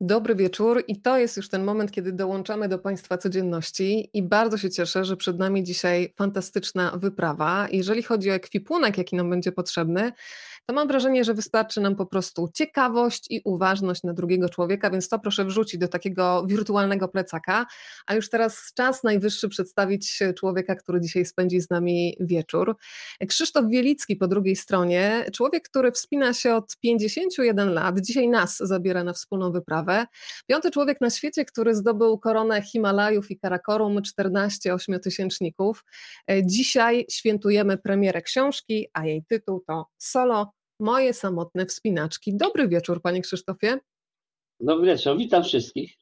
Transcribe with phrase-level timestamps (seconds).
[0.00, 4.58] Dobry wieczór i to jest już ten moment, kiedy dołączamy do Państwa codzienności i bardzo
[4.58, 7.68] się cieszę, że przed nami dzisiaj fantastyczna wyprawa.
[7.72, 10.12] Jeżeli chodzi o ekwipunek, jaki nam będzie potrzebny,
[10.66, 15.08] to mam wrażenie, że wystarczy nam po prostu ciekawość i uważność na drugiego człowieka, więc
[15.08, 17.66] to proszę wrzucić do takiego wirtualnego plecaka.
[18.06, 22.76] A już teraz czas najwyższy przedstawić człowieka, który dzisiaj spędzi z nami wieczór.
[23.28, 29.04] Krzysztof Wielicki po drugiej stronie, człowiek, który wspina się od 51 lat, dzisiaj nas zabiera
[29.04, 30.06] na wspólną wyprawę.
[30.46, 35.84] Piąty człowiek na świecie, który zdobył koronę Himalajów i Karakorum, 14 ośmiotysięczników.
[36.44, 42.36] Dzisiaj świętujemy premierę książki, a jej tytuł to Solo Moje samotne wspinaczki.
[42.36, 43.78] Dobry wieczór, panie Krzysztofie.
[44.60, 45.94] Dobry wieczór, witam wszystkich.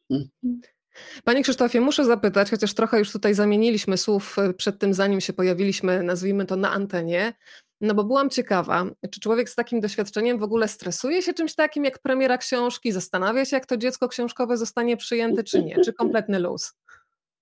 [1.24, 5.32] Panie Krzysztofie, muszę zapytać, chociaż trochę już tutaj zamieniliśmy słów e, przed tym, zanim się
[5.32, 7.32] pojawiliśmy, nazwijmy to na antenie,
[7.80, 11.84] no bo byłam ciekawa, czy człowiek z takim doświadczeniem w ogóle stresuje się czymś takim
[11.84, 16.38] jak premiera książki, zastanawia się, jak to dziecko książkowe zostanie przyjęte, czy nie, czy kompletny
[16.38, 16.72] luz?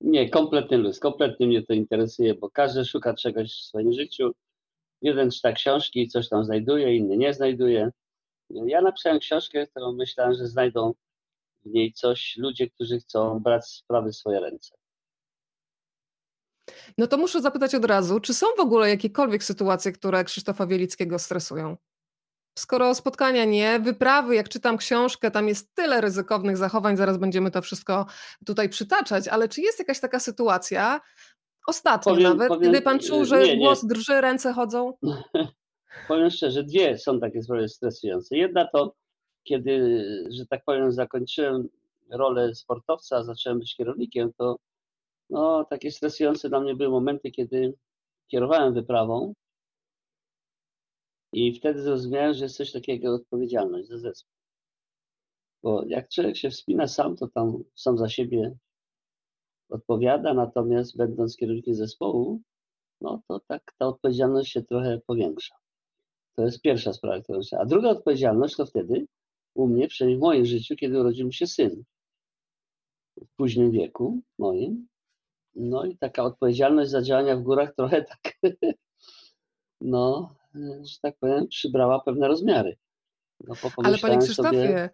[0.00, 4.33] Nie, kompletny luz, kompletnie mnie to interesuje, bo każdy szuka czegoś w swoim życiu,
[5.02, 7.90] jeden czyta książki coś tam znajduje, inny nie znajduje.
[8.50, 10.94] Ja napisałem książkę, którą myślałem, że znajdą
[11.64, 14.74] w niej coś ludzie, którzy chcą brać sprawy w swoje ręce.
[16.98, 21.18] No to muszę zapytać od razu, czy są w ogóle jakiekolwiek sytuacje, które Krzysztofa Wielickiego
[21.18, 21.76] stresują?
[22.58, 27.62] Skoro spotkania nie, wyprawy, jak czytam książkę, tam jest tyle ryzykownych zachowań, zaraz będziemy to
[27.62, 28.06] wszystko
[28.46, 31.00] tutaj przytaczać, ale czy jest jakaś taka sytuacja,
[31.66, 33.89] Ostatnio powiem, nawet, powiem, kiedy pan czuł, że nie, głos nie.
[33.89, 34.92] drży, ręce chodzą?
[36.08, 38.36] powiem szczerze, dwie są takie sprawy stresujące.
[38.36, 38.94] Jedna to,
[39.42, 41.69] kiedy, że tak powiem, zakończyłem
[42.11, 44.56] rolę sportowca, zacząłem być kierownikiem, to
[45.30, 47.74] no, takie stresujące dla mnie były momenty, kiedy
[48.30, 49.34] kierowałem wyprawą
[51.33, 54.33] i wtedy zrozumiałem, że jest coś takiego jak odpowiedzialność za zespół.
[55.62, 58.56] Bo jak człowiek się wspina sam, to tam sam za siebie
[59.72, 62.40] odpowiada, natomiast będąc kierownikiem zespołu,
[63.00, 65.55] no to tak ta odpowiedzialność się trochę powiększa.
[66.36, 67.58] To jest pierwsza sprawa, którą się.
[67.58, 69.06] A druga odpowiedzialność to wtedy
[69.55, 71.84] u mnie, przynajmniej w moim życiu, kiedy urodził mi się syn
[73.17, 74.89] w późnym wieku moim.
[75.55, 78.52] No i taka odpowiedzialność za działania w górach trochę tak,
[79.80, 82.77] no, że tak powiem, przybrała pewne rozmiary.
[83.46, 84.90] No, Ale panie Krzysztofie, sobie,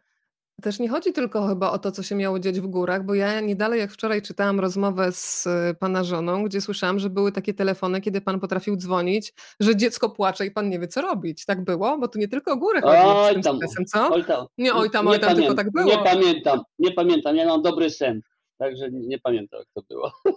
[0.62, 3.40] też nie chodzi tylko chyba o to, co się miało dziać w górach, bo ja
[3.40, 7.54] nie dalej jak wczoraj czytałam rozmowę z y, pana żoną, gdzie słyszałam, że były takie
[7.54, 11.44] telefony, kiedy pan potrafił dzwonić, że dziecko płacze i pan nie wie, co robić.
[11.44, 11.98] Tak było?
[11.98, 14.08] Bo tu nie tylko o góry chodzi oj, z tym tam, stresem, co?
[14.08, 15.86] Oj tam, nie oj tam, oj tam, tylko tak było.
[15.86, 18.20] Nie pamiętam, nie pamiętam, ja mam dobry sen,
[18.58, 20.12] także nie, nie pamiętam, jak to było.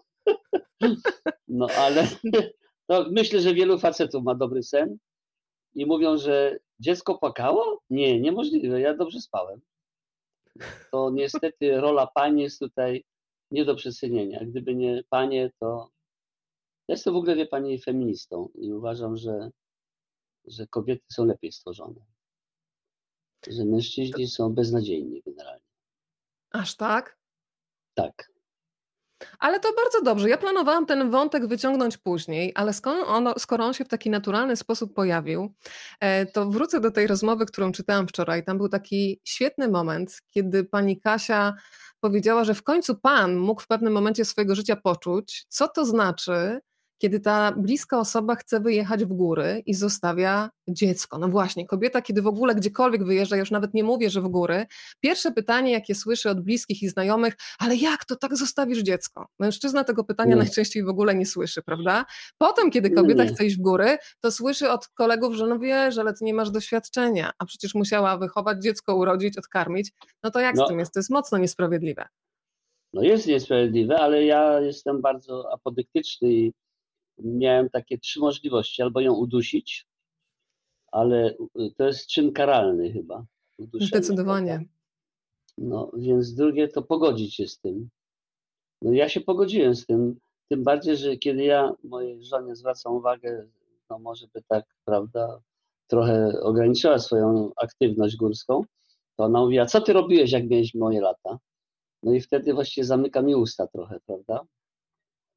[1.47, 2.07] No ale
[2.87, 4.97] to myślę, że wielu facetów ma dobry sen
[5.75, 7.81] i mówią, że dziecko płakało?
[7.89, 9.61] Nie, niemożliwe, ja dobrze spałem
[10.91, 13.05] to niestety rola pani jest tutaj
[13.51, 14.45] nie do przecenienia.
[14.45, 15.89] Gdyby nie panie, to
[16.87, 19.51] ja jestem w ogóle, wie pani, feministą i uważam, że,
[20.45, 22.05] że kobiety są lepiej stworzone.
[23.47, 25.65] Że mężczyźni są beznadziejni generalnie.
[26.51, 27.17] Aż tak?
[27.93, 28.31] Tak.
[29.39, 30.29] Ale to bardzo dobrze.
[30.29, 34.55] Ja planowałam ten wątek wyciągnąć później, ale skoro on, skoro on się w taki naturalny
[34.55, 35.53] sposób pojawił,
[35.99, 38.43] e, to wrócę do tej rozmowy, którą czytałam wczoraj.
[38.43, 41.53] Tam był taki świetny moment, kiedy pani Kasia
[41.99, 46.59] powiedziała, że w końcu pan mógł w pewnym momencie swojego życia poczuć, co to znaczy,
[46.99, 51.17] kiedy ta bliska osoba chce wyjechać w góry i zostawia dziecko.
[51.17, 54.65] No właśnie, kobieta, kiedy w ogóle gdziekolwiek wyjeżdża, już nawet nie mówię, że w góry,
[54.99, 59.27] pierwsze pytanie, jakie słyszy od bliskich i znajomych, ale jak to tak zostawisz dziecko?
[59.39, 60.41] Mężczyzna tego pytania nie.
[60.41, 62.05] najczęściej w ogóle nie słyszy, prawda?
[62.37, 63.29] Potem, kiedy kobieta nie.
[63.29, 66.51] chce iść w góry, to słyszy od kolegów, że no wiesz, ale ty nie masz
[66.51, 69.91] doświadczenia, a przecież musiała wychować dziecko, urodzić, odkarmić.
[70.23, 70.65] No to jak no.
[70.65, 70.93] z tym jest?
[70.93, 72.05] To jest mocno niesprawiedliwe.
[72.93, 76.53] No jest niesprawiedliwe, ale ja jestem bardzo apodyktyczny i
[77.23, 78.81] miałem takie trzy możliwości.
[78.81, 79.87] Albo ją udusić,
[80.91, 81.35] ale
[81.77, 83.25] to jest czyn karalny chyba.
[83.81, 84.51] Zdecydowanie.
[84.51, 84.73] Prawda?
[85.57, 87.89] No, więc drugie to pogodzić się z tym.
[88.81, 93.47] No ja się pogodziłem z tym, tym bardziej, że kiedy ja mojej żonie zwracam uwagę,
[93.89, 95.41] no może by tak, prawda,
[95.87, 98.63] trochę ograniczyła swoją aktywność górską,
[99.15, 101.39] to ona mówiła, co ty robiłeś, jak miałeś moje lata?
[102.03, 104.45] No i wtedy właściwie zamyka mi usta trochę, prawda?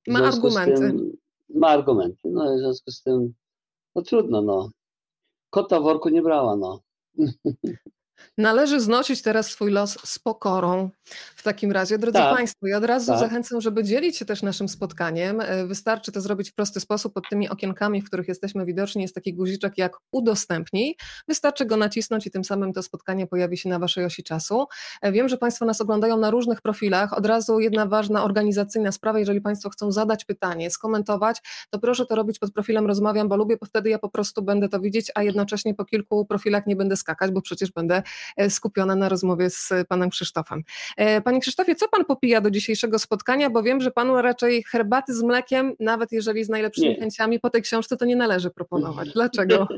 [0.07, 0.77] Ma argumenty.
[0.77, 1.17] Tym,
[1.49, 2.31] ma argumenty.
[2.31, 3.35] No w związku z tym,
[3.95, 4.71] no trudno, no.
[5.51, 6.81] Kota w worku nie brała, no.
[8.39, 10.91] Należy znosić teraz swój los z pokorą.
[11.37, 13.19] W takim razie, drodzy tak, Państwo, ja od razu tak.
[13.19, 15.41] zachęcam, żeby dzielić się też naszym spotkaniem.
[15.41, 17.15] E, wystarczy to zrobić w prosty sposób.
[17.15, 20.97] Pod tymi okienkami, w których jesteśmy widoczni, jest taki guziczek jak udostępnij.
[21.29, 24.67] Wystarczy go nacisnąć i tym samym to spotkanie pojawi się na Waszej osi czasu.
[25.03, 27.13] E, wiem, że Państwo nas oglądają na różnych profilach.
[27.13, 29.19] Od razu jedna ważna organizacyjna sprawa.
[29.19, 31.39] Jeżeli Państwo chcą zadać pytanie, skomentować,
[31.71, 34.69] to proszę to robić pod profilem Rozmawiam, bo lubię, bo wtedy ja po prostu będę
[34.69, 38.03] to widzieć, a jednocześnie po kilku profilach nie będę skakać, bo przecież będę
[38.49, 40.63] skupiona na rozmowie z panem Krzysztofem.
[40.97, 43.51] E, panie Krzysztofie, co pan popija do dzisiejszego spotkania?
[43.51, 46.97] Bo wiem, że panu raczej herbaty z mlekiem, nawet jeżeli z najlepszymi nie.
[46.97, 49.13] chęciami po tej książce, to nie należy proponować.
[49.15, 49.69] Dlaczego?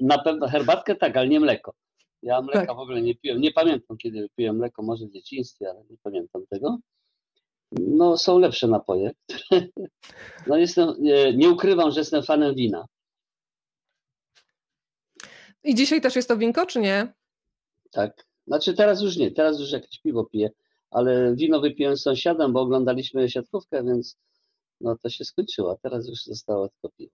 [0.00, 1.74] Na pewno herbatkę tak, ale nie mleko.
[2.22, 2.76] Ja mleka tak.
[2.76, 3.40] w ogóle nie piłem.
[3.40, 6.78] Nie pamiętam, kiedy piłem mleko, może w dzieciństwie, ale nie pamiętam tego.
[7.72, 9.10] No, są lepsze napoje.
[10.46, 10.94] No, jestem,
[11.34, 12.86] nie ukrywam, że jestem fanem wina.
[15.64, 17.12] I dzisiaj też jest to winko, czy nie?
[17.92, 18.26] Tak.
[18.46, 20.50] Znaczy teraz już nie, teraz już jakieś piwo piję,
[20.90, 24.16] ale wino wypiłem z sąsiadem, bo oglądaliśmy siatkówkę, więc
[24.80, 25.78] no to się skończyło.
[25.82, 27.12] Teraz już zostało tylko piwo.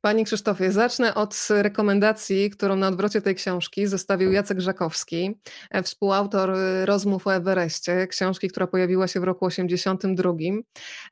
[0.00, 5.34] Panie Krzysztofie, zacznę od rekomendacji, którą na odwrocie tej książki zostawił Jacek Żakowski,
[5.70, 10.32] e, współautor e, rozmów o Everestie, książki, która pojawiła się w roku 82.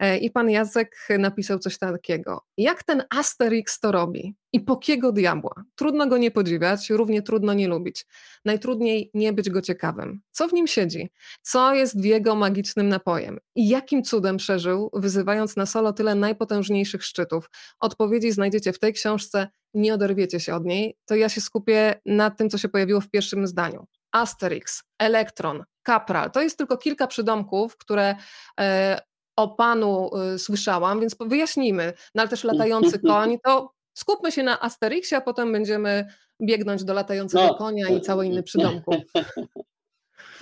[0.01, 2.41] E, I pan Jacek napisał coś takiego.
[2.57, 4.35] Jak ten Asterix to robi?
[4.53, 5.65] I po kiego diabła?
[5.75, 8.07] Trudno go nie podziwiać, równie trudno nie lubić.
[8.45, 10.21] Najtrudniej nie być go ciekawym.
[10.31, 11.11] Co w nim siedzi?
[11.43, 13.39] Co jest w jego magicznym napojem?
[13.55, 17.51] I jakim cudem przeżył, wyzywając na solo tyle najpotężniejszych szczytów?
[17.81, 20.97] Odpowiedzi znajdziecie w tej książce, nie oderwiecie się od niej.
[21.07, 23.87] To ja się skupię na tym, co się pojawiło w pierwszym zdaniu.
[24.13, 26.31] Asterix, Elektron, Kapral.
[26.31, 28.17] To jest tylko kilka przydomków, które
[28.61, 29.01] e,
[29.37, 31.93] o panu y, słyszałam, więc wyjaśnijmy.
[32.15, 36.07] No ale też latający koń, to Skupmy się na Asterixie, a potem będziemy
[36.43, 38.95] biegnąć do latającego no, konia i cały inny przydomku.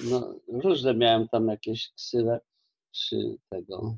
[0.05, 2.41] No, różne miałem tam jakieś ksywę
[2.93, 3.97] przy tego,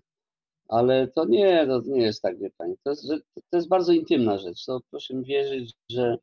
[0.69, 2.75] ale to nie, to nie jest tak, wie pani.
[2.85, 3.09] To jest,
[3.51, 4.65] to jest bardzo intymna rzecz.
[4.65, 6.19] To proszę wierzyć, że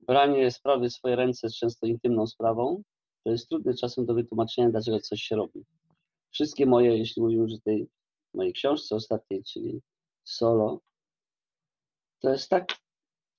[0.00, 2.82] branie sprawy w swoje ręce jest często intymną sprawą.
[3.24, 5.64] To jest trudne czasem do wytłumaczenia, dlaczego coś się robi.
[6.30, 7.88] Wszystkie moje, jeśli mówimy o tej
[8.34, 9.80] mojej książce ostatniej, czyli
[10.24, 10.80] solo,
[12.22, 12.66] to jest tak,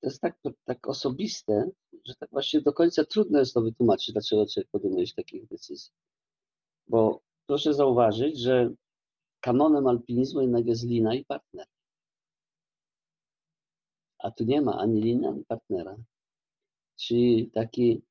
[0.02, 1.70] to jest tak, tak osobiste,
[2.06, 5.92] że tak właśnie do końca trudno jest to wytłumaczyć, dlaczego człowiek podejmuje takich decyzji.
[6.88, 8.74] Bo proszę zauważyć, że
[9.40, 11.68] kanonem alpinizmu jednak jest lina i partner.
[14.20, 15.96] A tu nie ma ani liny, ani partnera.
[16.96, 18.02] Czyli taki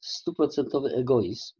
[0.00, 1.54] stuprocentowy egoizm,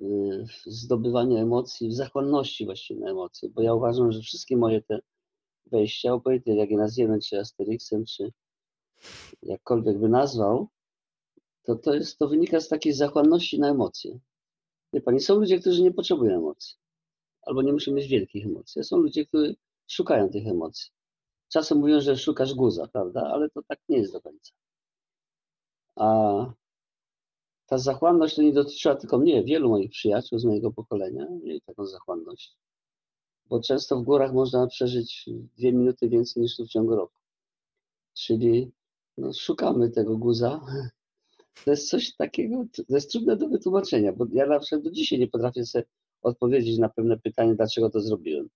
[0.00, 5.00] y, zdobywanie emocji, w zachłanności właściwie na emocje, bo ja uważam, że wszystkie moje te
[5.66, 8.32] wejścia, obojętnie jak je nazwiemy, czy Asterixem, czy
[9.42, 10.68] jakkolwiek by nazwał,
[11.62, 14.18] to, to, jest, to wynika z takiej zachłanności na emocje.
[14.92, 16.76] Wie Pani, są ludzie, którzy nie potrzebują emocji,
[17.42, 18.84] albo nie muszą mieć wielkich emocji.
[18.84, 19.56] Są ludzie, którzy
[19.86, 20.90] szukają tych emocji.
[21.48, 23.20] Czasem mówią, że szukasz guza, prawda?
[23.20, 24.52] Ale to tak nie jest do końca.
[25.96, 26.06] A
[27.66, 31.86] ta zachłanność to nie dotyczyła tylko mnie, wielu moich przyjaciół z mojego pokolenia mieli taką
[31.86, 32.56] zachłanność
[33.52, 37.14] bo często w górach można przeżyć dwie minuty więcej niż tu w ciągu roku.
[38.14, 38.72] Czyli
[39.18, 40.60] no, szukamy tego guza.
[41.64, 45.18] To jest coś takiego, to jest trudne do wytłumaczenia, bo ja na przykład do dzisiaj
[45.18, 45.84] nie potrafię sobie
[46.22, 48.48] odpowiedzieć na pewne pytanie, dlaczego to zrobiłem.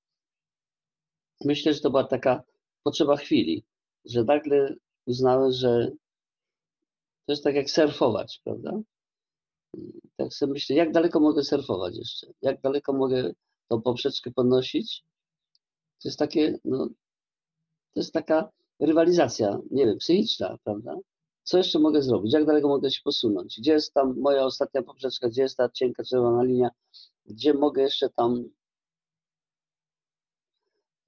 [1.44, 2.42] Myślę, że to była taka
[2.82, 3.64] potrzeba chwili,
[4.04, 4.74] że nagle
[5.06, 5.90] uznałem, że
[7.26, 8.80] to jest tak jak surfować, prawda?
[10.16, 12.26] Tak sobie myślę, jak daleko mogę surfować jeszcze?
[12.42, 13.32] Jak daleko mogę
[13.68, 15.04] tą poprzeczkę podnosić,
[16.02, 16.86] to jest takie, no,
[17.94, 20.96] to jest taka rywalizacja, nie wiem, psychiczna, prawda?
[21.42, 22.32] Co jeszcze mogę zrobić?
[22.32, 23.60] Jak daleko mogę się posunąć?
[23.60, 25.28] Gdzie jest tam moja ostatnia poprzeczka?
[25.28, 26.70] Gdzie jest ta cienka czerwona linia?
[27.26, 28.44] Gdzie mogę jeszcze tam...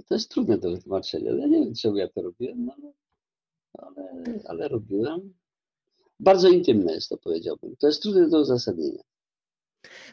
[0.09, 1.31] To jest trudne do wytłumaczenia.
[1.31, 2.93] Ja nie wiem, czemu ja to robiłem, no,
[3.79, 4.13] ale,
[4.45, 5.35] ale robiłem.
[6.21, 7.77] Bardzo intymne jest to, powiedziałbym.
[7.77, 9.03] To jest trudne do uzasadnienia.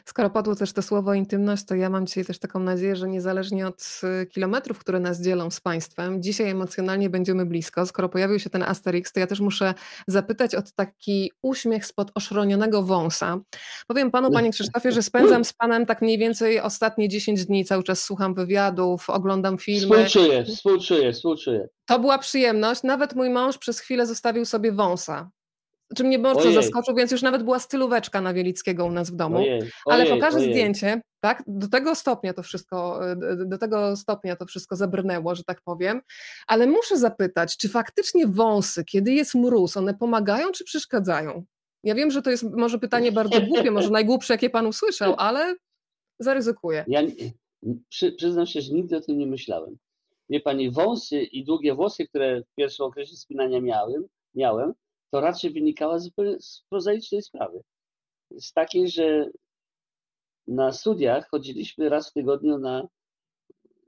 [0.04, 3.66] Skoro padło też to słowo intymność, to ja mam dzisiaj też taką nadzieję, że niezależnie
[3.66, 7.86] od y, kilometrów, które nas dzielą z Państwem, dzisiaj emocjonalnie będziemy blisko.
[7.86, 9.74] Skoro pojawił się ten Asterix, to ja też muszę
[10.08, 13.38] zapytać o taki uśmiech spod oszronionego wąsa.
[13.86, 17.82] Powiem Panu, Panie Krzysztofie, że spędzam z Panem tak mniej więcej ostatnie 10 dni, cały
[17.82, 20.06] czas słucham wywiadów, oglądam filmy.
[20.06, 21.68] Współczuję, współczuję, współczuję.
[21.86, 22.82] To była przyjemność.
[22.82, 25.30] Nawet mój mąż przez chwilę zostawił sobie wąsa
[25.94, 29.36] czy mnie bardzo zaskoczył, więc już nawet była stylóweczka na Wielickiego u nas w domu.
[29.36, 30.50] Ojej, ojej, ale pokażę ojej.
[30.50, 31.42] zdjęcie, tak?
[31.46, 33.00] Do tego stopnia to wszystko,
[33.46, 36.00] do tego stopnia to wszystko zabrnęło, że tak powiem.
[36.46, 41.44] Ale muszę zapytać, czy faktycznie wąsy, kiedy jest mróz, one pomagają czy przeszkadzają?
[41.84, 45.54] Ja wiem, że to jest może pytanie bardzo głupie, może najgłupsze, jakie pan usłyszał, ale
[46.18, 46.84] zaryzykuję.
[46.88, 47.02] Ja
[47.88, 49.76] przy, przyznam się, że nigdy o tym nie myślałem.
[50.30, 54.72] Wie pani, wąsy i długie włosy, które w pierwszym okresie spinania miałem, miałem
[55.10, 56.10] to raczej wynikało z,
[56.40, 57.62] z prozaicznej sprawy.
[58.30, 59.30] Z takiej, że
[60.46, 62.88] na studiach chodziliśmy raz w tygodniu na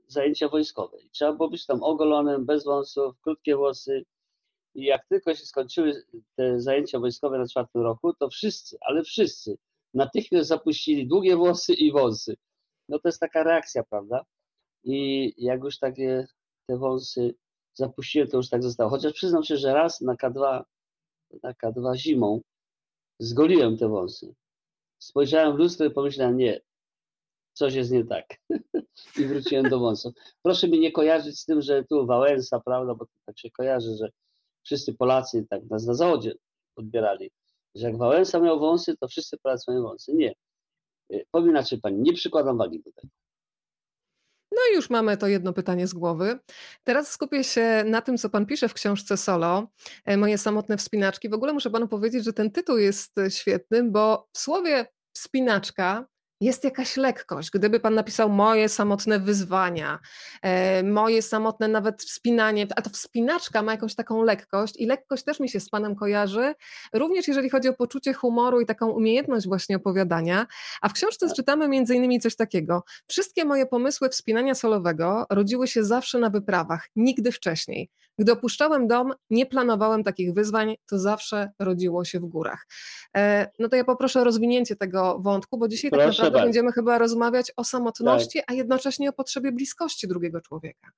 [0.07, 0.97] zajęcia wojskowe.
[1.11, 4.05] Trzeba było być tam ogolonym, bez wąsów, krótkie włosy.
[4.75, 6.03] I jak tylko się skończyły
[6.35, 9.57] te zajęcia wojskowe na czwartym roku, to wszyscy, ale wszyscy
[9.93, 12.35] natychmiast zapuścili długie włosy i wąsy.
[12.89, 14.25] No to jest taka reakcja, prawda?
[14.83, 16.27] I jak już takie
[16.67, 17.35] te wąsy
[17.73, 18.89] zapuściłem, to już tak zostało.
[18.89, 20.63] Chociaż przyznam się, że raz na K2,
[21.43, 22.41] na K2 zimą
[23.19, 24.35] zgoliłem te wąsy.
[24.99, 26.61] Spojrzałem w lustro i pomyślałem, nie,
[27.53, 28.25] coś jest nie tak.
[29.19, 30.13] I wróciłem do wąsów.
[30.41, 34.09] Proszę mi nie kojarzyć z tym, że tu Wałęsa, prawda, bo tak się kojarzy, że
[34.63, 36.33] wszyscy Polacy tak nas na zachodzie
[36.75, 37.31] odbierali,
[37.75, 40.13] że jak Wałęsa miał wąsy, to wszyscy Polacy mają wąsy.
[40.13, 40.33] Nie.
[41.13, 43.13] Y, powiem inaczej pani, nie przykładam wagi do tego.
[44.51, 46.39] No i już mamy to jedno pytanie z głowy.
[46.83, 49.67] Teraz skupię się na tym, co pan pisze w książce Solo,
[50.05, 51.29] e, Moje samotne wspinaczki.
[51.29, 56.07] W ogóle muszę panu powiedzieć, że ten tytuł jest e, świetny, bo w słowie wspinaczka
[56.41, 57.51] jest jakaś lekkość.
[57.51, 59.99] Gdyby pan napisał moje samotne wyzwania,
[60.41, 65.39] e, moje samotne nawet wspinanie, a to wspinaczka ma jakąś taką lekkość i lekkość też
[65.39, 66.55] mi się z panem kojarzy,
[66.93, 70.47] również jeżeli chodzi o poczucie humoru i taką umiejętność właśnie opowiadania.
[70.81, 71.35] A w książce tak.
[71.35, 72.83] czytamy między innymi coś takiego.
[73.07, 77.89] Wszystkie moje pomysły wspinania solowego rodziły się zawsze na wyprawach, nigdy wcześniej.
[78.19, 82.67] Gdy opuszczałem dom, nie planowałem takich wyzwań, to zawsze rodziło się w górach.
[83.17, 86.33] E, no to ja poproszę o rozwinięcie tego wątku, bo dzisiaj tak Proszę tak naprawdę
[86.33, 86.47] bardzo.
[86.47, 88.51] będziemy chyba rozmawiać o samotności, tak.
[88.51, 90.91] a jednocześnie o potrzebie bliskości drugiego człowieka.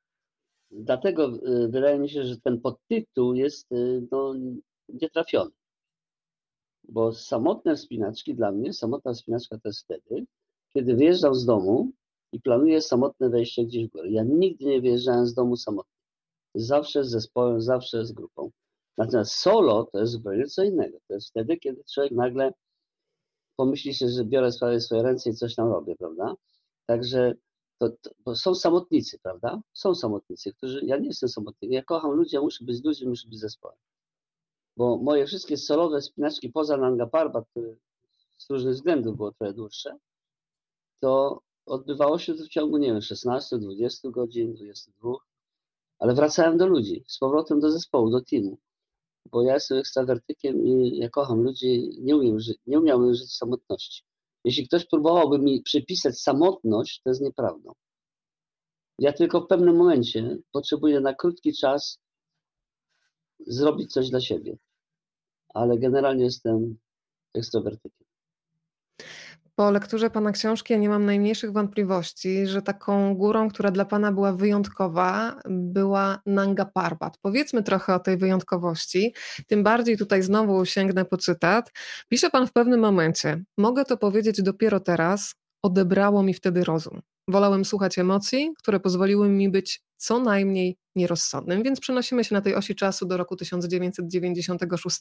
[0.71, 4.33] Dlatego y, wydaje mi się, że ten podtytuł jest y, no,
[4.89, 5.51] nietrafiony.
[6.89, 10.25] Bo samotne wspinaczki dla mnie, samotna wspinaczka to jest wtedy,
[10.73, 11.91] kiedy wyjeżdżam z domu
[12.31, 14.09] i planuję samotne wejście gdzieś w górę.
[14.09, 15.90] Ja nigdy nie wyjeżdżałem z domu samotnie.
[16.55, 18.51] Zawsze z zespołem, zawsze z grupą.
[18.97, 20.97] Natomiast solo to jest zupełnie co innego.
[21.07, 22.53] To jest wtedy, kiedy człowiek nagle
[23.55, 26.35] pomyśli się, że biorę sprawę w swoje ręce i coś tam robię, prawda?
[26.85, 27.33] Także
[27.77, 27.89] to,
[28.25, 29.61] to są samotnicy, prawda?
[29.73, 33.07] Są samotnicy, którzy, ja nie jestem samotnikiem, ja kocham ludzi, ja muszę być z ludźmi,
[33.07, 33.77] muszę być zespołem.
[34.77, 37.75] Bo moje wszystkie solowe spinaczki poza Nanga Parbat, które
[38.37, 39.97] z różnych względów było trochę dłuższe,
[40.99, 45.13] to odbywało się to w ciągu, nie wiem, 16, 20 godzin, 22,
[46.01, 48.57] ale wracałem do ludzi, z powrotem do zespołu, do teamu
[49.25, 54.03] bo ja jestem ekstrawertykiem i ja kocham ludzi, nie, umiem nie umiałbym żyć w samotności.
[54.45, 57.73] Jeśli ktoś próbowałby mi przypisać samotność, to jest nieprawdą.
[58.99, 61.99] Ja tylko w pewnym momencie potrzebuję na krótki czas
[63.47, 64.57] zrobić coś dla siebie,
[65.49, 66.77] ale generalnie jestem
[67.33, 68.00] ekstrawertykiem.
[69.55, 74.11] Po lekturze Pana książki ja nie mam najmniejszych wątpliwości, że taką górą, która dla Pana
[74.11, 77.17] była wyjątkowa, była Nanga Parbat.
[77.21, 79.13] Powiedzmy trochę o tej wyjątkowości,
[79.47, 81.71] tym bardziej tutaj znowu sięgnę po cytat.
[82.09, 87.01] Pisze Pan w pewnym momencie, mogę to powiedzieć dopiero teraz, odebrało mi wtedy rozum.
[87.27, 92.55] Wolałem słuchać emocji, które pozwoliły mi być co najmniej nierozsądnym, więc przenosimy się na tej
[92.55, 94.99] osi czasu do roku 1996.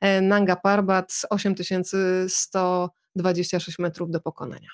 [0.00, 4.70] E, Nanga Parbat 8100 26 metrów do pokonania.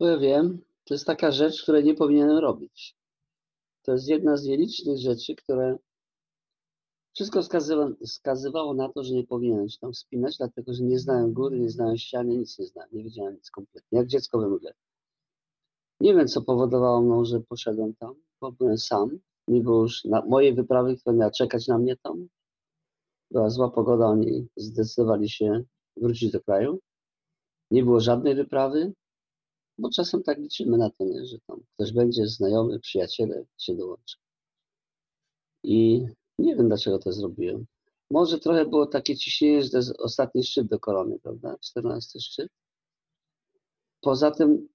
[0.00, 2.96] No ja wiem, to jest taka rzecz, której nie powinienem robić.
[3.82, 5.78] To jest jedna z nielicznych rzeczy, które
[7.14, 11.32] wszystko wskazywa, wskazywało na to, że nie powinienem się tam wspinać, dlatego że nie znałem
[11.32, 14.72] góry, nie znałem ściany, nic nie znałem, nie wiedziałem nic kompletnie, jak dziecko we mgle.
[16.00, 19.18] Nie wiem, co powodowało mną, że poszedłem tam, bo byłem sam.
[19.48, 22.28] Nie było już na mojej wyprawy, która miała czekać na mnie tam.
[23.30, 25.64] Była zła pogoda, oni zdecydowali się
[26.00, 26.78] wrócić do kraju.
[27.70, 28.92] Nie było żadnej wyprawy,
[29.78, 31.24] bo czasem tak liczymy na to, nie?
[31.26, 34.16] że tam ktoś będzie znajomy, przyjaciele się dołączy.
[35.62, 36.06] I
[36.38, 37.66] nie wiem, dlaczego to zrobiłem.
[38.10, 41.56] Może trochę było takie ciśnienie, że to jest ostatni szczyt do korony, prawda?
[41.60, 42.48] 14 szczyt.
[44.00, 44.68] Poza tym,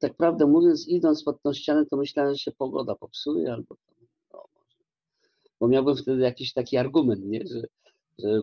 [0.00, 3.76] tak prawdę mówiąc, idąc pod tą ścianę, to myślałem, że się pogoda popsuje albo
[4.32, 4.44] no.
[5.60, 7.46] Bo miałbym wtedy jakiś taki argument, nie?
[7.46, 7.62] że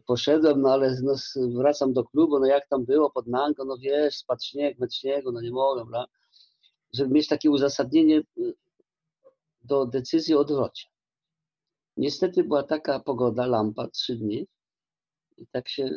[0.05, 1.13] poszedłem, no ale no,
[1.57, 5.31] wracam do klubu, no jak tam było pod Nango, no wiesz, spadł śnieg, met śniegu,
[5.31, 6.05] no nie mogę, bla.
[6.93, 8.53] żeby mieć takie uzasadnienie y,
[9.63, 10.87] do decyzji o odwrocie.
[11.97, 14.47] Niestety była taka pogoda, lampa, trzy dni,
[15.37, 15.89] I tak się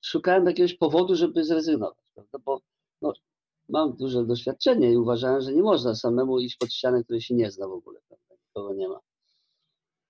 [0.00, 2.38] szukałem jakiegoś powodu, żeby zrezygnować, prawda?
[2.44, 2.60] Bo
[3.02, 3.12] no,
[3.68, 7.50] mam duże doświadczenie i uważałem, że nie można samemu iść pod ścianę, której się nie
[7.50, 8.34] zna w ogóle, prawda?
[8.46, 9.00] Nikogo nie ma.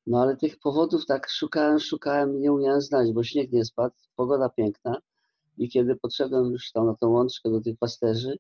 [0.09, 4.49] No ale tych powodów tak szukałem, szukałem, nie umiałem znaleźć, bo śnieg nie spadł, pogoda
[4.49, 5.01] piękna
[5.59, 8.39] i kiedy podszedłem już tam na tą łączkę do tych pasterzy,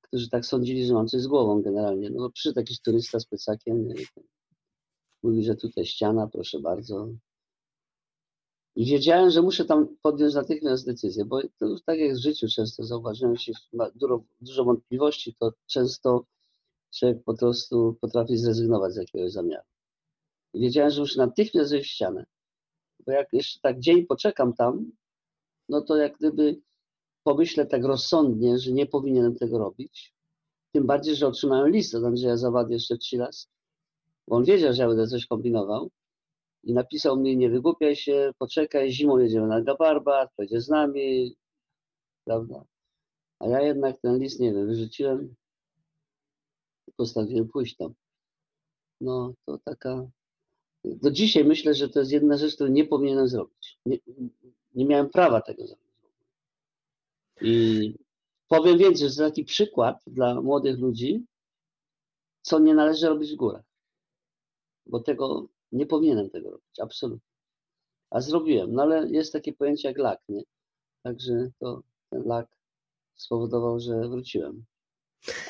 [0.00, 3.26] którzy tak sądzili, że mam coś z głową generalnie, no bo przyszedł jakiś turysta z
[3.26, 3.88] plecakiem,
[5.22, 7.08] mówi, że tutaj ściana, proszę bardzo.
[8.76, 12.46] I wiedziałem, że muszę tam podjąć natychmiast decyzję, bo to już tak jak w życiu
[12.54, 13.34] często zauważyłem,
[13.72, 16.24] ma dużo, dużo wątpliwości, to często
[16.94, 19.77] człowiek po prostu potrafi zrezygnować z jakiegoś zamiaru.
[20.54, 22.26] I wiedziałem, że muszę natychmiast zejść w ścianę.
[23.06, 24.92] Bo jak jeszcze tak dzień poczekam tam,
[25.68, 26.60] no to jak gdyby
[27.22, 30.14] pomyślę tak rozsądnie, że nie powinienem tego robić.
[30.72, 33.48] Tym bardziej, że otrzymałem list od Andrzeja Zawady jeszcze w Chilas,
[34.28, 35.90] bo on wiedział, że ja będę coś kombinował
[36.64, 41.36] i napisał mi, nie wygłupiaj się, poczekaj, zimą jedziemy na Gabarbat, pojedzie z nami,
[42.24, 42.64] prawda?
[43.38, 45.34] A ja jednak ten list, nie wiem, wyrzuciłem
[46.98, 47.94] postanowiłem pójść tam.
[49.00, 50.10] No, to taka
[50.84, 53.78] do dzisiaj myślę, że to jest jedna rzecz, którą nie powinienem zrobić.
[53.86, 53.98] Nie,
[54.74, 55.88] nie miałem prawa tego zrobić.
[57.40, 57.94] I
[58.48, 61.24] powiem więcej, że taki przykład dla młodych ludzi,
[62.42, 63.64] co nie należy robić w górach.
[64.86, 67.28] Bo tego nie powinienem tego robić, absolutnie.
[68.10, 70.42] A zrobiłem, no ale jest takie pojęcie jak lak, nie?
[71.02, 72.46] Także to ten lak
[73.16, 74.64] spowodował, że wróciłem.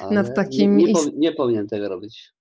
[0.01, 2.33] Ale Nad takim nie, nie, nie powinien tego robić.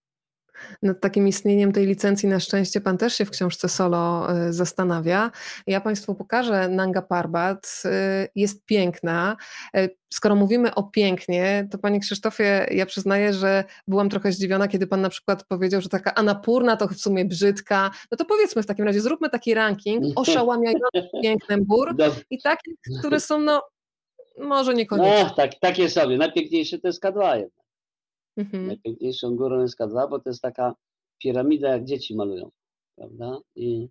[0.81, 5.31] Nad takim istnieniem tej licencji na szczęście Pan też się w książce solo y, zastanawia.
[5.67, 7.83] Ja Państwu pokażę Nanga Parbat.
[7.85, 7.89] Y,
[8.35, 9.37] jest piękna.
[9.77, 14.87] Y, skoro mówimy o pięknie, to Panie Krzysztofie, ja przyznaję, że byłam trochę zdziwiona, kiedy
[14.87, 17.91] Pan na przykład powiedział, że taka Anapurna to w sumie brzydka.
[18.11, 21.95] No to powiedzmy w takim razie, zróbmy taki ranking oszałamiających pięknem gór
[22.29, 23.63] i takich, które są no
[24.37, 25.23] może niekoniecznie.
[25.23, 26.17] No, tak, takie sobie.
[26.17, 27.66] Najpiękniejsze to jest K2 jednak.
[28.37, 28.67] Mhm.
[28.67, 30.75] Najpiękniejszą górą jest K2, bo to jest taka
[31.17, 32.49] piramida, jak dzieci malują,
[32.95, 33.39] prawda?
[33.55, 33.89] I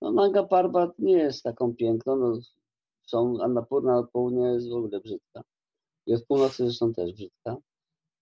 [0.00, 2.38] no, Nanga Parbat nie jest taką piękną, no,
[3.06, 5.42] są Annapurna od południa jest w ogóle brzydka.
[6.06, 7.56] I od północy zresztą też brzydka.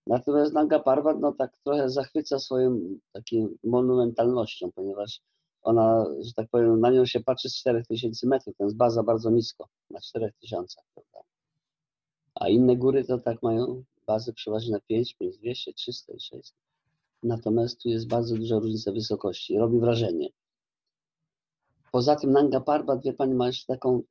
[0.07, 2.79] Natomiast Nanga Parbat no tak trochę zachwyca swoją
[3.11, 5.21] taką monumentalnością, ponieważ
[5.61, 9.29] ona, że tak powiem, na nią się patrzy z 4000 metrów, ten jest baza bardzo
[9.29, 11.27] nisko, na 4000, prawda?
[12.35, 16.55] A inne góry to tak mają bazy przeważnie na 5, 5200, 300 i 600.
[17.23, 19.57] Natomiast tu jest bardzo duża różnica wysokości.
[19.57, 20.29] Robi wrażenie.
[21.91, 24.03] Poza tym Nanga Parbat, wie Pani, ma jeszcze taką,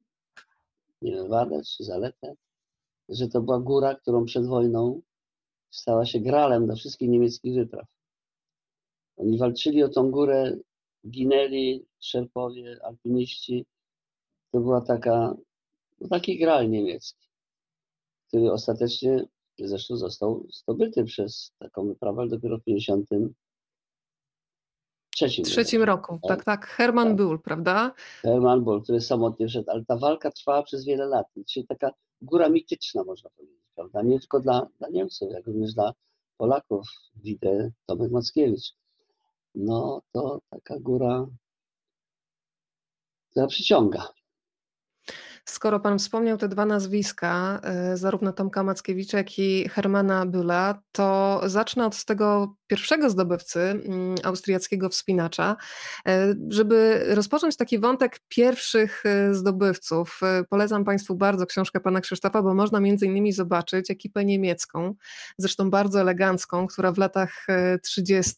[1.03, 2.35] nie wiem, wadę czy zaletę,
[3.09, 5.01] że to była góra, którą przed wojną
[5.71, 7.87] stała się gralem dla wszystkich niemieckich wypraw.
[9.17, 10.57] Oni walczyli o tą górę,
[11.07, 13.67] ginęli szerpowie, alpiniści.
[14.51, 15.35] To była taka,
[16.01, 17.29] no taki gral niemiecki,
[18.29, 19.25] który ostatecznie
[19.59, 23.09] zresztą został zdobyty przez taką wyprawę, dopiero w 50
[25.15, 26.19] trzecim, trzecim roku.
[26.29, 26.45] Tak, tak.
[26.45, 26.67] tak.
[26.67, 27.17] Herman tak.
[27.17, 27.93] Bull, prawda?
[28.23, 31.27] Herman Bull, który samotnie wszedł, ale ta walka trwała przez wiele lat.
[31.49, 31.91] Czyli taka
[32.23, 34.03] góra mityczna, można powiedzieć, prawda?
[34.03, 35.93] Nie tylko dla, dla Niemców, jak również dla
[36.37, 36.87] Polaków.
[37.17, 38.75] Widzę Tomek Mackiewicz.
[39.55, 41.27] No to taka góra,
[43.31, 44.09] która przyciąga.
[45.45, 51.41] Skoro Pan wspomniał te dwa nazwiska, e, zarówno Tomka Mackiewicza, jak i Hermana Bühla, to
[51.47, 55.57] zacznę od tego pierwszego zdobywcy mm, austriackiego wspinacza.
[56.09, 62.55] E, żeby rozpocząć taki wątek pierwszych e, zdobywców, polecam Państwu bardzo książkę Pana Krzysztofa, bo
[62.55, 64.95] można między innymi zobaczyć ekipę niemiecką,
[65.39, 67.47] zresztą bardzo elegancką, która w latach
[67.83, 68.35] 30.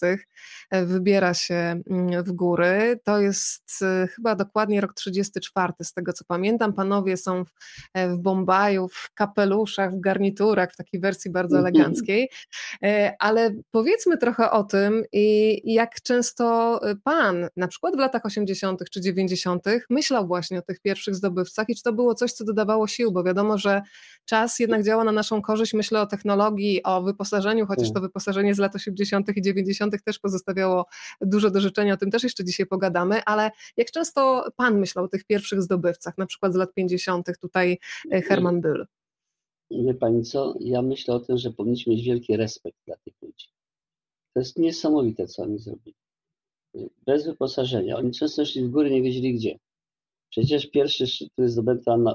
[0.70, 3.00] wybiera się mm, w góry.
[3.04, 3.84] To jest
[4.14, 6.72] chyba dokładnie rok 34, z tego co pamiętam.
[6.72, 7.48] Panowie panowie są w,
[7.94, 11.66] e, w Bombaju, w kapeluszach, w garniturach, w takiej wersji bardzo mhm.
[11.66, 12.30] eleganckiej.
[12.82, 15.02] E, ale powiedzmy trochę o tym,
[15.64, 18.80] jak często pan, na przykład w latach 80.
[18.90, 22.86] czy 90., myślał właśnie o tych pierwszych zdobywcach i czy to było coś, co dodawało
[22.86, 23.82] sił, bo wiadomo, że
[24.24, 25.74] czas jednak działa na naszą korzyść.
[25.74, 29.36] Myślę o technologii, o wyposażeniu, chociaż to wyposażenie z lat 80.
[29.36, 30.04] i 90.
[30.04, 30.86] też pozostawiało
[31.20, 35.08] dużo do życzenia, o tym też jeszcze dzisiaj pogadamy, ale jak często pan myślał o
[35.08, 36.81] tych pierwszych zdobywcach, na przykład z lat 50.
[37.40, 37.78] tutaj
[38.10, 38.86] e, Herman Bühl.
[39.70, 43.46] Wie Pani co, ja myślę o tym, że powinniśmy mieć wielki respekt dla tych ludzi.
[44.34, 45.96] To jest niesamowite, co oni zrobili.
[47.06, 47.96] Bez wyposażenia.
[47.96, 49.58] Oni często szli w góry, nie wiedzieli gdzie.
[50.30, 51.48] Przecież pierwszy, który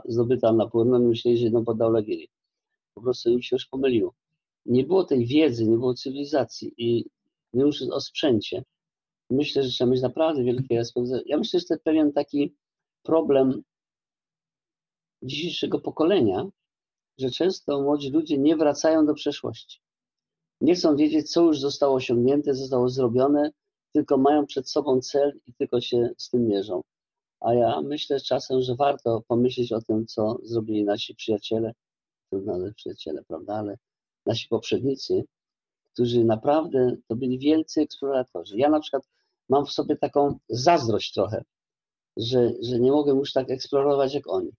[0.05, 2.29] zdobyto na, Purno, myśleli, że jedną podał Lagiri.
[2.93, 4.13] Po prostu im się już pomyliło.
[4.65, 7.05] Nie było tej wiedzy, nie było cywilizacji i
[7.53, 8.63] nie już o sprzęcie.
[9.29, 11.07] Myślę, że trzeba mieć naprawdę wielki respekt.
[11.25, 12.55] Ja myślę, że to jest pewien taki
[13.03, 13.63] problem
[15.21, 16.45] dzisiejszego pokolenia,
[17.17, 19.81] że często młodzi ludzie nie wracają do przeszłości.
[20.61, 23.51] Nie chcą wiedzieć, co już zostało osiągnięte, zostało zrobione,
[23.93, 26.81] tylko mają przed sobą cel i tylko się z tym mierzą.
[27.39, 31.73] A ja myślę czasem, że warto pomyśleć o tym, co zrobili nasi przyjaciele,
[32.29, 33.77] trudno nawet przyjaciele, prawda, ale
[34.25, 35.23] nasi poprzednicy,
[35.93, 38.57] którzy naprawdę to byli wielcy eksploratorzy.
[38.57, 39.03] Ja na przykład
[39.49, 41.43] mam w sobie taką zazdrość trochę,
[42.17, 44.51] że, że nie mogę już tak eksplorować jak oni.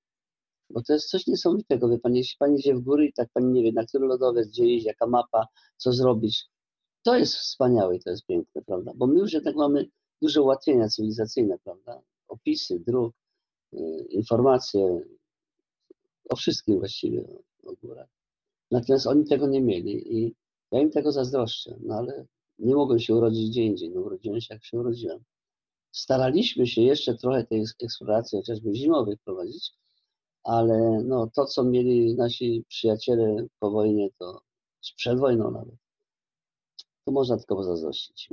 [0.70, 3.52] Bo to jest coś niesamowitego, wie pani, jeśli pani idzie w góry i tak pani
[3.52, 6.46] nie wie, na który lodowiec, gdzie iść, jaka mapa, co zrobić,
[7.02, 8.92] to jest wspaniałe i to jest piękne, prawda?
[8.96, 9.88] Bo my już jednak mamy
[10.22, 12.00] duże ułatwienia cywilizacyjne, prawda?
[12.28, 13.14] Opisy, dróg,
[13.72, 15.00] y, informacje,
[16.31, 17.24] o wszystkim właściwie
[17.64, 18.09] o górach.
[18.70, 20.35] Natomiast oni tego nie mieli i
[20.72, 22.26] ja im tego zazdroszczę, no ale
[22.59, 25.24] nie mogłem się urodzić gdzie indziej, no urodziłem się jak się urodziłem.
[25.92, 29.70] Staraliśmy się jeszcze trochę tej eksploracji, chociażby zimowej prowadzić,
[30.44, 34.40] ale no, to, co mieli nasi przyjaciele po wojnie, to
[34.96, 35.74] przed wojną nawet,
[37.05, 38.29] to można tylko pozazdrościć.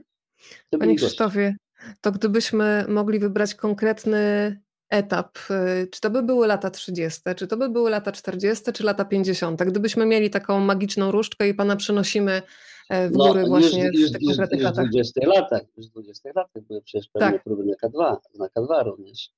[0.79, 1.55] Panie Krzysztofie,
[2.01, 4.55] to gdybyśmy mogli wybrać konkretny
[4.89, 5.37] etap,
[5.83, 9.05] y, czy to by były lata 30., czy to by były lata 40., czy lata
[9.05, 12.41] 50., gdybyśmy mieli taką magiczną różdżkę i Pana przenosimy
[12.89, 14.85] e, w no, góry no, właśnie już, w tych konkretnych już, latach.
[14.85, 17.43] Już w 20 latach, już w 20 latach były przecież pewne tak.
[17.43, 19.29] próby na K2, na K2 również.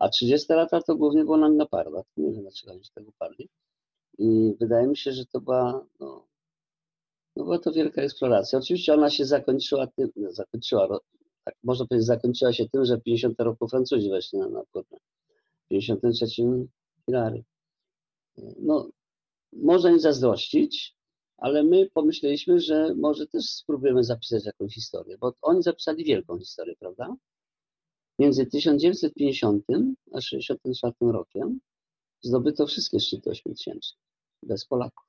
[0.00, 1.66] A 30 lata to głównie było nam na.
[2.16, 3.48] Nie wiem, dlaczego oni się tego parli.
[4.18, 6.26] I wydaje mi się, że to była, no,
[7.36, 8.58] no była to wielka eksploracja.
[8.58, 10.98] Oczywiście ona się zakończyła tym, no, zakończyła,
[11.44, 15.68] tak, można powiedzieć, zakończyła się tym, że w 50 roku Francuzi weszli na, na W
[15.68, 16.26] 53
[17.06, 17.44] Hilary.
[18.58, 18.88] No,
[19.52, 20.96] można im zazdrościć,
[21.36, 26.74] ale my pomyśleliśmy, że może też spróbujemy zapisać jakąś historię, bo oni zapisali wielką historię,
[26.78, 27.16] prawda?
[28.18, 29.64] Między 1950
[30.12, 31.60] a 1964 rokiem
[32.22, 33.98] zdobyto wszystkie szczyty ośmiotysięczne
[34.42, 35.06] bez Polaków.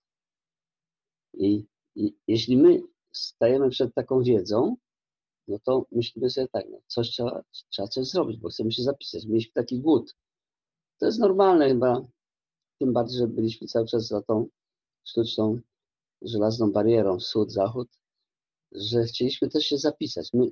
[1.33, 4.75] I, I, jeśli my stajemy przed taką wiedzą,
[5.47, 9.25] no to myślimy sobie tak, no coś trzeba, trzeba coś zrobić, bo chcemy się zapisać.
[9.25, 10.15] Mieliśmy taki głód.
[10.99, 12.05] To jest normalne chyba,
[12.79, 14.47] tym bardziej, że byliśmy cały czas za tą
[15.07, 15.59] sztuczną,
[16.21, 17.87] żelazną barierą wschód-zachód,
[18.71, 20.29] że chcieliśmy też się zapisać.
[20.33, 20.51] My,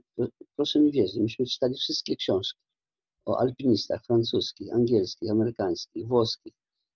[0.55, 2.59] proszę mi wierzyć, myśmy czytali wszystkie książki
[3.25, 6.53] o alpinistach francuskich, angielskich, amerykańskich, włoskich.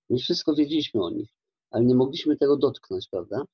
[0.10, 1.30] My wszystko wiedzieliśmy o nich,
[1.72, 3.46] ale nie mogliśmy tego dotknąć, prawda?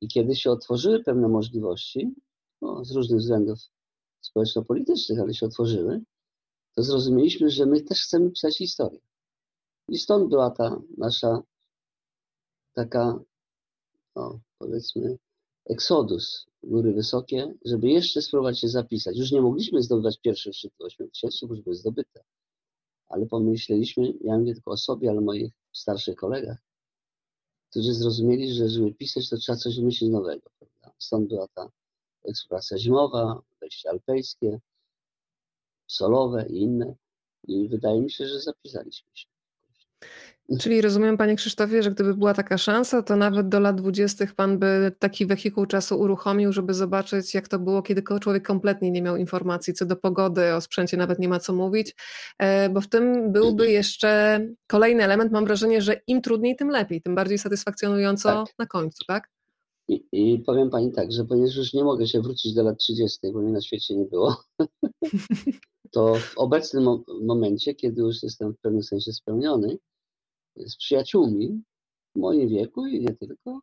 [0.00, 2.14] I kiedy się otworzyły pewne możliwości,
[2.62, 3.58] no, z różnych względów
[4.20, 6.00] społeczno-politycznych, ale się otworzyły,
[6.74, 9.00] to zrozumieliśmy, że my też chcemy pisać historię.
[9.88, 11.42] I stąd była ta nasza
[12.72, 13.20] taka,
[14.16, 15.18] no, powiedzmy,
[15.68, 19.18] eksodus, góry wysokie, żeby jeszcze spróbować się zapisać.
[19.18, 22.24] Już nie mogliśmy zdobywać pierwszych szczytów 8000, bo już były zdobyte.
[23.08, 26.58] Ale pomyśleliśmy, ja mówię tylko o sobie, ale o moich starszych kolegach,
[27.70, 30.50] którzy zrozumieli, że żeby pisać, to trzeba coś wymyślić nowego.
[30.58, 30.96] Prawda?
[30.98, 31.70] Stąd była ta
[32.24, 34.60] eksploracja zimowa, wejście alpejskie,
[35.86, 36.94] solowe i inne.
[37.48, 39.28] I wydaje mi się, że zapisaliśmy się.
[40.60, 44.58] Czyli rozumiem, panie Krzysztofie, że gdyby była taka szansa, to nawet do lat dwudziestych pan
[44.58, 49.16] by taki wehikuł czasu uruchomił, żeby zobaczyć, jak to było, kiedy człowiek kompletnie nie miał
[49.16, 51.94] informacji co do pogody, o sprzęcie nawet nie ma co mówić,
[52.38, 55.32] e, bo w tym byłby jeszcze kolejny element.
[55.32, 58.54] Mam wrażenie, że im trudniej, tym lepiej, tym bardziej satysfakcjonująco tak.
[58.58, 59.30] na końcu, tak?
[59.88, 63.18] I, I, powiem pani tak, że ponieważ już nie mogę się wrócić do lat 30.,
[63.32, 64.36] bo mnie na świecie nie było,
[65.94, 66.84] to w obecnym
[67.22, 69.78] momencie, kiedy już jestem w pewnym sensie spełniony,
[70.66, 71.62] z przyjaciółmi
[72.14, 73.60] w moim wieku i nie tylko,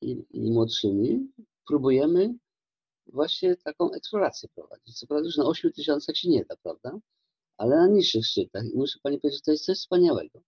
[0.00, 1.32] i, i młodszymi,
[1.66, 2.34] próbujemy
[3.06, 4.98] właśnie taką eksplorację prowadzić.
[4.98, 6.98] Co prawda już na 8 tysiącach się nie da, prawda?
[7.56, 8.64] Ale na niższych szczytach.
[8.64, 10.42] I muszę Pani powiedzieć, że to jest coś wspaniałego.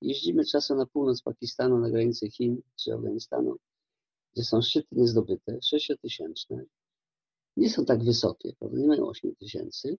[0.00, 3.56] Jeździmy czasem na północ Pakistanu, na granicę Chin czy Afganistanu,
[4.32, 6.64] gdzie są szczyty niezdobyte, 6-tysięczne.
[7.56, 8.78] Nie są tak wysokie, prawda?
[8.78, 9.96] Nie mają 8 tysięcy,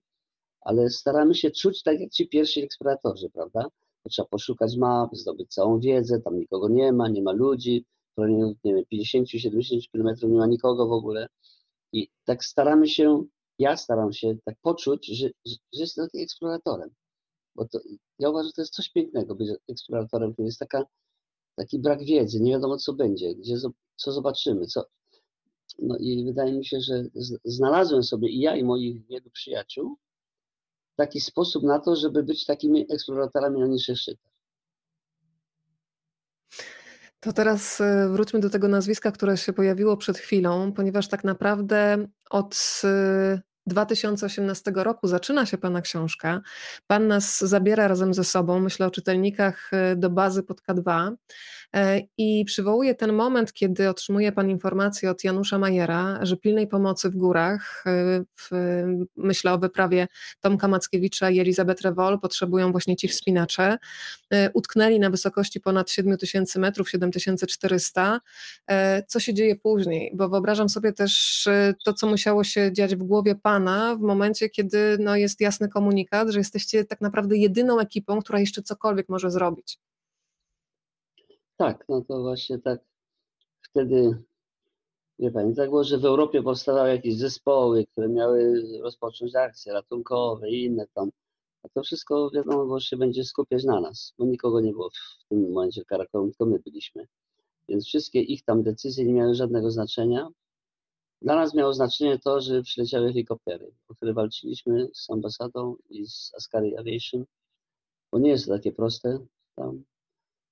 [0.60, 3.66] ale staramy się czuć tak jak ci pierwsi eksploratorzy, prawda?
[4.08, 7.84] Trzeba poszukać map, zdobyć całą wiedzę, tam nikogo nie ma, nie ma ludzi,
[8.18, 11.28] nie wiem, 50-70 km nie ma nikogo w ogóle.
[11.92, 13.24] I tak staramy się,
[13.58, 16.90] ja staram się tak poczuć, że, że, że jestem takim eksploratorem.
[17.54, 17.80] Bo to,
[18.18, 20.84] ja uważam, że to jest coś pięknego być eksploratorem, to jest taka,
[21.56, 23.56] taki brak wiedzy, nie wiadomo co będzie, gdzie,
[23.96, 24.84] co zobaczymy, co.
[25.78, 27.04] No i wydaje mi się, że
[27.44, 29.96] znalazłem sobie i ja, i moich wielu przyjaciół
[30.96, 34.30] taki sposób na to, żeby być takimi eksploratorami na niższych szczytach.
[37.20, 42.06] To teraz e, wróćmy do tego nazwiska, które się pojawiło przed chwilą, ponieważ tak naprawdę
[42.30, 42.82] od
[43.66, 46.40] 2018 roku zaczyna się Pana książka.
[46.86, 51.16] Pan nas zabiera razem ze sobą, myślę o czytelnikach, e, do bazy pod K2 e,
[52.18, 57.16] i przywołuje ten moment, kiedy otrzymuje Pan informację od Janusza Majera, że pilnej pomocy w
[57.16, 57.90] górach, e,
[58.40, 58.50] w,
[59.16, 60.08] myślę o wyprawie
[60.40, 63.78] Tomka Mackiewicza i Elizabeth Rewol, potrzebują właśnie ci wspinacze.
[64.54, 68.20] Utknęli na wysokości ponad 7000 metrów, 7400.
[69.08, 70.12] Co się dzieje później?
[70.14, 71.48] Bo wyobrażam sobie też
[71.84, 76.28] to, co musiało się dziać w głowie Pana w momencie, kiedy no, jest jasny komunikat,
[76.28, 79.78] że jesteście tak naprawdę jedyną ekipą, która jeszcze cokolwiek może zrobić.
[81.60, 82.80] Tak, no to właśnie tak
[83.62, 84.22] wtedy,
[85.18, 90.50] wie Pani, tak było, że w Europie powstawały jakieś zespoły, które miały rozpocząć akcje ratunkowe
[90.50, 91.10] i inne tam.
[91.62, 95.28] A to wszystko wiadomo, bo się będzie skupiać na nas, bo nikogo nie było w
[95.28, 97.06] tym momencie w Karakorum, tylko my byliśmy.
[97.68, 100.28] Więc wszystkie ich tam decyzje nie miały żadnego znaczenia.
[101.22, 106.32] Dla nas miało znaczenie to, że przyleciały helikoptery, o które walczyliśmy z ambasadą i z
[106.36, 107.24] Ascari Aviation,
[108.12, 109.18] bo nie jest to takie proste
[109.56, 109.84] tam,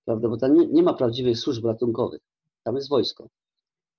[0.08, 2.20] prawda, bo tam nie, nie ma prawdziwych służb ratunkowych,
[2.64, 3.28] tam jest wojsko.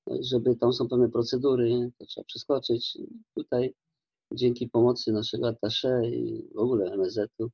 [0.08, 2.98] No żeby tam są pewne procedury, to trzeba przeskoczyć.
[3.36, 3.74] Tutaj
[4.34, 7.50] dzięki pomocy naszego attaché i w ogóle MSZ-u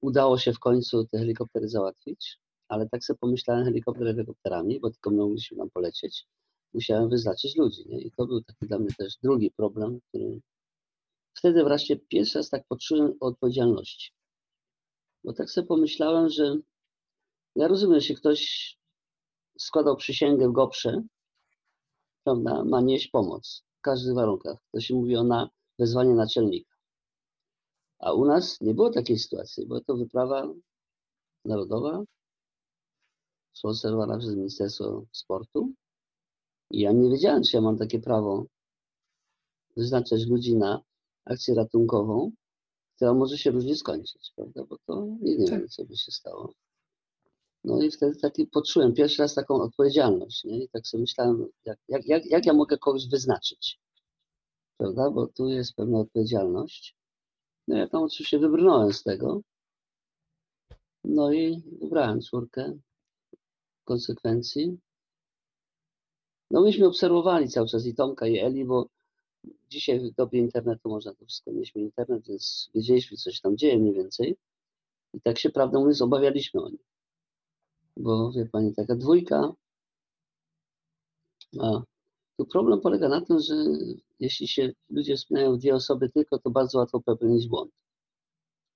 [0.00, 2.38] udało się w końcu te helikoptery załatwić,
[2.68, 6.26] ale tak sobie pomyślałem helikopter helikopterami, bo tylko mogliśmy tam polecieć
[6.74, 7.84] musiałem wyznaczyć ludzi.
[7.88, 8.00] Nie?
[8.00, 10.40] I to był taki dla mnie też drugi problem, który
[11.34, 14.12] wtedy wreszcie pierwszy raz tak poczułem odpowiedzialności.
[15.24, 16.56] Bo tak sobie pomyślałem, że
[17.54, 18.76] ja rozumiem, jeśli ktoś
[19.58, 21.02] składał przysięgę w Goprze,
[22.24, 24.58] prawda, ma nieść pomoc w każdych warunkach.
[24.72, 26.74] To się mówi o na wezwanie naczelnika.
[27.98, 29.66] A u nas nie było takiej sytuacji.
[29.66, 30.48] Była to wyprawa
[31.44, 32.04] narodowa,
[33.52, 35.72] sponsorowana przez Ministerstwo Sportu.
[36.70, 38.46] I ja nie wiedziałem, czy ja mam takie prawo
[39.76, 40.82] wyznaczać ludzi na
[41.24, 42.30] akcję ratunkową,
[42.96, 44.64] która może się różnie skończyć, prawda?
[44.64, 45.58] Bo to nie, nie tak.
[45.58, 46.54] wiem, co by się stało.
[47.64, 50.64] No i wtedy taki poczułem pierwszy raz taką odpowiedzialność, nie?
[50.64, 53.80] I tak sobie myślałem, jak, jak, jak, jak ja mogę kogoś wyznaczyć,
[54.76, 55.10] prawda?
[55.10, 56.96] Bo tu jest pewna odpowiedzialność.
[57.68, 59.40] No ja tam oczywiście wybrnąłem z tego.
[61.04, 62.78] No i wybrałem córkę
[63.82, 64.78] w konsekwencji.
[66.50, 68.86] No myśmy obserwowali cały czas i Tomka, i Eli, bo
[69.68, 73.78] dzisiaj w dobie internetu można to wszystko, mieliśmy internet, więc wiedzieliśmy, co się tam dzieje
[73.78, 74.36] mniej więcej.
[75.14, 76.89] I tak się, prawdę mówiąc, obawialiśmy o nich.
[77.96, 79.52] Bo, wie Pani, taka dwójka,
[81.60, 81.82] a
[82.36, 83.54] tu problem polega na tym, że
[84.20, 87.72] jeśli się ludzie wspinają dwie osoby tylko, to bardzo łatwo popełnić błąd,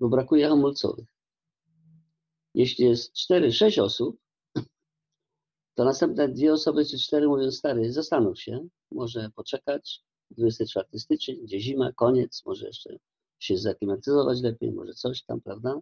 [0.01, 1.07] bo brakuje hamulcowych.
[2.55, 4.17] Jeśli jest cztery, sześć osób,
[5.75, 11.61] to następne dwie osoby czy cztery mówią, stary, zastanów się, może poczekać, 24 styczeń, gdzie
[11.61, 12.99] zima, koniec, może jeszcze
[13.39, 15.81] się zaklimatyzować lepiej, może coś tam, prawda?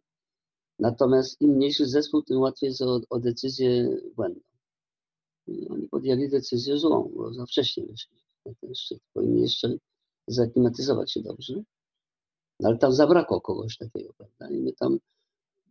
[0.79, 4.43] Natomiast im mniejszy zespół, tym łatwiej jest o, o decyzję błędną.
[5.71, 9.01] Oni podjęli decyzję złą, bo za wcześnie wyszli na ten szczyt.
[9.13, 9.77] Powinni jeszcze
[10.27, 11.63] zaklimatyzować się dobrze.
[12.61, 14.51] No, ale tam zabrakło kogoś takiego, prawda?
[14.51, 14.99] I my tam,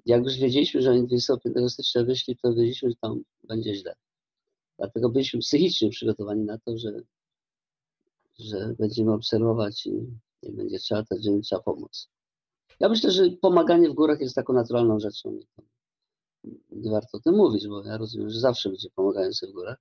[0.06, 3.96] jak już wiedzieliśmy, że oni 25 stycznia wyszli, to wiedzieliśmy, że tam będzie źle.
[4.78, 7.02] Dlatego byliśmy psychicznie przygotowani na to, że,
[8.40, 12.10] że będziemy obserwować i będzie trzeba, to będziemy trzeba pomóc.
[12.82, 15.40] Ja myślę, że pomaganie w górach jest taką naturalną rzeczą.
[16.72, 19.78] Nie warto o tym mówić, bo ja rozumiem, że zawsze ludzie pomagają sobie w górach.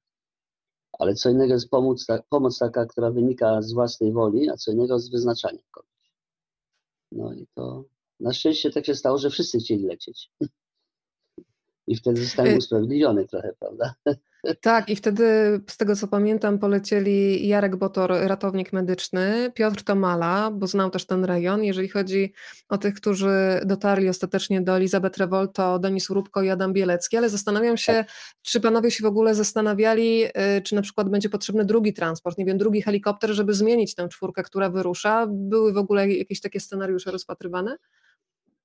[0.92, 4.72] Ale co innego jest pomoc, ta, pomoc taka, która wynika z własnej woli, a co
[4.72, 6.12] innego z wyznaczania kogoś.
[7.12, 7.84] No i to
[8.20, 10.30] na szczęście tak się stało, że wszyscy chcieli lecieć.
[11.86, 13.94] I wtedy zostałem y- usprawiedliwiony trochę, prawda?
[14.61, 15.24] Tak, i wtedy
[15.66, 21.24] z tego co pamiętam, polecieli Jarek Botor, ratownik medyczny, Piotr Tomala, bo znał też ten
[21.24, 21.64] rejon.
[21.64, 22.33] Jeżeli chodzi
[22.68, 27.29] o tych, którzy dotarli ostatecznie do Elizabeth Rewol, to Denis Urubko i Adam Bielecki, ale
[27.29, 28.11] zastanawiam się, tak.
[28.42, 32.44] czy panowie się w ogóle zastanawiali, y, czy na przykład będzie potrzebny drugi transport, nie
[32.44, 35.26] wiem, drugi helikopter, żeby zmienić tę czwórkę, która wyrusza.
[35.31, 37.76] Były w ogóle jakieś takie scenariusze rozpatrywane?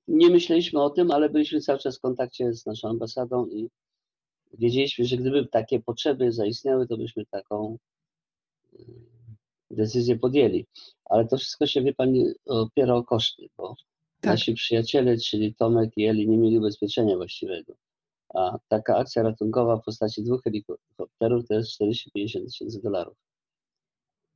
[0.07, 3.69] Nie myśleliśmy o tym, ale byliśmy cały czas w kontakcie z naszą ambasadą i
[4.59, 7.77] wiedzieliśmy, że gdyby takie potrzeby zaistniały, to byśmy taką
[8.73, 8.77] y,
[9.71, 10.65] decyzję podjęli.
[11.05, 13.75] Ale to wszystko się, wie Pani, opiera o koszty, bo
[14.21, 14.31] tak.
[14.31, 17.75] nasi przyjaciele, czyli Tomek i Eli, nie mieli ubezpieczenia właściwego.
[18.33, 23.17] A taka akcja ratunkowa w postaci dwóch helikopterów to jest 450 tysięcy dolarów.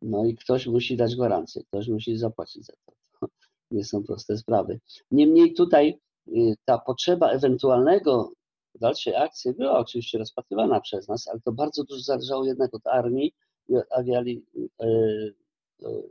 [0.02, 2.94] No i ktoś musi dać gwarancję, ktoś musi zapłacić za to.
[3.20, 3.28] To
[3.72, 4.80] nie są proste sprawy.
[5.12, 8.32] Niemniej tutaj y, ta potrzeba ewentualnego
[8.80, 13.34] dalszej akcji była oczywiście rozpatrywana przez nas, ale to bardzo dużo zależało jednak od armii
[13.68, 14.46] i od awiali,
[14.80, 16.02] e, e,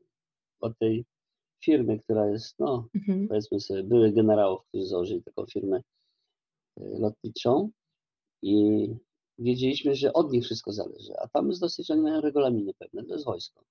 [0.60, 1.04] od tej
[1.64, 3.28] firmy, która jest, no mhm.
[3.28, 5.82] powiedzmy sobie, były generałów, którzy założyli taką firmę e,
[6.98, 7.70] lotniczą
[8.42, 8.88] i
[9.38, 13.12] wiedzieliśmy, że od nich wszystko zależy, a tam jest dosyć, oni mają regulaminy pewne, to
[13.12, 13.64] jest wojsko.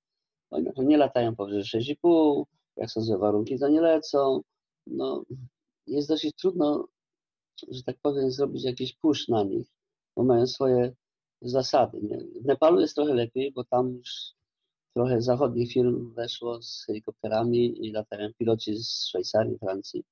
[0.49, 2.43] Oni nie latają powyżej 6,5,
[2.77, 4.41] jak są złe warunki, to nie lecą.
[4.87, 5.23] No,
[5.87, 6.87] jest dosyć trudno,
[7.69, 9.67] że tak powiem, zrobić jakiś push na nich,
[10.15, 10.91] bo mają swoje
[11.41, 11.99] zasady.
[12.41, 14.33] W Nepalu jest trochę lepiej, bo tam już
[14.93, 20.03] trochę zachodnich firm weszło z helikopterami i latają piloci z Szwajcarii, Francji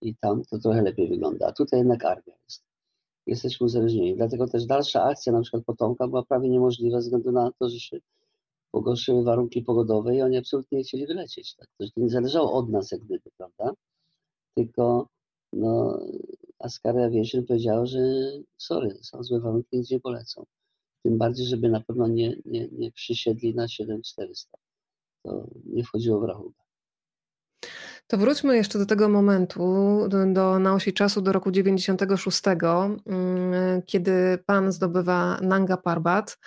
[0.00, 1.46] i tam to trochę lepiej wygląda.
[1.46, 2.64] A tutaj jednak armia jest.
[3.26, 4.16] Jesteśmy uzależnieni.
[4.16, 7.80] Dlatego też dalsza akcja, na przykład potomka, była prawie niemożliwa ze względu na to, że
[7.80, 7.98] się
[8.70, 11.54] pogorszyły warunki pogodowe i oni absolutnie nie chcieli wylecieć.
[11.54, 11.68] Tak?
[11.78, 13.72] To nie zależało od nas jak gdyby, prawda?
[14.54, 15.08] Tylko
[15.52, 16.00] no,
[16.58, 17.98] Ascari Aviation powiedział, że
[18.56, 20.44] sorry, są złe warunki, gdzie polecą.
[21.02, 24.58] Tym bardziej, żeby na pewno nie, nie, nie przysiedli na 7400.
[25.22, 26.62] To nie wchodziło w rachubę.
[28.10, 29.62] To wróćmy jeszcze do tego momentu,
[30.08, 36.38] do, do, na osi czasu do roku 96, mm, kiedy pan zdobywa Nanga Parbat.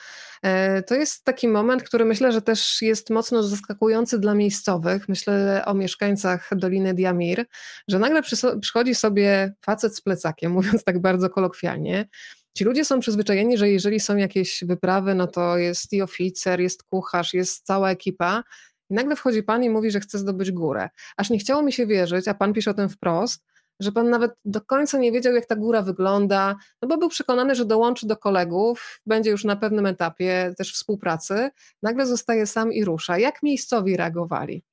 [0.43, 5.09] E, to jest taki moment, który myślę, że też jest mocno zaskakujący dla miejscowych.
[5.09, 7.45] Myślę o mieszkańcach Doliny Diamir,
[7.87, 8.21] że nagle
[8.61, 12.07] przychodzi sobie facet z plecakiem, mówiąc tak bardzo kolokwialnie.
[12.53, 16.83] Ci ludzie są przyzwyczajeni, że jeżeli są jakieś wyprawy, no to jest i oficer, jest
[16.83, 18.43] kucharz, jest cała ekipa.
[18.91, 20.89] I nagle wchodzi pan i mówi, że chce zdobyć górę.
[21.17, 23.43] Aż nie chciało mi się wierzyć, a pan pisze o tym wprost,
[23.79, 27.55] że pan nawet do końca nie wiedział, jak ta góra wygląda, no bo był przekonany,
[27.55, 31.49] że dołączy do kolegów, będzie już na pewnym etapie też współpracy.
[31.83, 33.17] Nagle zostaje sam i rusza.
[33.17, 34.63] Jak miejscowi reagowali?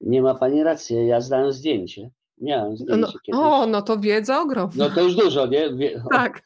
[0.00, 2.10] Nie ma pani racji, ja zdałem zdjęcie.
[2.40, 3.40] Miałem zdjęcie no, kiedyś.
[3.40, 4.88] O, no to wiedza ogromna.
[4.88, 5.74] No to już dużo, nie?
[5.74, 6.02] Wie...
[6.12, 6.42] Tak.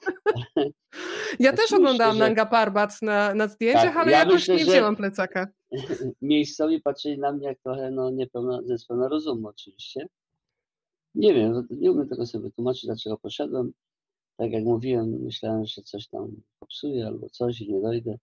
[1.39, 2.25] Ja też oglądałam że...
[2.25, 5.47] Nanga Parbat na, na zdjęciach, tak, ale ja jakoś myślę, nie wzięłam plecaka.
[6.23, 10.07] Miejscowi patrzyli na mnie jak trochę no, niepełna, niespełna rozumu oczywiście.
[11.15, 13.73] Nie wiem, nie umiem tego sobie wytłumaczyć, dlaczego poszedłem.
[14.37, 18.19] Tak jak mówiłem, myślałem, że coś tam popsuje albo coś i nie dojdę.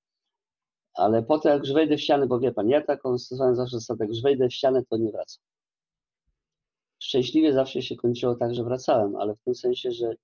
[0.93, 4.05] Ale potem jak już wejdę w ścianę, bo wie pan, ja taką stosowałem zawsze zasadę,
[4.05, 5.43] jak już wejdę w ścianę, to nie wracam.
[6.99, 10.15] Szczęśliwie zawsze się kończyło tak, że wracałem, ale w tym sensie, że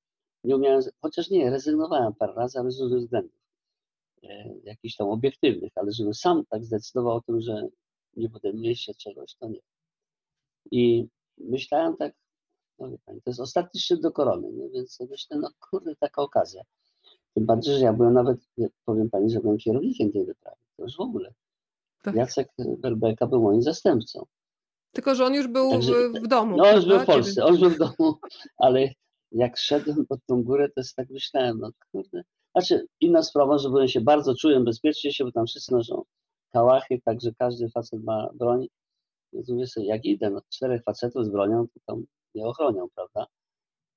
[0.44, 3.43] nie umiałem, chociaż nie, rezygnowałem parę razy, ale z różnych względów.
[4.24, 7.68] E, jakichś tam obiektywnych, ale żebym sam tak zdecydował o tym, że
[8.16, 9.60] nie podejmuje się czegoś, to nie.
[10.72, 11.08] I
[11.38, 12.14] myślałem tak,
[12.80, 14.70] no wie pani, to jest ostatni szczyt do korony, nie?
[14.70, 16.62] więc myślę, no kurde, taka okazja.
[17.34, 18.38] Tym bardziej, że ja byłem nawet,
[18.86, 21.34] powiem pani, że byłem kierownikiem tej wyprawy, to już w ogóle.
[22.02, 22.16] Tak.
[22.16, 24.26] Jacek Berbeka był moim zastępcą.
[24.92, 26.58] Tylko, że on już był Także, w, domu.
[26.58, 28.18] No, on już był w Polsce, on był w domu,
[28.58, 28.90] ale
[29.32, 32.24] jak szedłem pod tą górę, to jest tak myślałem, no kurde.
[32.56, 36.04] Znaczy, inna sprawa, że byłem się bardzo czuję bezpiecznie się, bo tam wszyscy noszą
[36.54, 38.68] kałachy, także każdy facet ma broń.
[39.34, 43.26] Więc mówię sobie, jak idę, no czterech facetów z bronią, to tam mnie ochronią, prawda?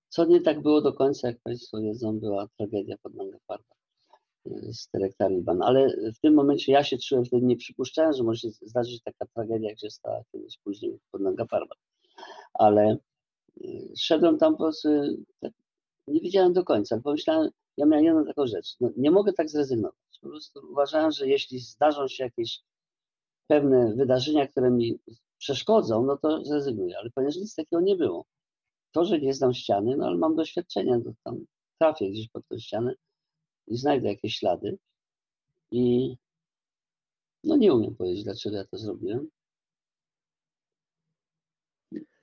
[0.09, 3.77] Co nie tak było do końca, jak Państwo wiedzą, była tragedia pod Nanga Parbat
[4.73, 4.89] z
[5.19, 5.63] Taliban.
[5.63, 9.27] Ale w tym momencie ja się czułem wtedy, nie przypuszczałem, że może się zdarzyć taka
[9.35, 11.79] tragedia, jak się stała kiedyś później pod Nanga Parbat.
[12.55, 12.97] Ale
[13.65, 14.89] y, szedłem tam po prostu,
[15.41, 15.53] tak,
[16.09, 17.01] nie wiedziałem do końca.
[17.05, 18.77] Pomyślałem, ja miałem jedną taką rzecz.
[18.81, 20.19] No, nie mogę tak zrezygnować.
[20.21, 22.61] Po prostu uważałem, że jeśli zdarzą się jakieś
[23.47, 24.99] pewne wydarzenia, które mi
[25.39, 26.99] przeszkodzą, no to zrezygnuję.
[26.99, 28.27] Ale ponieważ nic takiego nie było.
[28.93, 31.47] To, że nie znam ściany, no ale mam doświadczenia, to tam
[31.79, 32.95] trafię gdzieś pod tą ścianę
[33.67, 34.79] i znajdę jakieś ślady.
[35.71, 36.17] I
[37.45, 39.29] no nie umiem powiedzieć, dlaczego ja to zrobiłem.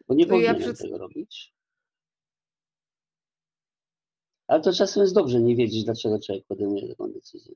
[0.07, 0.79] Bo nie powinienem ja przed...
[0.79, 1.52] tego robić.
[4.53, 7.55] Ale to czasem jest dobrze nie wiedzieć, dlaczego człowiek podejmuje taką decyzję.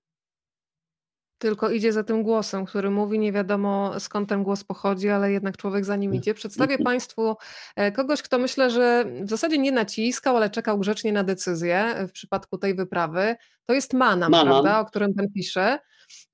[1.38, 5.58] Tylko idzie za tym głosem, który mówi, nie wiadomo skąd ten głos pochodzi, ale jednak
[5.58, 6.34] człowiek za nim idzie.
[6.34, 7.36] Przedstawię Państwu
[7.76, 12.12] e, kogoś, kto myślę, że w zasadzie nie naciskał, ale czekał grzecznie na decyzję w
[12.12, 13.36] przypadku tej wyprawy.
[13.66, 14.48] To jest Manam, Manam.
[14.48, 15.80] prawda, o którym Pan pisze.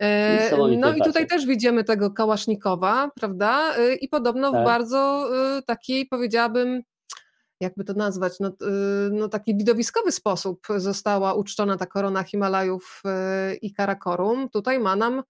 [0.02, 3.76] E, no i tutaj też widzimy tego Kałasznikowa, prawda?
[3.78, 4.62] E, I podobno tak.
[4.62, 5.30] w bardzo
[5.66, 6.84] takiej, powiedziałabym,
[7.64, 8.54] jakby to nazwać, no, y,
[9.12, 14.50] no taki widowiskowy sposób została uczczona ta korona Himalajów y, i Karakorum.
[14.50, 15.24] Tutaj Manam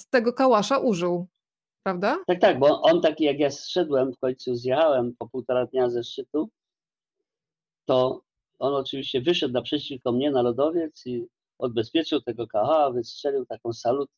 [0.00, 1.26] z tego kałasza użył,
[1.82, 2.18] prawda?
[2.26, 6.04] Tak, tak, bo on taki jak ja zszedłem, w końcu zjechałem po półtora dnia ze
[6.04, 6.48] szczytu,
[7.84, 8.20] to
[8.58, 11.26] on oczywiście wyszedł naprzeciwko mnie na lodowiec i
[11.58, 14.10] odbezpieczył tego KH, wystrzelił taką salut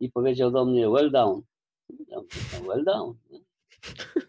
[0.00, 1.42] i powiedział do mnie well down.
[2.08, 3.14] Ja mówię, well down.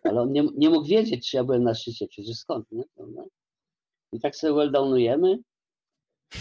[0.04, 2.84] Ale on nie, nie mógł wiedzieć, czy ja byłem na szczycie, przecież skąd, nie?
[4.12, 5.38] I tak sobie well-downujemy.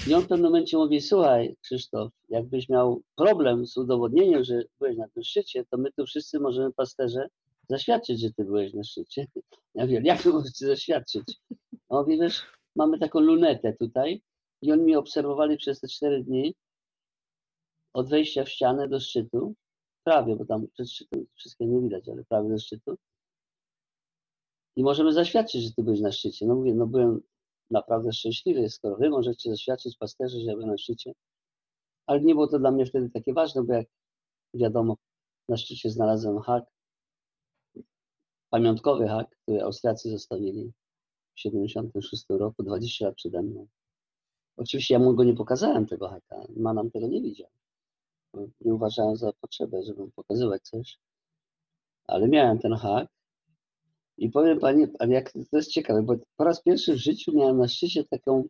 [0.09, 4.97] I on w pewnym momencie mówi, słuchaj Krzysztof, jakbyś miał problem z udowodnieniem, że byłeś
[4.97, 7.29] na tym szczycie, to my tu wszyscy możemy pasterze
[7.69, 9.27] zaświadczyć, że ty byłeś na szczycie.
[9.75, 11.37] Ja wiem, jak to możecie zaświadczyć?
[11.89, 12.43] On mówi, wiesz,
[12.77, 14.23] mamy taką lunetę tutaj
[14.63, 16.55] i oni mnie obserwowali przez te cztery dni
[17.93, 19.55] od wejścia w ścianę do szczytu,
[20.09, 22.97] prawie, bo tam przed szczytem wszystkiego nie widać, ale prawie do szczytu.
[24.77, 26.47] I możemy zaświadczyć, że ty byłeś na szczycie.
[26.47, 27.21] No mówię, no byłem
[27.71, 31.13] naprawdę szczęśliwy, skoro wy możecie zaświadczyć pasterze, że ja byłem na szczycie.
[32.07, 33.87] Ale nie było to dla mnie wtedy takie ważne, bo jak
[34.55, 34.97] wiadomo,
[35.49, 36.65] na szczycie znalazłem hak,
[38.51, 40.73] pamiątkowy hak, który Austriacy zostawili
[41.35, 43.67] w 76 roku, 20 lat przede mną.
[44.57, 46.47] Oczywiście ja mu go nie pokazałem, tego haka.
[46.57, 47.58] Manam tego nie widział.
[48.35, 50.99] Nie uważałem za potrzebę, żeby pokazywać coś.
[52.07, 53.09] Ale miałem ten hak
[54.19, 57.59] i powiem Pani, ale jak to jest ciekawe, bo po raz pierwszy w życiu miałem
[57.59, 58.49] na szczycie taką,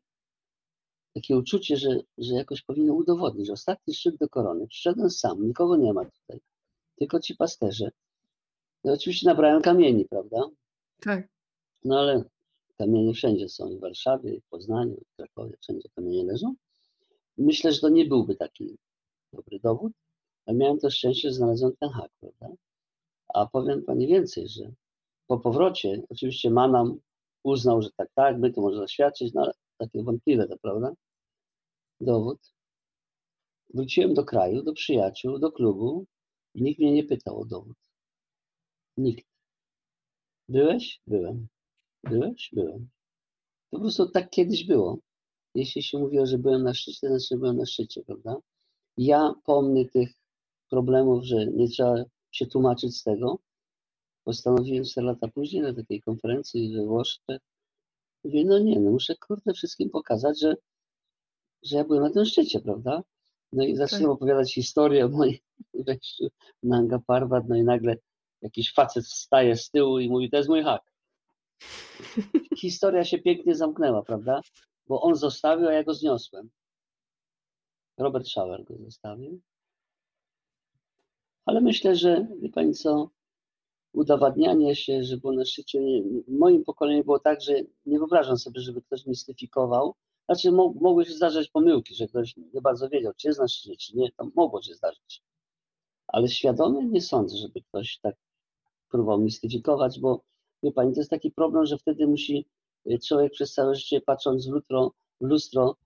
[1.15, 4.67] takie uczucie, że, że jakoś powinno udowodnić, że ostatni szczyt do korony.
[4.67, 6.41] Przyszedłem sam, nikogo nie ma tutaj,
[6.99, 7.91] tylko ci pasterze.
[8.85, 10.39] No oczywiście nabrałem kamieni, prawda?
[11.01, 11.29] Tak.
[11.85, 12.25] No ale
[12.79, 16.55] kamienie wszędzie są, w Warszawie, w Poznaniu, w Krakowie, wszędzie kamienie leżą.
[17.39, 18.77] Myślę, że to nie byłby taki
[19.33, 19.93] dobry dowód,
[20.47, 22.57] ale miałem to szczęście, że znalazłem ten hak, prawda?
[23.29, 24.73] A powiem Pani więcej, że
[25.27, 27.01] po powrocie, oczywiście Manam
[27.43, 30.93] uznał, że tak, tak, my to może zaświadczyć, no ale takie wątpliwe to, prawda?
[32.01, 32.39] Dowód.
[33.75, 36.07] Wróciłem do kraju, do przyjaciół, do klubu
[36.55, 37.77] i nikt mnie nie pytał o dowód.
[38.97, 39.27] Nikt.
[40.49, 41.01] Byłeś?
[41.07, 41.49] Byłem.
[42.05, 42.51] Byłeś?
[42.53, 42.89] Byłem.
[43.71, 44.99] Po prostu tak kiedyś było.
[45.55, 48.37] Jeśli się mówiło, że byłem na szczycie, to znaczy byłem na szczycie, prawda?
[48.99, 50.13] Ja pomnę tych
[50.71, 51.95] problemów, że nie trzeba
[52.31, 53.39] się tłumaczyć z tego,
[54.25, 57.39] postanowiłem 4 lata później na takiej konferencji we Włoszech,
[58.25, 60.57] mówię, no nie, no muszę kurde wszystkim pokazać, że,
[61.63, 63.03] że ja byłem na tym szczycie, prawda?
[63.53, 64.11] No i zaczynam tak.
[64.11, 65.39] opowiadać historię o moim
[65.87, 66.29] wejściu
[66.63, 67.97] na Anga Parbat, no i nagle
[68.43, 70.83] jakiś facet wstaje z tyłu i mówi, to jest mój hak.
[72.61, 74.41] Historia się pięknie zamknęła, prawda?
[74.87, 76.51] Bo on zostawił, a ja go zniosłem.
[77.99, 79.41] Robert Schauer go zostawił.
[81.47, 83.11] Ale myślę, że, wie Pani co,
[83.93, 85.81] udowadnianie się, że było na szczycie,
[86.29, 87.55] w moim pokoleniu było tak, że
[87.87, 89.95] nie wyobrażam sobie, żeby ktoś mistyfikował.
[90.27, 93.77] Znaczy mo mogły się zdarzać pomyłki, że ktoś nie bardzo wiedział, czy jest na szczycie,
[93.77, 95.23] czy nie, to mogło się zdarzyć.
[96.07, 98.17] Ale świadomie nie sądzę, żeby ktoś tak
[98.91, 100.25] próbował mistyfikować, bo
[100.63, 102.47] wie Pani, to jest taki problem, że wtedy musi
[102.87, 105.77] y, człowiek przez całe życie patrząc w lustro, w lustro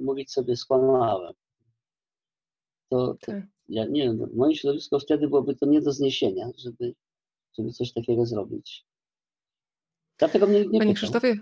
[0.00, 1.32] mówić sobie skłamałem.
[2.88, 6.50] To, to, tak ja nie wiem, w moim środowisku wtedy byłoby to nie do zniesienia,
[6.58, 6.94] żeby,
[7.58, 8.84] żeby coś takiego zrobić.
[10.18, 11.36] Dlatego mnie nie Panie Krzysztofie,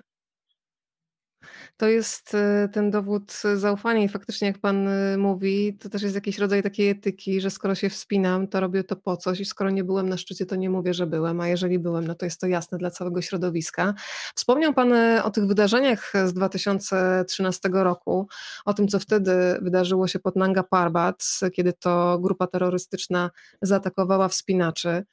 [1.76, 6.14] to jest e, ten dowód zaufania i faktycznie jak pan e, mówi, to też jest
[6.14, 9.70] jakiś rodzaj takiej etyki, że skoro się wspinam, to robię to po coś i skoro
[9.70, 12.40] nie byłem na szczycie, to nie mówię, że byłem, a jeżeli byłem, no to jest
[12.40, 13.94] to jasne dla całego środowiska.
[14.34, 18.28] Wspomniał pan e, o tych wydarzeniach z 2013 roku,
[18.64, 19.32] o tym, co wtedy
[19.62, 23.30] wydarzyło się pod Nanga Parbat, kiedy to grupa terrorystyczna
[23.62, 25.04] zaatakowała wspinaczy.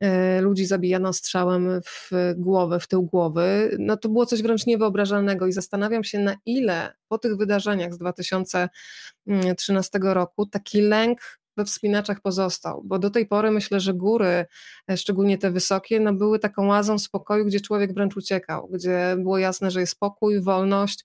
[0.00, 5.46] E, ludzi zabijano strzałem w głowę, w tył głowy, no to było coś wręcz niewyobrażalnego
[5.46, 12.20] i zastanawiam się, na ile po tych wydarzeniach z 2013 roku taki lęk we wspinaczach
[12.20, 14.46] pozostał, bo do tej pory myślę, że góry,
[14.90, 19.38] e, szczególnie te wysokie, no były taką łazą spokoju, gdzie człowiek wręcz uciekał, gdzie było
[19.38, 21.04] jasne, że jest spokój, wolność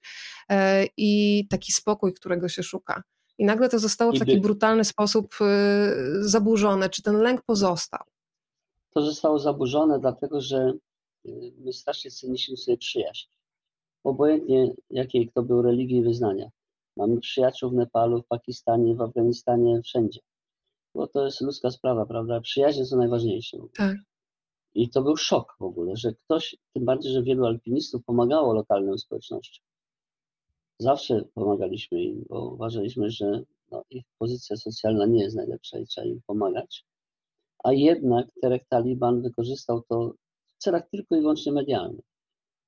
[0.50, 3.04] e, i taki spokój, którego się szuka.
[3.38, 5.36] I nagle to zostało w taki brutalny sposób
[6.20, 6.90] zaburzone.
[6.90, 8.04] Czy ten lęk pozostał?
[8.90, 10.74] To zostało zaburzone, dlatego że
[11.26, 13.28] y, my strasznie ceniliśmy sobie przyjaźń.
[14.04, 16.50] Obojętnie jakiej kto był religii i wyznania.
[16.98, 20.20] Mamy przyjaciół w Nepalu, w Pakistanie, w Afganistanie, wszędzie.
[20.96, 22.42] Bo to jest ludzka sprawa, prawda?
[22.42, 23.58] Przyjaźnie są najważniejsze.
[23.74, 23.98] Tak.
[24.74, 28.98] I to był szok w ogóle, że ktoś, tym bardziej, że wielu alpinistów pomagało lokalnym
[28.98, 29.66] społecznościom.
[30.80, 36.08] Zawsze pomagaliśmy im, bo uważaliśmy, że no, ich pozycja socjalna nie jest najlepsza i trzeba
[36.08, 36.86] im pomagać
[37.64, 40.14] a jednak Terek Taliban wykorzystał to
[40.58, 42.06] w celach tylko i wyłącznie medialnych.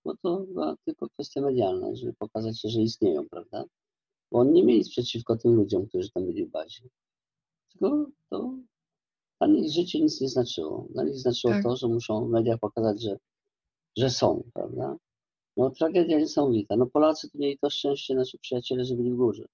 [0.05, 3.63] Bo to była tylko kwestia medialna, żeby pokazać, że istnieją, prawda?
[4.31, 6.83] Bo oni nie mieli nic przeciwko tym ludziom, którzy tam byli w bazie.
[7.71, 8.53] Tylko to
[9.39, 10.87] dla nich życie nic nie znaczyło.
[10.89, 11.63] Dla nich znaczyło tak.
[11.63, 13.17] to, że muszą w mediach pokazać, że,
[13.97, 14.97] że są, prawda?
[15.57, 16.75] No tragedia niesamowita.
[16.75, 19.45] No Polacy tu mieli to szczęście, nasi przyjaciele, że byli w górze.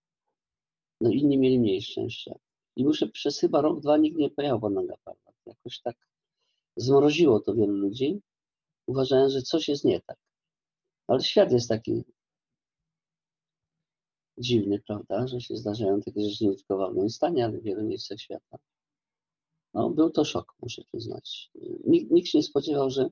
[1.01, 2.35] No inni mieli mniej szczęścia.
[2.75, 5.26] I muszę przez chyba rok, dwa nikt nie pojechał po Nanga Parbat.
[5.47, 5.95] Jakoś tak
[6.75, 8.21] zmroziło to wielu ludzi,
[8.87, 10.17] uważając, że coś jest nie tak.
[11.07, 12.03] Ale świat jest taki
[14.37, 18.57] dziwny, prawda, że się zdarzają takie rzeczy tylko w Afganistanie, ale w wielu miejscach świata.
[19.73, 21.51] No, był to szok, muszę przyznać.
[21.85, 23.09] Nikt, nikt się nie spodziewał, że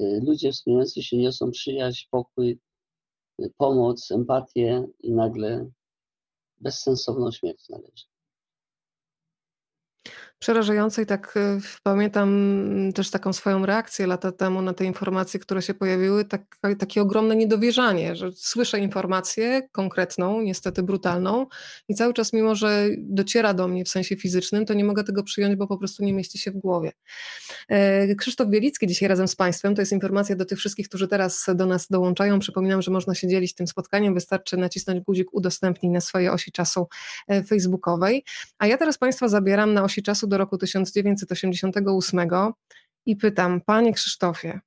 [0.00, 2.60] y, ludzie wspierający się niosą przyjaźń, pokój,
[3.40, 5.70] y, pomoc, empatię i nagle
[6.60, 8.04] bezsensowną śmierć należy
[10.38, 12.28] przerażające i tak y, pamiętam
[12.94, 17.36] też taką swoją reakcję lata temu na te informacje, które się pojawiły, tak, takie ogromne
[17.36, 21.46] niedowierzanie, że słyszę informację konkretną, niestety brutalną
[21.88, 25.22] i cały czas mimo, że dociera do mnie w sensie fizycznym, to nie mogę tego
[25.22, 26.92] przyjąć, bo po prostu nie mieści się w głowie.
[27.68, 31.46] E, Krzysztof Bielicki dzisiaj razem z Państwem, to jest informacja do tych wszystkich, którzy teraz
[31.54, 32.38] do nas dołączają.
[32.38, 36.88] Przypominam, że można się dzielić tym spotkaniem, wystarczy nacisnąć guzik udostępnij na swojej osi czasu
[37.28, 38.24] e, facebookowej.
[38.58, 42.28] A ja teraz Państwa zabieram na osi czasu do roku 1988
[43.06, 44.60] i pytam, panie Krzysztofie,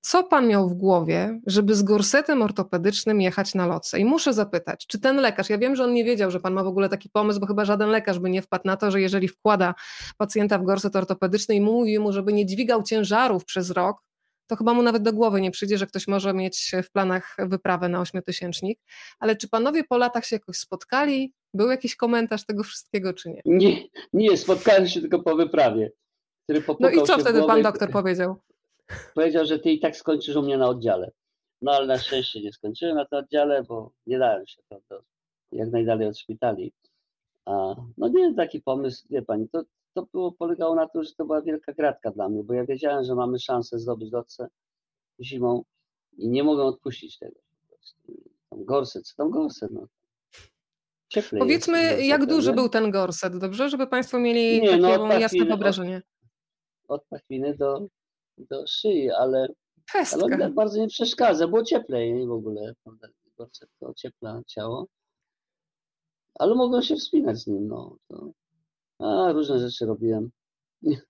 [0.00, 3.98] co pan miał w głowie, żeby z gorsetem ortopedycznym jechać na lotce?
[3.98, 6.64] I muszę zapytać, czy ten lekarz, ja wiem, że on nie wiedział, że pan ma
[6.64, 9.28] w ogóle taki pomysł, bo chyba żaden lekarz by nie wpadł na to, że jeżeli
[9.28, 9.74] wkłada
[10.16, 14.02] pacjenta w gorset ortopedyczny i mówi mu, żeby nie dźwigał ciężarów przez rok,
[14.46, 17.88] to chyba mu nawet do głowy nie przyjdzie, że ktoś może mieć w planach wyprawę
[17.88, 18.80] na ośmiotysięcznik.
[19.18, 21.32] Ale czy panowie po latach się jakoś spotkali?
[21.54, 23.42] Był jakiś komentarz tego wszystkiego, czy nie?
[23.44, 25.92] Nie, nie spotkałem się tylko po wyprawie.
[26.44, 28.36] Który no i co wtedy pan doktor powiedział?
[29.14, 31.10] Powiedział, że ty i tak skończysz u mnie na oddziale.
[31.62, 35.02] No ale na szczęście nie skończyłem na tym oddziale, bo nie dałem się to, to
[35.52, 36.72] jak najdalej od szpitali.
[37.44, 39.62] A, no nie taki pomysł, wie pani, to,
[39.94, 43.04] to było, polegało na tym, że to była wielka gratka dla mnie, bo ja wiedziałem,
[43.04, 44.48] że mamy szansę zdobyć lotce
[45.20, 45.64] zimą
[46.16, 47.40] i nie mogę odpuścić tego.
[48.50, 49.86] Tam gorset, co tam gorset, no.
[51.08, 53.68] Cieplej Powiedzmy, jest, jak duży był ten gorset, dobrze?
[53.68, 56.02] Żeby Państwo mieli nie, takie no, jasne wyobrażenie.
[56.88, 57.86] Od, od pachwiny do,
[58.38, 59.48] do szyi, ale,
[60.12, 62.74] ale on tak bardzo nie przeszkadza, było cieplej w ogóle.
[63.36, 64.86] Gorset to ociepla ciało.
[66.34, 67.96] Ale mogą się wspinać z nim, no.
[68.08, 68.30] To,
[68.98, 70.30] a, różne rzeczy robiłem.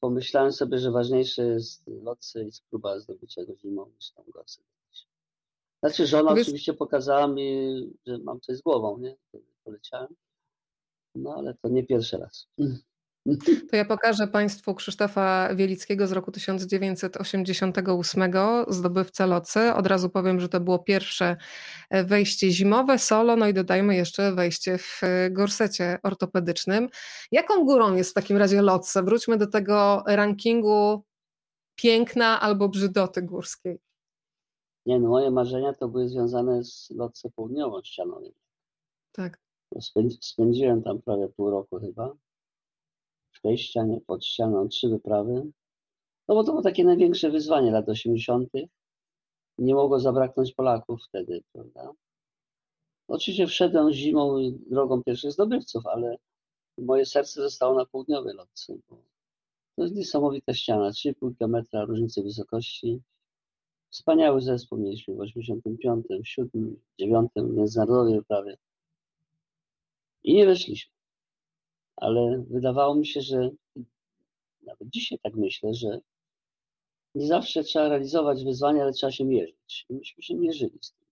[0.00, 4.64] Pomyślałem sobie, że ważniejsze jest lotce i spróba zdobycia go zimą niż tam gorset.
[5.82, 9.16] Znaczy żona oczywiście pokazała mi, że mam coś z głową, nie?
[9.64, 10.08] Poleciałem.
[11.14, 12.46] No ale to nie pierwszy raz.
[13.70, 18.32] To ja pokażę Państwu Krzysztofa Wielickiego z roku 1988,
[18.68, 19.74] zdobywca Locy.
[19.74, 21.36] Od razu powiem, że to było pierwsze
[21.90, 25.00] wejście zimowe, solo, no i dodajmy jeszcze wejście w
[25.30, 26.88] gorsecie ortopedycznym.
[27.32, 29.02] Jaką górą jest w takim razie Loce?
[29.02, 31.04] Wróćmy do tego rankingu
[31.74, 33.78] piękna albo brzydoty górskiej.
[34.90, 38.20] Nie, no moje marzenia to były związane z lotce południową ścianą.
[39.12, 39.38] Tak.
[40.20, 42.14] Spędziłem tam prawie pół roku chyba.
[43.32, 45.50] W tej ścianie, pod ścianą, trzy wyprawy.
[46.28, 48.48] No bo to było takie największe wyzwanie lat 80.
[49.58, 51.92] Nie mogło zabraknąć Polaków wtedy, prawda?
[53.08, 54.38] Oczywiście wszedłem zimą
[54.70, 56.16] drogą pierwszych zdobywców, ale
[56.78, 58.74] moje serce zostało na południowej lotce.
[59.76, 63.02] to jest niesamowita ściana, 3,5 km różnicy wysokości.
[63.90, 68.56] Wspaniały zespół mieliśmy w 85, 7, 9 międzynarodowej wyprawie.
[70.24, 70.92] I nie weszliśmy.
[71.96, 73.50] Ale wydawało mi się, że
[74.62, 76.00] nawet dzisiaj tak myślę, że
[77.14, 79.86] nie zawsze trzeba realizować wyzwania, ale trzeba się mierzyć.
[79.88, 81.06] I myśmy się mierzyli z tym.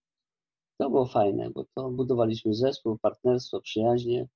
[0.79, 4.29] To było fajne, bo to budowaliśmy zespół, partnerstwo, przyjaźnie.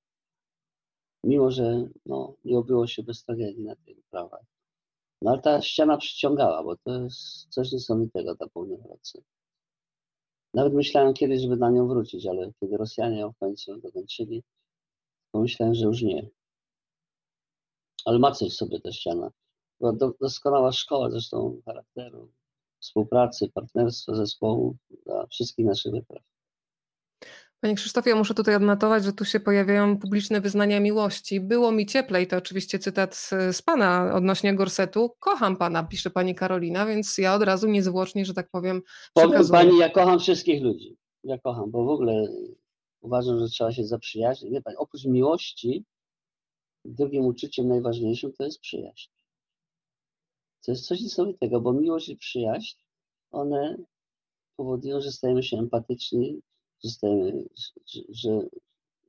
[1.23, 4.52] Mimo, że no, nie obyło się bez tragedii na tych wyprawach.
[5.23, 9.21] No ale ta ściana przyciągała, bo to jest coś niesamowitego, ta południowa Rosja.
[10.53, 14.43] Nawet myślałem kiedyś, żeby na nią wrócić, ale kiedy Rosjanie ją w końcu dokończyli,
[15.31, 16.29] pomyślałem, że już nie.
[18.05, 19.31] Ale ma coś sobie ta ściana.
[19.79, 22.31] Była do, doskonała szkoła zresztą charakteru,
[22.79, 26.32] współpracy, partnerstwa, zespołu dla wszystkich naszych wypraw.
[27.63, 31.39] Panie Krzysztofie, ja muszę tutaj odnotować, że tu się pojawiają publiczne wyznania miłości.
[31.39, 33.15] Było mi cieplej, to oczywiście cytat
[33.51, 35.15] z pana odnośnie gorsetu.
[35.19, 38.81] Kocham pana, pisze pani Karolina, więc ja od razu niezwłocznie, że tak powiem,
[39.13, 40.97] Powiem pani, ja kocham wszystkich ludzi.
[41.23, 42.27] Ja kocham, bo w ogóle
[43.01, 44.51] uważam, że trzeba się zaprzyjaźnić.
[44.51, 45.85] Wie pani, oprócz miłości,
[46.85, 49.09] drugim uczuciem najważniejszym to jest przyjaźń.
[50.65, 52.77] To jest coś niesamowitego, bo miłość i przyjaźń,
[53.31, 53.77] one
[54.55, 56.41] powodują, że stajemy się empatyczni,
[56.83, 57.31] że,
[58.09, 58.47] że,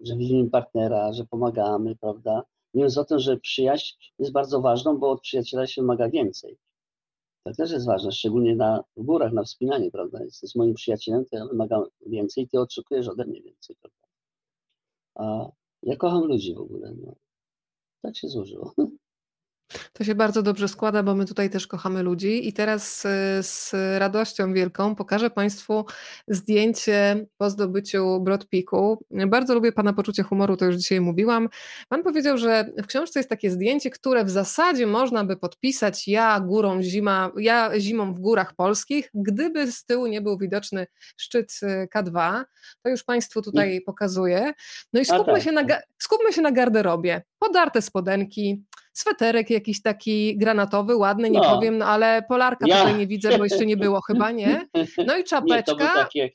[0.00, 2.42] że widzimy partnera, że pomagamy, prawda?
[2.74, 6.58] Mówiąc o tym, że przyjaźń jest bardzo ważną, bo od przyjaciela się wymaga więcej.
[7.44, 10.24] To też jest ważne, szczególnie na górach, na wspinaniu, prawda?
[10.24, 14.08] Jesteś moim przyjacielem, to ja wymagam więcej, ty oczekujesz ode mnie więcej, prawda?
[15.14, 15.50] A
[15.82, 17.14] ja kocham ludzi w ogóle, no.
[18.02, 18.74] Tak się złożyło.
[19.92, 22.48] To się bardzo dobrze składa, bo my tutaj też kochamy ludzi.
[22.48, 23.08] I teraz y,
[23.42, 25.84] z radością wielką pokażę Państwu
[26.28, 29.04] zdjęcie po zdobyciu Brodpiku.
[29.10, 31.48] Bardzo lubię Pana poczucie humoru, to już dzisiaj mówiłam.
[31.88, 36.40] Pan powiedział, że w książce jest takie zdjęcie, które w zasadzie można by podpisać ja
[36.40, 40.86] górą zima, ja zimą w górach polskich, gdyby z tyłu nie był widoczny
[41.16, 42.44] szczyt y, K2.
[42.82, 44.52] To już Państwu tutaj pokazuję.
[44.92, 45.42] No i skupmy, tak.
[45.42, 45.62] się, na,
[45.98, 47.22] skupmy się na garderobie.
[47.38, 48.64] Podarte spodenki,
[48.94, 51.54] sweterek jakiś taki granatowy, ładny, nie no.
[51.54, 52.78] powiem, no ale polarka ja.
[52.78, 54.68] tutaj nie widzę, bo jeszcze nie było chyba, nie?
[55.06, 56.08] No i czapeczka.
[56.14, 56.30] Nie,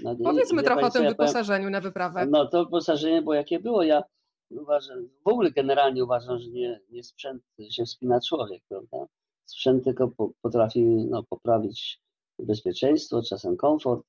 [0.00, 2.26] no, Powiedzmy trochę o tym wyposażeniu na wyprawę.
[2.26, 4.02] No to wyposażenie, bo jakie było, ja
[4.50, 9.06] uważam, w ogóle generalnie uważam, że nie, nie sprzęt się wspina człowiek, prawda?
[9.44, 12.00] Sprzęt tylko potrafi no, poprawić
[12.38, 14.02] bezpieczeństwo, czasem komfort,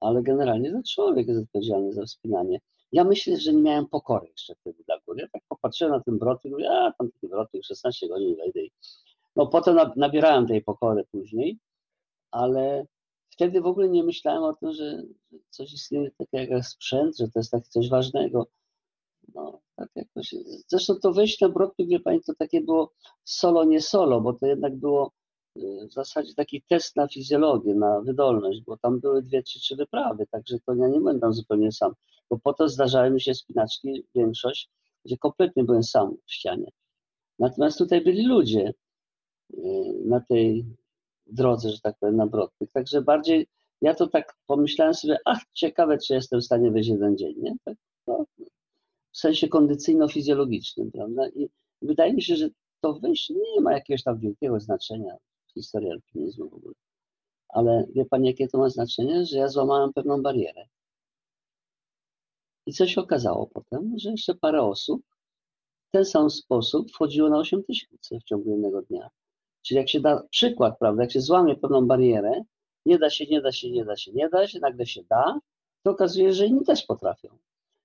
[0.00, 2.58] ale generalnie to człowiek jest odpowiedzialny za wspinanie.
[2.92, 5.20] Ja myślę, że nie miałem pokory jeszcze wtedy dla góry.
[5.22, 8.60] Ja tak popatrzyłem na ten brod i mówię, a tam taki brod, 16 godzin wejdę.
[9.36, 11.58] No potem nabierałem tej pokory później,
[12.30, 12.86] ale
[13.30, 15.02] wtedy w ogóle nie myślałem o tym, że
[15.50, 18.46] coś istnieje takiego jak sprzęt, że to jest tak coś ważnego.
[19.34, 20.34] No, tak jakoś.
[20.66, 22.92] Zresztą to wejście na Brodpik, wie Pani, to takie było
[23.24, 25.12] solo, nie solo, bo to jednak było
[25.56, 30.26] w zasadzie taki test na fizjologię, na wydolność, bo tam były dwie, trzy, trzy wyprawy,
[30.30, 31.94] także to ja nie będę zupełnie sam
[32.32, 34.68] bo potem zdarzały mi się spinaczki, większość,
[35.04, 36.70] gdzie kompletnie byłem sam w ścianie.
[37.38, 38.72] Natomiast tutaj byli ludzie
[39.54, 39.58] y,
[40.04, 40.66] na tej
[41.26, 42.72] drodze, że tak powiem, na Brodnik.
[42.72, 43.46] Także bardziej,
[43.80, 47.56] ja to tak pomyślałem sobie, ach, ciekawe, czy jestem w stanie wyjść jeden dzień, nie?
[47.64, 47.76] Tak,
[48.06, 48.26] no,
[49.12, 51.28] w sensie kondycyjno-fizjologicznym, prawda?
[51.28, 51.48] I
[51.82, 52.48] wydaje mi się, że
[52.80, 55.16] to wyjście nie ma jakiegoś tam wielkiego znaczenia
[55.54, 56.74] historii alpinizmu w ogóle.
[57.48, 59.26] Ale wie Pani, jakie to ma znaczenie?
[59.26, 60.66] Że ja złamałem pewną barierę.
[62.66, 65.02] I co się okazało potem, że jeszcze parę osób
[65.88, 69.10] w ten sam sposób wchodziło na 8 tysięcy w ciągu jednego dnia.
[69.62, 72.42] Czyli jak się da przykład, prawda, jak się złamie pewną barierę,
[72.86, 75.40] nie da się, nie da się, nie da się, nie da się, nagle się da,
[75.82, 77.28] to okazuje, że inni też potrafią.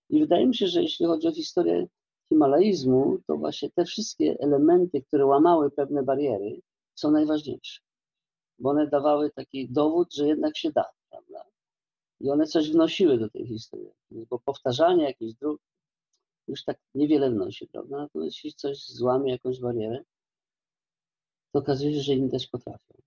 [0.09, 1.87] I wydaje mi się, że jeśli chodzi o historię
[2.29, 6.61] himalaizmu, to właśnie te wszystkie elementy, które łamały pewne bariery,
[6.99, 7.81] są najważniejsze.
[8.59, 11.43] Bo one dawały taki dowód, że jednak się da, prawda?
[12.19, 15.61] i one coś wnosiły do tej historii, bo powtarzanie jakichś dróg
[16.47, 17.97] już tak niewiele wnosi, prawda?
[17.97, 20.03] Natomiast jeśli coś złamie jakąś barierę,
[21.51, 23.01] to okazuje się, że inni też potrafią.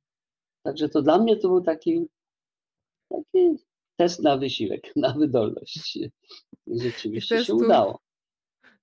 [0.63, 2.07] Także to dla mnie to był taki,
[3.09, 3.57] taki
[3.97, 5.97] test na wysiłek, na wydolność.
[6.67, 7.99] I rzeczywiście się udało.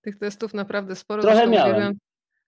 [0.01, 1.21] Tych testów naprawdę sporo.
[1.21, 1.97] Trochę miałem.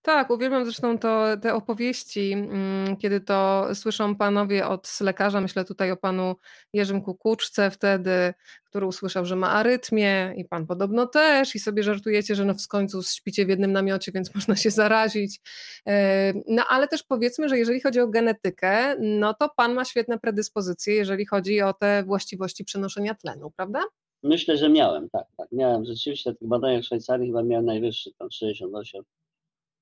[0.02, 5.92] Tak, uwielbiam zresztą to, te opowieści, mm, kiedy to słyszą panowie od lekarza, myślę tutaj
[5.92, 6.36] o panu
[6.74, 8.34] Jerzym Kukuczce wtedy,
[8.64, 12.68] który usłyszał, że ma arytmię i pan podobno też i sobie żartujecie, że no w
[12.68, 15.40] końcu śpicie w jednym namiocie, więc można się zarazić.
[15.88, 20.20] E, no ale też powiedzmy, że jeżeli chodzi o genetykę, no to pan ma świetne
[20.20, 23.84] predyspozycje, jeżeli chodzi o te właściwości przenoszenia tlenu, prawda?
[24.24, 25.48] Myślę, że miałem, tak, tak.
[25.52, 29.04] Miałem rzeczywiście, tych badaniach w Szwajcarii chyba miałem najwyższy, tam 68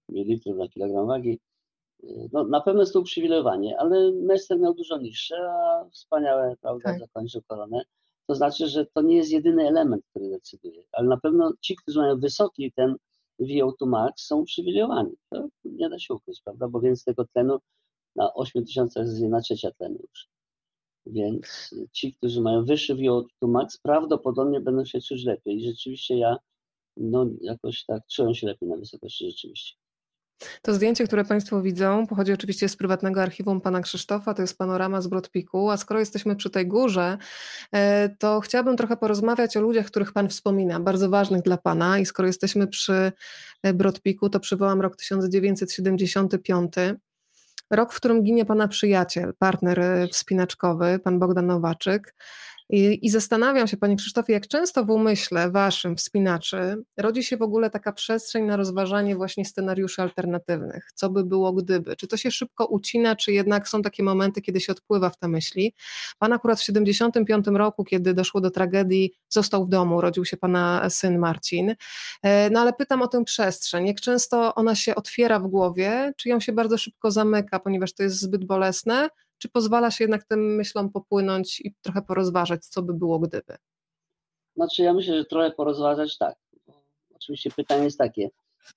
[0.09, 1.39] ml na kilogram wagi.
[2.33, 6.99] No, na pewno jest to uprzywilejowanie, ale Mester miał dużo niższe, a wspaniałe, prawda, tak.
[6.99, 7.81] zakończył koronę.
[8.27, 11.99] To znaczy, że to nie jest jedyny element, który decyduje, ale na pewno ci, którzy
[11.99, 12.95] mają wysoki ten
[13.39, 15.11] VO2 max są uprzywilejowani.
[15.29, 17.57] To nie da się ukryć, prawda, bo więcej tego tlenu
[18.15, 20.27] na 8000 jest jedna trzecia tlenu już.
[21.05, 25.57] Więc ci, którzy mają wyższy VO2 max, prawdopodobnie będą się czuć lepiej.
[25.57, 26.37] I rzeczywiście ja,
[26.97, 29.75] no jakoś tak czułem się lepiej na wysokości rzeczywiście.
[30.61, 35.01] To zdjęcie, które Państwo widzą, pochodzi oczywiście z prywatnego archiwum pana Krzysztofa, to jest panorama
[35.01, 37.17] z Brodpiku, a skoro jesteśmy przy tej górze,
[37.71, 41.99] e, to chciałabym trochę porozmawiać o ludziach, których Pan wspomina, bardzo ważnych dla Pana.
[41.99, 43.11] I skoro jesteśmy przy
[43.63, 46.73] e, Brodpiku, to przywołam rok 1975,
[47.71, 52.15] rok, w którym ginie Pana przyjaciel, partner e, wspinaczkowy, pan Bogdan Nowaczyk,
[52.69, 57.41] i, I, zastanawiam się, Panie Krzysztofie, jak często w umyśle Waszym wspinaczy rodzi się w
[57.41, 60.89] ogóle taka przestrzeń na rozważanie właśnie scenariuszy alternatywnych.
[60.95, 61.95] Co by było gdyby?
[61.95, 65.27] Czy to się szybko ucina, czy jednak są takie momenty, kiedy się odpływa w te
[65.27, 65.73] myśli?
[66.19, 70.89] Pan akurat w 75 roku, kiedy doszło do tragedii, został w domu, rodził się Pana
[70.89, 71.75] syn Marcin.
[72.23, 73.87] E, no ale pytam o tę przestrzeń.
[73.87, 78.03] Jak często ona się otwiera w głowie, czy ją się bardzo szybko zamyka, ponieważ to
[78.03, 82.93] jest zbyt bolesne, czy pozwala się jednak tym myślom popłynąć i trochę porozważać, co by
[82.93, 83.57] było gdyby?
[84.55, 86.35] Znaczy ja myślę, że trochę porozważać tak.
[87.15, 88.29] Oczywiście pytanie jest takie,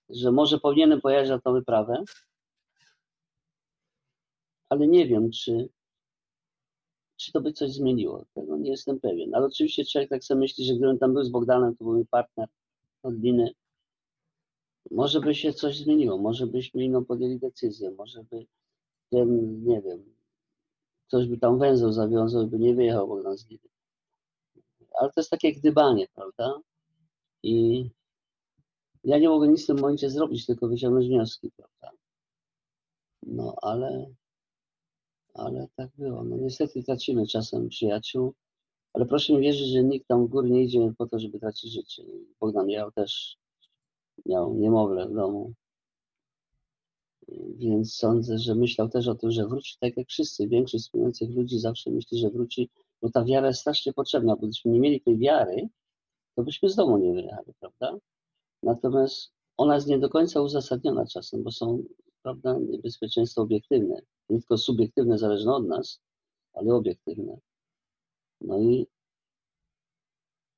[0.09, 2.05] że może powinienem pojechać na tą wyprawę,
[4.69, 5.69] ale nie wiem, czy,
[7.17, 8.25] czy to by coś zmieniło.
[8.35, 9.35] Tego nie jestem pewien.
[9.35, 12.07] Ale oczywiście człowiek tak sobie myśli, że gdybym tam był z Bogdanem, to był mój
[12.07, 12.49] partner
[13.03, 13.55] od gliny,
[14.91, 18.47] może by się coś zmieniło, może byśmy inną podjęli decyzję, może by
[19.11, 20.20] ten, nie wiem,
[21.11, 23.69] ktoś by tam węzeł zawiązał by nie wyjechał Bogdan z Lidy.
[25.01, 26.61] Ale to jest takie gdybanie, prawda?
[27.43, 27.85] I
[29.05, 31.91] ja nie mogę nic w tym momencie zrobić, tylko wyciągnąć wnioski, prawda?
[33.23, 34.07] No ale,
[35.35, 36.25] ale tak było.
[36.25, 38.35] No niestety tracimy czasem przyjaciół,
[38.93, 41.73] ale proszę mi wierzyć, że nikt tam w góry nie idzie po to, żeby tracić
[41.73, 42.03] życie.
[42.41, 43.37] Bogdan miał też,
[44.27, 45.53] miał niemowlę w domu,
[47.57, 50.49] więc sądzę, że myślał też o tym, że wróci tak jak wszyscy.
[50.49, 52.71] Większość współpracujących ludzi zawsze myśli, że wróci,
[53.03, 54.33] bo ta wiara jest strasznie potrzebna.
[54.33, 55.69] Bo gdybyśmy nie mieli tej wiary,
[56.35, 57.99] to byśmy z domu nie wyjechali, prawda?
[58.63, 61.85] Natomiast ona jest nie do końca uzasadniona czasem, bo są
[62.23, 66.01] prawda, niebezpieczeństwa obiektywne, nie tylko subiektywne, zależne od nas,
[66.53, 67.39] ale obiektywne.
[68.41, 68.87] No i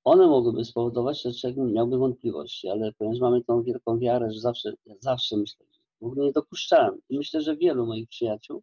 [0.05, 4.73] one mogłyby spowodować, że człowiek miałby wątpliwości, ale ponieważ mamy tą wielką wiarę, że zawsze,
[4.87, 5.67] ja zawsze myślę,
[6.03, 7.01] w ogóle nie dopuszczałem.
[7.09, 8.63] I myślę, że wielu moich przyjaciół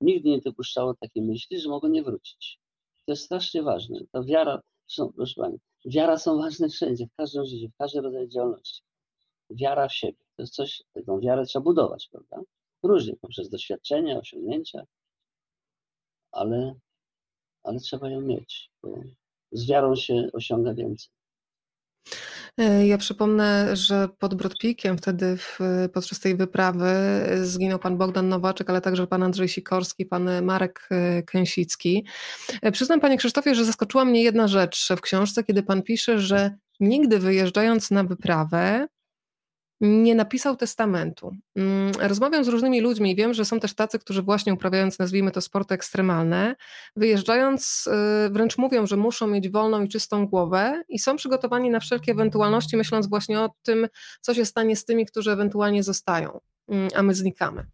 [0.00, 2.58] nigdy nie dopuszczało takiej myśli, że mogą nie wrócić.
[3.06, 4.00] To jest strasznie ważne.
[4.12, 8.28] Ta wiara, zresztą, proszę Pani, wiara są ważne wszędzie, w każdym życiu, w każdej rodzaju
[8.28, 8.82] działalności.
[9.50, 10.18] Wiara w siebie.
[10.36, 12.40] To jest coś, tą wiarę trzeba budować, prawda?
[12.82, 14.86] Różnie, poprzez doświadczenia, osiągnięcia,
[16.32, 16.74] ale,
[17.62, 18.94] ale trzeba ją mieć, bo
[19.52, 21.10] z wiarą się osiąga więcej.
[22.58, 25.58] E, ja przypomnę, że pod Brodpikiem wtedy w,
[25.92, 26.90] podczas tej wyprawy
[27.42, 32.06] zginął pan Bogdan Nowaczek, ale także pan Andrzej Sikorski, pan Marek e, Kęsicki.
[32.62, 36.56] E, przyznam panie Krzysztofie, że zaskoczyła mnie jedna rzecz w książce, kiedy pan pisze, że
[36.80, 38.86] nigdy wyjeżdżając na wyprawę
[39.80, 41.36] nie napisał testamentu.
[41.56, 45.30] Mm, rozmawiam z różnymi ludźmi i wiem, że są też tacy, którzy właśnie uprawiając, nazwijmy
[45.30, 46.56] to, sporty ekstremalne,
[46.96, 47.88] wyjeżdżając,
[48.26, 52.12] y, wręcz mówią, że muszą mieć wolną i czystą głowę i są przygotowani na wszelkie
[52.12, 53.88] ewentualności, myśląc właśnie o tym,
[54.20, 57.66] co się stanie z tymi, którzy ewentualnie zostają, mm, a my znikamy.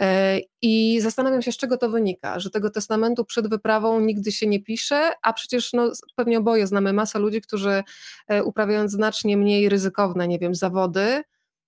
[0.00, 4.46] E, I zastanawiam się, z czego to wynika, że tego testamentu przed wyprawą nigdy się
[4.46, 7.82] nie pisze, a przecież no, pewnie oboje znamy masę ludzi, którzy
[8.28, 11.22] e, uprawiając znacznie mniej ryzykowne, nie wiem, zawody,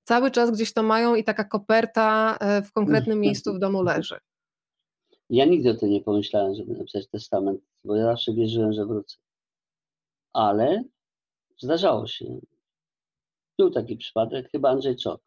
[0.05, 4.19] cały czas gdzieś to mają i taka koperta e, w konkretnym miejscu w domu leży.
[5.31, 9.17] Ja nigdy o tym nie pomyślałem, żeby napisać testament, bo ja zawsze wierzyłem, że wrócę.
[10.33, 10.85] Ale
[11.59, 12.41] zdarzało się.
[13.59, 15.23] Był taki przypadek, chyba Andrzej Czok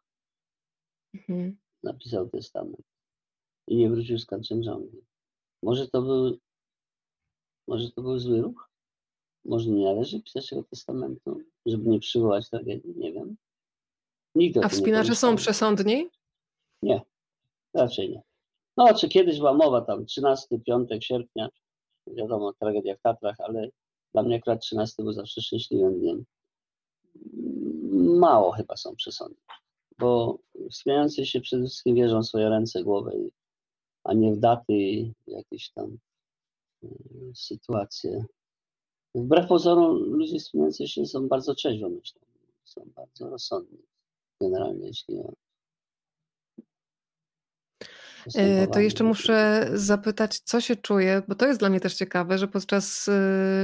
[1.14, 1.56] mhm.
[1.82, 2.86] napisał testament
[3.66, 5.06] i nie wrócił z Kanczenżongi.
[5.62, 6.38] Może to był
[7.68, 8.70] może to był zły ruch?
[9.44, 12.94] Może nie należy pisać tego testamentu, żeby nie przywołać tragedii?
[12.96, 13.36] Nie wiem.
[14.36, 16.08] Nigdy A wspinacze są przesądni?
[16.82, 17.00] Nie,
[17.74, 18.22] raczej nie.
[18.76, 21.48] No, czy kiedyś była mowa tam, 13, piątek sierpnia,
[22.06, 23.68] wiadomo, tragedia w Tatrach, ale
[24.14, 26.24] dla mnie akurat 13 był zawsze szczęśliwym dniem.
[28.18, 29.42] Mało chyba są przesądni,
[29.98, 30.38] bo
[30.70, 33.12] wspierający się przede wszystkim wierzą w swoje ręce, głowę,
[34.04, 35.98] a nie w daty i jakieś tam
[36.84, 36.88] y,
[37.34, 38.24] sytuacje.
[39.14, 42.20] Wbrew pozorom ludzie wspierający się są bardzo trzeźwo myślą,
[42.64, 43.78] są bardzo rozsądni
[44.40, 45.22] generalnie, jeśli
[48.34, 52.38] E, to jeszcze muszę zapytać, co się czuje, bo to jest dla mnie też ciekawe,
[52.38, 53.12] że podczas y,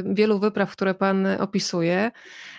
[0.06, 2.10] wielu wypraw, które Pan opisuje,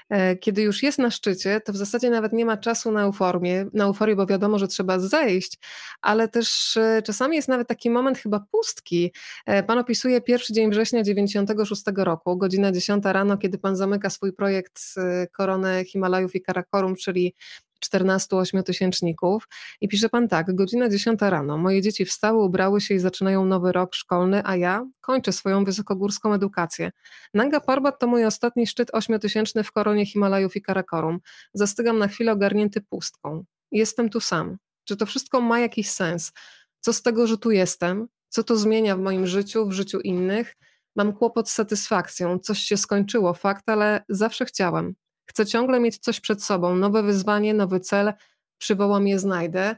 [0.10, 3.66] e, kiedy już jest na szczycie, to w zasadzie nawet nie ma czasu na euforię,
[3.74, 5.60] na euforię, bo wiadomo, że trzeba zejść,
[6.02, 9.14] ale też y, czasami jest nawet taki moment chyba pustki.
[9.46, 14.34] E, pan opisuje pierwszy dzień września 96 roku, godzina 10 rano, kiedy Pan zamyka swój
[14.34, 17.36] projekt y, Koronę Himalajów i Karakorum, czyli
[17.84, 19.48] 14 ośmiotysięczników
[19.82, 23.72] i pisze pan tak, godzina 10 rano, moje dzieci wstały, ubrały się i zaczynają nowy
[23.72, 26.92] rok szkolny, a ja kończę swoją wysokogórską edukację.
[27.34, 31.20] Nanga Parbat to mój ostatni szczyt ośmiotysięczny w koronie Himalajów i Karakorum.
[31.54, 33.44] Zastygam na chwilę ogarnięty pustką.
[33.72, 34.58] Jestem tu sam.
[34.84, 36.32] Czy to wszystko ma jakiś sens?
[36.80, 38.08] Co z tego, że tu jestem?
[38.30, 40.56] Co to zmienia w moim życiu, w życiu innych?
[40.96, 42.40] Mam kłopot z satysfakcją.
[42.40, 44.96] Coś się skończyło, fakt, ale zawsze chciałem.
[45.34, 48.14] Chcę ciągle mieć coś przed sobą, nowe wyzwanie, nowy cel,
[48.58, 49.76] przywołam je, znajdę,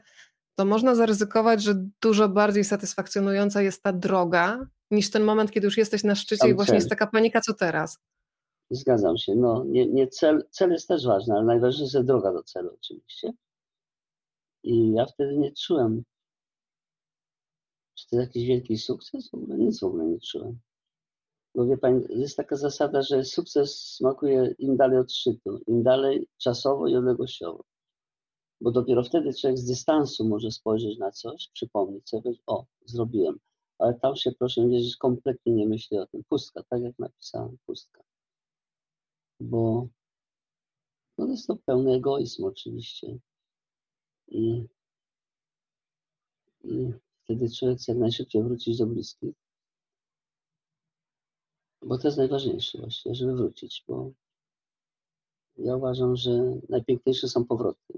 [0.54, 5.76] to można zaryzykować, że dużo bardziej satysfakcjonująca jest ta droga, niż ten moment, kiedy już
[5.76, 6.76] jesteś na szczycie Tam i właśnie cel.
[6.76, 7.98] jest taka panika, co teraz.
[8.70, 9.34] Zgadzam się.
[9.34, 13.32] No, nie, nie cel, cel jest też ważny, ale najważniejsza jest droga do celu oczywiście.
[14.62, 16.02] I ja wtedy nie czułem,
[17.94, 19.30] czy to jest jakiś wielki sukces?
[19.30, 20.58] W ogóle nic w ogóle nie czułem.
[21.56, 26.28] Bo wie Pani, jest taka zasada, że sukces smakuje im dalej od szczytu, im dalej
[26.38, 27.64] czasowo i odległościowo.
[28.60, 33.38] Bo dopiero wtedy człowiek z dystansu może spojrzeć na coś, przypomnieć sobie, o, zrobiłem.
[33.78, 36.22] Ale tam się, proszę wierzyć, kompletnie nie myśli o tym.
[36.28, 38.02] Pustka, tak jak napisałem, pustka.
[39.40, 39.88] Bo
[41.18, 43.18] no jest to pełny egoizm oczywiście.
[44.28, 44.66] I,
[46.64, 46.92] I
[47.24, 49.45] wtedy człowiek jak najszybciej wrócić do bliskich.
[51.86, 54.10] Bo to jest najważniejsze właśnie, żeby wrócić, bo
[55.58, 56.30] ja uważam, że
[56.68, 57.94] najpiękniejsze są powroty.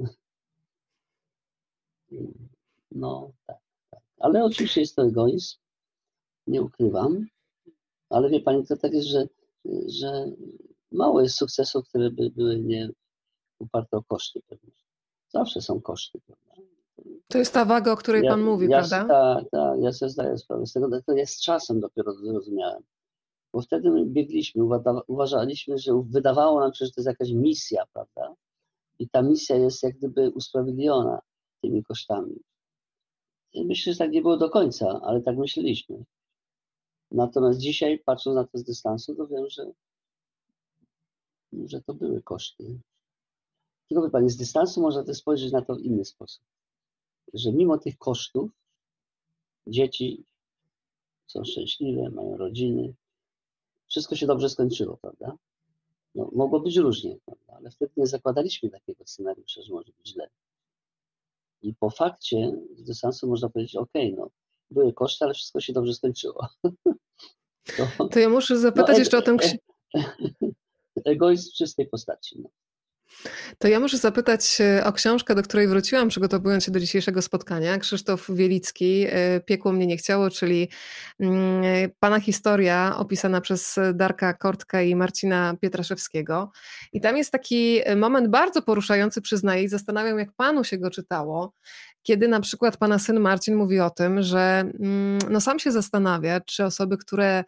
[2.93, 3.57] No tak,
[3.91, 4.01] tak.
[4.19, 5.57] Ale oczywiście jest to egoizm,
[6.47, 7.27] nie ukrywam.
[8.11, 9.29] Ale wie Pani, to tak jest, że,
[9.87, 10.31] że
[10.93, 12.91] mało jest sukcesów, które by były nie
[13.59, 14.73] uparte o koszty pewnie.
[15.29, 16.63] Zawsze są koszty, prawda?
[17.29, 19.05] To jest ta waga, o której ja, Pan mówi, ja, prawda?
[19.09, 22.83] Tak, tak, ja sobie zdaję sprawę z tego, to jest z czasem dopiero zrozumiałem.
[23.53, 24.65] Bo wtedy my biegliśmy,
[25.07, 28.35] uważaliśmy, że wydawało nam się, że to jest jakaś misja, prawda?
[28.99, 31.21] I ta misja jest jak gdyby usprawiedliwiona
[31.63, 32.37] tymi kosztami.
[33.55, 36.05] Myślę, że tak nie było do końca, ale tak myśleliśmy.
[37.11, 39.73] Natomiast dzisiaj, patrząc na to z dystansu, to wiem, że,
[41.53, 42.81] że to były koszty.
[43.89, 46.43] Tylko wie Pani, z dystansu można też spojrzeć na to w inny sposób.
[47.35, 48.51] Że mimo tych kosztów
[49.67, 50.25] dzieci
[51.27, 52.95] są szczęśliwe, mają rodziny,
[53.89, 55.37] wszystko się dobrze skończyło, prawda?
[56.15, 57.53] No, mogło być różnie, prawda?
[57.57, 60.31] ale wtedy nie zakładaliśmy takiego scenariusza, że może być źle.
[61.63, 64.31] I po fakcie z dystansu można powiedzieć, ok, no,
[64.71, 66.47] były koszty, ale wszystko się dobrze skończyło.
[67.99, 69.59] To, to ja muszę zapytać no, jeszcze o tę książkę.
[71.05, 72.41] Egoizm w czystej postaci.
[72.43, 72.49] No.
[73.59, 77.79] To ja muszę zapytać o książkę, do której wróciłam, przygotowując się do dzisiejszego spotkania.
[77.79, 80.69] Krzysztof Wielicki, e, Piekło mnie nie chciało, czyli
[81.21, 81.63] mm,
[82.01, 86.51] pana historia opisana przez Darka Kortka i Marcina Pietraszewskiego.
[86.93, 91.53] I tam jest taki moment bardzo poruszający, przyznaję, i zastanawiam, jak panu się go czytało,
[92.03, 96.41] kiedy na przykład pana syn Marcin mówi o tym, że mm, no sam się zastanawia,
[96.41, 97.45] czy osoby, które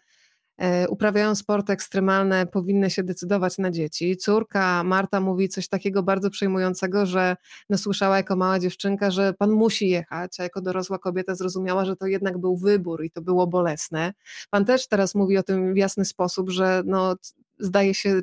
[0.88, 4.16] uprawiają sporty ekstremalne, powinny się decydować na dzieci.
[4.16, 7.36] Córka Marta mówi coś takiego bardzo przejmującego, że
[7.70, 11.96] no, słyszała jako mała dziewczynka, że pan musi jechać, a jako dorosła kobieta zrozumiała, że
[11.96, 14.12] to jednak był wybór i to było bolesne.
[14.50, 17.16] Pan też teraz mówi o tym w jasny sposób, że no,
[17.58, 18.20] zdaje się,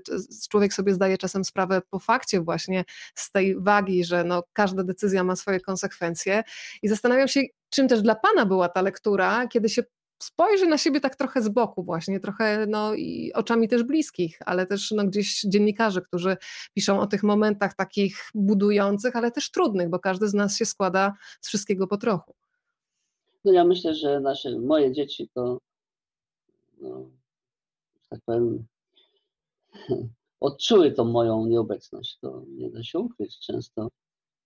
[0.50, 2.86] człowiek sobie zdaje czasem sprawę po fakcie właśnie
[3.16, 6.44] z tej wagi, że no, każda decyzja ma swoje konsekwencje
[6.82, 9.84] i zastanawiam się, czym też dla Pana była ta lektura, kiedy się
[10.20, 14.66] spojrzy na siebie tak trochę z boku właśnie, trochę no, i oczami też bliskich, ale
[14.66, 16.38] też no, gdzieś dziennikarzy, którzy
[16.74, 21.14] piszą o tych momentach takich budujących, ale też trudnych, bo każdy z nas się składa
[21.42, 22.34] z wszystkiego po trochu.
[23.46, 25.60] No ja myślę, że nasze, moje dzieci to
[26.82, 27.10] no,
[28.10, 28.66] tak powiem
[30.40, 32.18] odczuły tą moją nieobecność.
[32.22, 33.40] To nie da się ukryć.
[33.40, 33.90] Często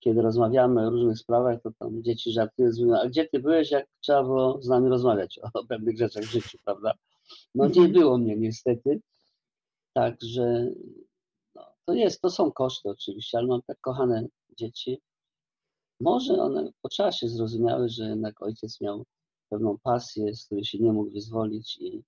[0.01, 3.87] kiedy rozmawiamy o różnych sprawach, to tam dzieci żartują, mówią, a gdzie ty byłeś, jak
[3.99, 6.93] trzeba było z nami rozmawiać o pewnych rzeczach w życiu, prawda?
[7.55, 7.91] No nie mhm.
[7.91, 9.01] było mnie niestety,
[9.93, 10.71] także
[11.55, 14.27] no, to jest, to są koszty oczywiście, ale mam tak kochane
[14.57, 15.01] dzieci.
[15.99, 19.03] Może one po czasie zrozumiały, że jednak ojciec miał
[19.49, 22.03] pewną pasję, z której się nie mógł wyzwolić i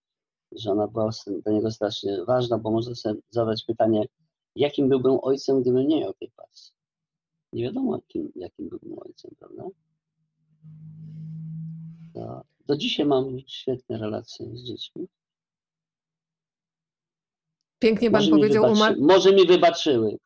[0.52, 1.10] że ona była
[1.44, 4.06] dla niego strasznie ważna, bo można sobie zadać pytanie,
[4.56, 6.83] jakim byłbym ojcem, gdybym nie miał tej pasji
[7.54, 9.64] nie wiadomo, jakim, jakim był ojcem, prawda?
[12.14, 15.08] To, do dzisiaj mam świetne relacje z dziećmi.
[17.80, 18.74] Pięknie Pan może powiedział.
[18.74, 20.18] Wybaczy, może mi wybaczyły,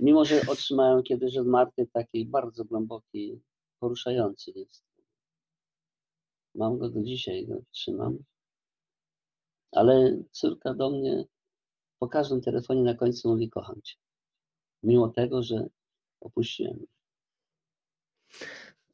[0.00, 3.40] mimo że otrzymałem kiedyś od Marty taki bardzo głęboki,
[3.80, 4.84] poruszający list.
[6.54, 8.18] Mam go do dzisiaj, go trzymam.
[9.72, 11.24] Ale córka do mnie
[11.98, 13.96] po każdym telefonie na końcu mówi kocham cię.
[14.82, 15.68] Mimo tego, że
[16.20, 16.86] 不选。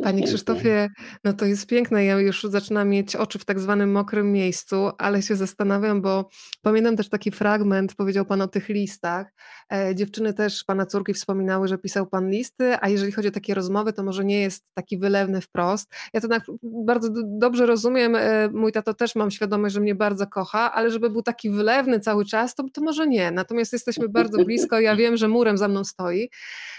[0.02, 0.88] Panie Krzysztofie,
[1.24, 2.04] no to jest piękne.
[2.04, 6.28] Ja już zaczynam mieć oczy w tak zwanym mokrym miejscu, ale się zastanawiam, bo
[6.62, 9.32] pamiętam też taki fragment, powiedział Pan o tych listach.
[9.72, 13.54] E, dziewczyny też Pana córki wspominały, że pisał Pan listy, a jeżeli chodzi o takie
[13.54, 15.94] rozmowy, to może nie jest taki wylewny wprost.
[16.12, 20.26] Ja to tak bardzo dobrze rozumiem, e, mój tato też mam świadomość, że mnie bardzo
[20.26, 23.30] kocha, ale żeby był taki wylewny cały czas, to, to może nie.
[23.30, 26.30] Natomiast jesteśmy bardzo blisko, ja wiem, że murem za mną stoi,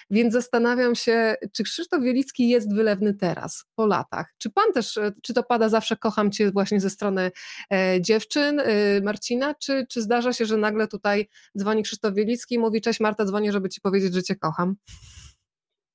[0.10, 4.34] więc zastanawiam się, czy Krzysztof Wielicki jest wylewny teraz, po latach?
[4.38, 7.32] Czy pan też, e, czy to pada zawsze kocham cię właśnie ze strony
[7.74, 8.66] e, dziewczyn, e,
[9.02, 13.26] Marcina, czy, czy zdarza się, że nagle tutaj dzwoni Krzysztof Wielicki i mówi cześć Marta,
[13.26, 14.76] dzwonię, żeby ci powiedzieć, że cię kocham?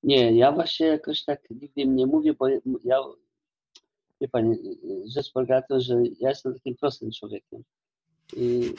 [0.03, 2.49] Nie, ja właśnie jakoś tak nigdy nie mówię, bo
[2.85, 2.99] ja,
[4.21, 4.57] wie pani,
[5.15, 7.63] rzecz polega tym, że ja jestem takim prostym człowiekiem.
[8.37, 8.75] I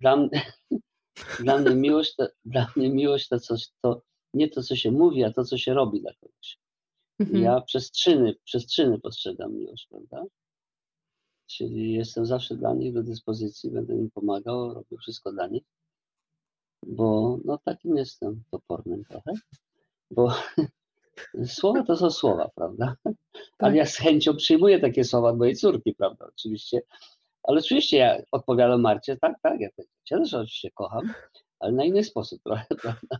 [0.00, 0.42] dla mnie,
[1.40, 4.02] dla mnie miłość to, dla mnie miłość to coś, to
[4.34, 6.58] nie to, co się mówi, a to, co się robi dla kogoś.
[7.18, 7.42] Mhm.
[7.42, 10.24] Ja przestrzeny, przestrzeny postrzegam miłość, prawda?
[11.46, 15.64] Czyli jestem zawsze dla nich do dyspozycji, będę im pomagał, robię wszystko dla nich,
[16.86, 19.32] bo no takim jestem topornym trochę,
[20.10, 20.32] bo
[21.46, 22.96] Słowa to są słowa, prawda?
[23.04, 23.14] Tak.
[23.58, 26.26] Ale ja z chęcią przyjmuję takie słowa od mojej córki, prawda?
[26.28, 26.80] Oczywiście.
[27.42, 29.68] Ale oczywiście ja odpowiadam Marcie, tak, tak, ja
[30.04, 31.12] cię też oczywiście kocham,
[31.60, 33.18] ale na inny sposób trochę, prawda?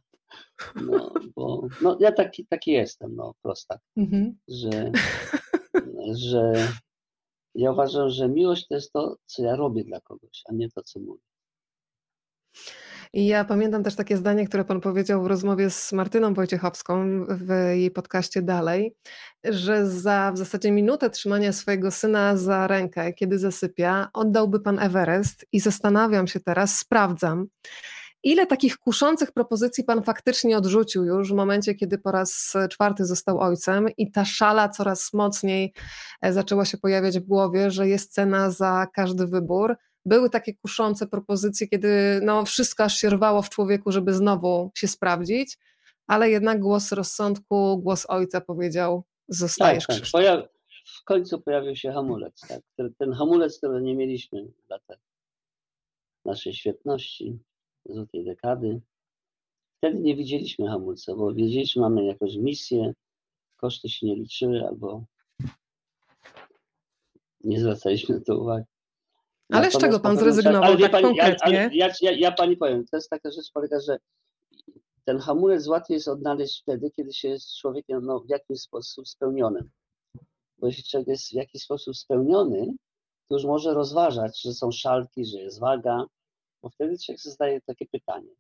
[0.75, 1.06] No,
[1.47, 4.39] bo no, ja taki, taki jestem, no, prostak, mhm.
[4.49, 4.93] że,
[6.29, 6.69] że
[7.55, 10.83] ja uważam, że miłość to jest to, co ja robię dla kogoś, a nie to,
[10.83, 11.23] co mówię.
[13.13, 17.51] I ja pamiętam też takie zdanie, które Pan powiedział w rozmowie z Martyną Wojciechowską w
[17.75, 18.95] jej podcaście Dalej,
[19.45, 25.47] że za w zasadzie minutę trzymania swojego syna za rękę, kiedy zasypia, oddałby Pan Everest
[25.53, 27.47] i zastanawiam się teraz, sprawdzam,
[28.27, 33.41] Ile takich kuszących propozycji pan faktycznie odrzucił już w momencie, kiedy po raz czwarty został
[33.41, 35.73] ojcem i ta szala coraz mocniej
[36.23, 39.77] e, zaczęła się pojawiać w głowie, że jest cena za każdy wybór?
[40.05, 44.89] Były takie kuszące propozycje, kiedy no, wszystko aż się rwało w człowieku, żeby znowu się
[44.89, 45.59] sprawdzić,
[46.07, 49.87] ale jednak głos rozsądku, głos ojca powiedział: Zostajesz.
[49.87, 50.49] Tak, tak.
[51.01, 52.41] w końcu pojawił się hamulec.
[52.49, 52.61] Tak?
[52.99, 54.99] Ten hamulec, który nie mieliśmy w latach
[56.25, 57.39] naszej świetności,
[57.89, 58.81] złotej dekady.
[59.79, 62.93] Wtedy nie widzieliśmy hamulca, bo wiedzieliśmy, mamy jakąś misję,
[63.57, 65.05] koszty się nie liczyły albo
[67.45, 68.67] nie zwracaliśmy na to uwagi.
[69.51, 71.61] Ale Natomiast z czego pan zrezygnował ale, tak pani, konkretnie?
[71.61, 73.99] Ale, ja, ja, ja, pani powiem, to jest taka rzecz polega, że
[75.05, 79.71] ten hamulec łatwiej jest odnaleźć wtedy, kiedy się jest człowiekiem no, w jakiś sposób spełnionym.
[80.59, 82.75] Bo jeśli człowiek jest w jakiś sposób spełniony,
[83.29, 86.05] to już może rozważać, że są szalki, że jest waga,
[86.67, 88.35] bo wtedy człowiek zadaje takie pytanie.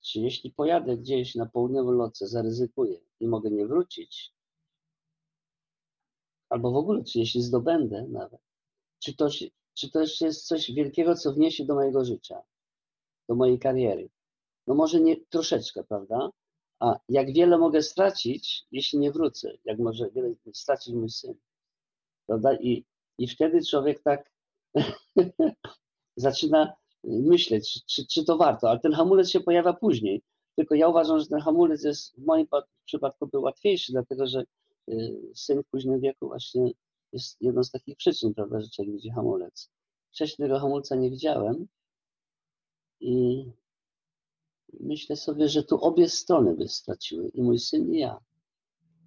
[0.00, 4.32] Czy jeśli pojadę gdzieś na południową lotce, zaryzykuję i mogę nie wrócić,
[6.48, 8.40] albo w ogóle, czy jeśli zdobędę nawet,
[8.98, 9.28] czy to,
[9.74, 12.42] czy to jest coś wielkiego, co wniesie do mojego życia,
[13.28, 14.08] do mojej kariery?
[14.66, 16.30] No może nie troszeczkę, prawda?
[16.78, 19.58] A jak wiele mogę stracić, jeśli nie wrócę?
[19.64, 21.34] Jak może wiele stracić mój syn?
[22.26, 22.54] Prawda?
[22.54, 22.84] I,
[23.18, 24.35] i wtedy człowiek tak
[26.16, 26.72] zaczyna
[27.04, 30.22] myśleć, czy, czy, czy, to warto, ale ten hamulec się pojawia później.
[30.56, 32.46] Tylko ja uważam, że ten hamulec jest w moim
[32.84, 34.44] przypadku był łatwiejszy, dlatego że
[34.90, 36.70] y, syn w późnym wieku właśnie
[37.12, 39.70] jest jedną z takich przyczyn, prawda, że człowiek widzi hamulec.
[40.12, 41.66] Wcześniej tego hamulca nie widziałem
[43.00, 43.44] i
[44.80, 48.20] myślę sobie, że tu obie strony by straciły, i mój syn, i ja.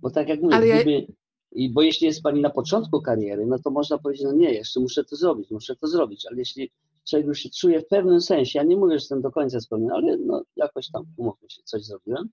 [0.01, 1.13] Bo tak jak mówię, Ale gdyby,
[1.51, 4.79] i bo jeśli jest pani na początku kariery, no to można powiedzieć, no nie, jeszcze
[4.79, 6.71] muszę to zrobić, muszę to zrobić, ale jeśli
[7.09, 9.93] człowiek już się czuje w pewnym sensie, ja nie mówię, że jestem do końca spełniony,
[9.93, 12.29] ale no jakoś tam, umówmy się, coś zrobiłem,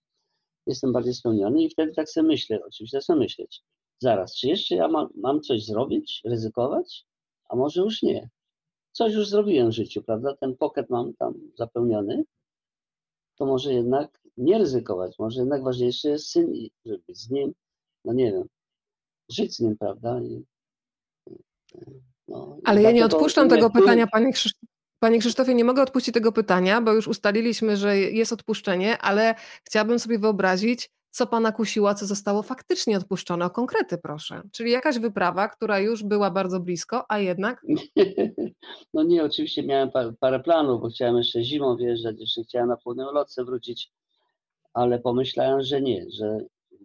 [0.66, 3.62] jestem bardziej spełniony i wtedy tak sobie myślę, oczywiście sobie myśleć,
[3.98, 7.06] zaraz, czy jeszcze ja mam, mam coś zrobić, ryzykować,
[7.48, 8.28] a może już nie.
[8.92, 12.24] Coś już zrobiłem w życiu, prawda, ten pocket mam tam zapełniony,
[13.36, 16.52] to może jednak nie ryzykować, może jednak ważniejszy jest syn,
[16.84, 17.52] żeby być z nim,
[18.04, 18.48] no nie wiem,
[19.29, 20.20] żyć z nim, prawda?
[20.20, 20.45] I,
[22.29, 26.33] no, Ale ja nie odpuszczam tego pytania, panie, Krzysztof, panie Krzysztofie, nie mogę odpuścić tego
[26.33, 32.07] pytania, bo już ustaliliśmy, że jest odpuszczenie, ale chciałabym sobie wyobrazić, co pana kusiło, co
[32.07, 33.45] zostało faktycznie odpuszczone.
[33.45, 34.43] O konkrety proszę.
[34.53, 37.62] Czyli jakaś wyprawa, która już była bardzo blisko, a jednak...
[38.95, 43.12] No nie, oczywiście miałem parę planów, bo chciałem jeszcze zimą wjeżdżać, jeszcze chciałem na południową
[43.12, 43.93] lotce wrócić,
[44.72, 46.39] ale pomyślałem, że nie, że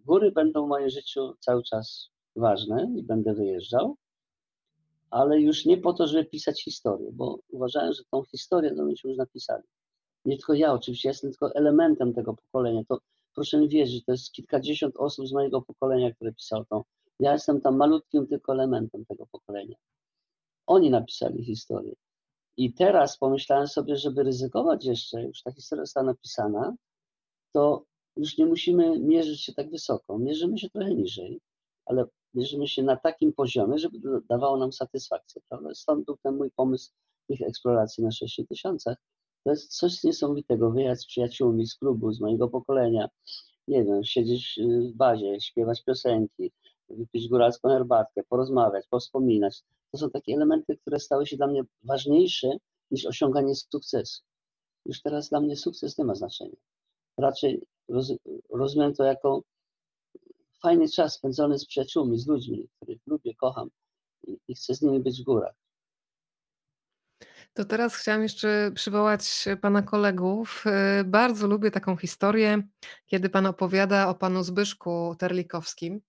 [0.06, 3.96] góry będą w moim życiu cały czas ważne i będę wyjeżdżał,
[5.10, 9.10] ale już nie po to, żeby pisać historię, bo uważałem, że tą historię to myśmy
[9.10, 9.64] już napisali.
[10.26, 12.84] Nie tylko ja, oczywiście, jestem tylko elementem tego pokolenia.
[12.88, 13.00] To
[13.36, 16.84] proszę mi wierzyć, to jest kilkadziesiąt osób z mojego pokolenia, które pisało tą.
[17.20, 19.76] Ja jestem tam malutkim tylko elementem tego pokolenia.
[20.68, 21.94] Oni napisali historię.
[22.58, 26.76] I teraz pomyślałem sobie, żeby ryzykować jeszcze, już ta historia została napisana,
[27.54, 30.20] to już nie musimy mierzyć się tak wysoko.
[30.20, 31.40] Mierzymy się trochę niżej,
[31.86, 33.98] ale mierzymy się na takim poziomie, żeby
[34.30, 35.42] dawało nam satysfakcję.
[35.50, 35.74] Prawda?
[35.74, 36.92] Stąd był ten mój pomysł
[37.28, 38.98] tych eksploracji na 6 tysiącach.
[39.44, 43.10] To jest coś niesamowitego, wyjazd z przyjaciółmi z klubu, z mojego pokolenia,
[43.68, 44.60] nie wiem, siedzieć
[44.94, 46.52] w bazie, śpiewać piosenki,
[46.90, 49.64] wypić góralską herbatkę, porozmawiać, powspominać.
[49.92, 52.50] To są takie elementy, które stały się dla mnie ważniejsze
[52.92, 54.22] niż osiąganie sukcesu.
[54.86, 56.56] Już teraz dla mnie sukces nie ma znaczenia.
[57.18, 58.14] Raczej roz,
[58.50, 59.44] rozumiem to jako
[60.62, 63.70] fajny czas spędzony z przyjaciółmi, z ludźmi, których lubię, kocham
[64.28, 65.54] i, i chcę z nimi być w górach.
[67.54, 70.64] To teraz chciałam jeszcze przywołać pana kolegów.
[71.02, 72.64] Y, bardzo lubię taką historię,
[73.06, 76.02] kiedy pan opowiada o panu Zbyszku Terlikowskim.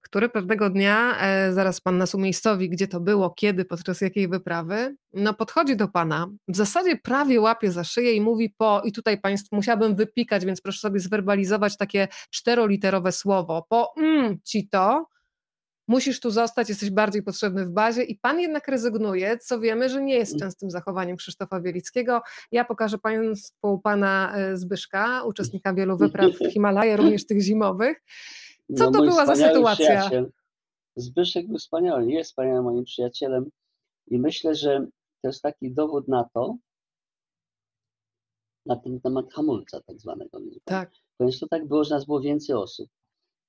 [0.00, 4.96] Który pewnego dnia, e, zaraz pan nas umiejscowi, gdzie to było, kiedy, podczas jakiej wyprawy,
[5.12, 9.20] no podchodzi do pana, w zasadzie prawie łapie za szyję i mówi po, i tutaj
[9.20, 15.06] państwu musiałabym wypikać, więc proszę sobie zwerbalizować takie czteroliterowe słowo, po mm, ci to,
[15.88, 20.02] musisz tu zostać, jesteś bardziej potrzebny w bazie i pan jednak rezygnuje, co wiemy, że
[20.02, 20.40] nie jest mm.
[20.40, 22.20] częstym zachowaniem Krzysztofa Wielickiego.
[22.52, 28.02] Ja pokażę państwu pana e, Zbyszka, uczestnika wielu wypraw w Himalaje, również tych zimowych.
[28.76, 30.10] Co no, to była za sytuacja?
[30.96, 33.50] Zbyszek był wspaniały, jest wspaniałym moim przyjacielem
[34.06, 34.86] i myślę, że
[35.22, 36.56] to jest taki dowód na to,
[38.66, 40.38] na ten temat hamulca tak zwanego.
[40.64, 40.90] Tak.
[41.16, 42.88] Ponieważ to tak było, że nas było więcej osób.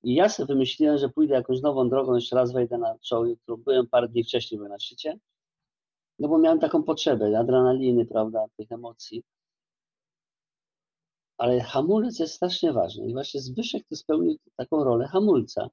[0.02, 3.56] I ja sobie wymyśliłem, że pójdę jakąś nową drogą, jeszcze raz wejdę na czoło, którą
[3.56, 5.18] byłem parę dni wcześniej byłem na szczycie,
[6.18, 9.22] no bo miałem taką potrzebę, adrenaliny, prawda, tych emocji.
[11.40, 15.68] Ale hamulec jest strasznie ważny i właśnie Zbyszek tu spełnił taką rolę hamulca.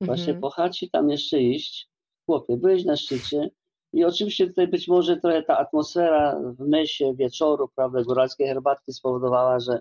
[0.00, 0.40] Właśnie mhm.
[0.40, 1.88] po chaci tam jeszcze iść,
[2.26, 3.50] chłopie, byłeś na szczycie
[3.92, 9.60] i oczywiście tutaj być może trochę ta atmosfera w mesie wieczoru, prawda, góralskiej herbatki spowodowała,
[9.60, 9.80] że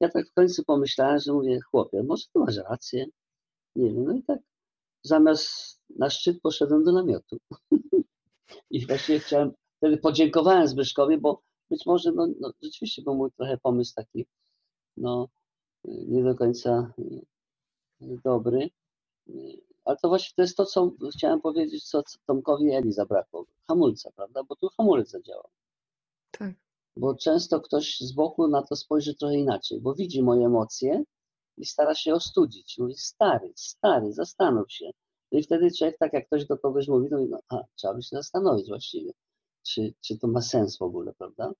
[0.00, 3.06] ja tak w końcu pomyślałem, że mówię, chłopie, może ty masz rację.
[3.76, 4.38] Nie wiem, no i tak
[5.02, 7.38] zamiast na szczyt poszedłem do namiotu.
[8.70, 13.58] I właśnie chciałem, wtedy podziękowałem Zbyszkowi, bo być może no, no, rzeczywiście był mój trochę
[13.58, 14.26] pomysł taki,
[15.00, 15.28] no
[15.84, 16.92] nie do końca
[18.00, 18.70] e, dobry.
[19.84, 23.46] Ale to właśnie to jest to, co chciałem powiedzieć, co Tomkowi Eli zabrakło.
[23.66, 24.44] Hamulca, prawda?
[24.44, 25.48] Bo tu hamulec zadziałał.
[26.30, 26.54] Tak
[26.98, 31.04] bo często ktoś z boku na to spojrzy trochę inaczej, bo widzi moje emocje
[31.56, 32.78] i stara się ostudzić.
[32.78, 34.90] Mówi, stary, stary, zastanów się.
[35.32, 37.94] No i wtedy człowiek, tak jak ktoś do kogoś mówi, to mówi, no, a, trzeba
[37.94, 39.12] by się zastanowić właściwie,
[39.62, 41.52] czy, czy to ma sens w ogóle, prawda?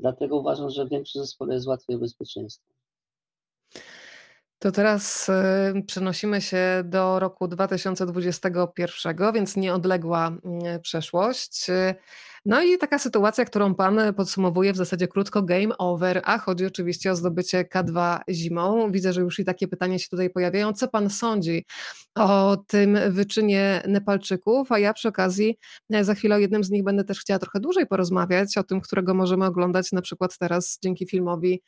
[0.00, 2.64] Dlatego uważam, że w większym zespole jest łatwiej bezpieczeństwo.
[4.58, 11.70] To teraz y, przenosimy się do roku 2021, więc nieodległa mm, przeszłość.
[12.44, 17.12] No i taka sytuacja, którą Pan podsumowuje w zasadzie krótko, game over, a chodzi oczywiście
[17.12, 18.92] o zdobycie K2 zimą.
[18.92, 20.72] Widzę, że już i takie pytania się tutaj pojawiają.
[20.72, 21.64] Co Pan sądzi
[22.14, 24.72] o tym wyczynie Nepalczyków?
[24.72, 25.58] A ja przy okazji
[25.92, 28.80] e, za chwilę o jednym z nich będę też chciała trochę dłużej porozmawiać, o tym,
[28.80, 31.62] którego możemy oglądać na przykład teraz dzięki filmowi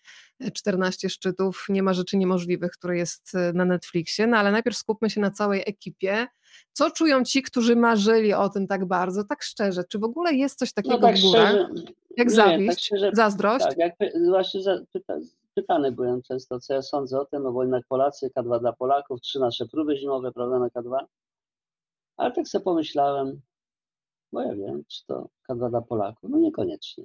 [0.54, 4.26] 14 szczytów, nie ma rzeczy niemożliwych, który jest e, na Netflixie.
[4.26, 6.26] No ale najpierw skupmy się na całej ekipie.
[6.72, 9.84] Co czują ci, którzy marzyli o tym tak bardzo, tak szczerze?
[9.84, 11.48] Czy w ogóle jest coś takiego no tak w górach?
[11.48, 13.64] Szczerze, jak nie, zawiść, tak szczerze, zazdrość?
[13.64, 13.94] Tak, jak,
[14.28, 15.14] właśnie za, pyta,
[15.54, 19.20] pytany byłem często, co ja sądzę o tym, no bo jednak Polacy, K2 dla Polaków,
[19.20, 20.98] trzy nasze próby zimowe, prawda, na K2.
[22.16, 23.40] Ale tak sobie pomyślałem,
[24.32, 26.30] bo ja wiem, czy to K2 dla Polaków?
[26.30, 27.04] No niekoniecznie.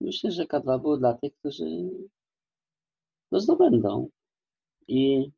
[0.00, 1.64] Myślę, że K2 było dla tych, którzy
[3.32, 4.08] no zdobędą.
[4.88, 5.30] I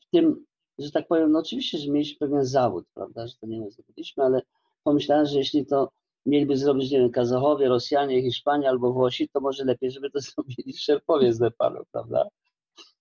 [0.00, 0.44] w tym
[0.82, 4.24] że tak powiem, no oczywiście, że mieliśmy pewien zawód, prawda, że to nie my zrobiliśmy,
[4.24, 4.42] ale
[4.84, 5.92] pomyślałem, że jeśli to
[6.26, 10.76] mieliby zrobić, nie wiem, Kazachowie, Rosjanie, Hiszpanie albo Włosi, to może lepiej, żeby to zrobili
[10.76, 12.28] Szerpowie z Nepalu, prawda?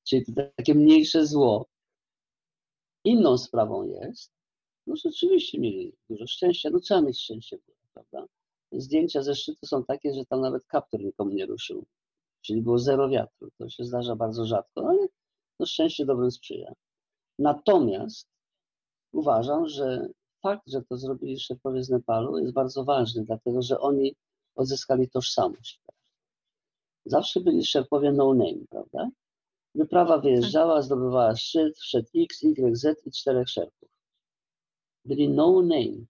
[0.03, 1.65] Czyli to takie mniejsze zło.
[3.03, 4.31] Inną sprawą jest,
[4.87, 7.57] no rzeczywiście mieli dużo szczęścia, no trzeba mieć szczęście,
[7.93, 8.25] prawda?
[8.71, 11.85] Zdjęcia ze szczytu są takie, że tam nawet kaptur nikomu nie ruszył,
[12.41, 13.49] czyli było zero wiatru.
[13.57, 15.07] To się zdarza bardzo rzadko, ale
[15.59, 16.73] no szczęście dobrym sprzyja.
[17.41, 18.27] Natomiast
[19.11, 20.07] uważam, że
[20.41, 24.15] fakt, że to zrobili szefowie z Nepalu jest bardzo ważny, dlatego że oni
[24.55, 25.81] odzyskali tożsamość.
[27.05, 29.09] Zawsze byli szefowie no name, prawda?
[29.75, 30.83] Wyprawa wyjeżdżała, tak.
[30.83, 33.89] zdobywała szczyt, wszedł X, Y, Z i czterech szerpów.
[35.05, 36.05] Byli no name.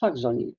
[0.00, 0.54] Fakt, że oni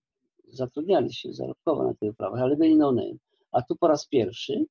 [0.48, 3.18] zatrudniali się zarobkowo na tych wyprawach, ale byli no name.
[3.52, 4.66] A tu po raz pierwszy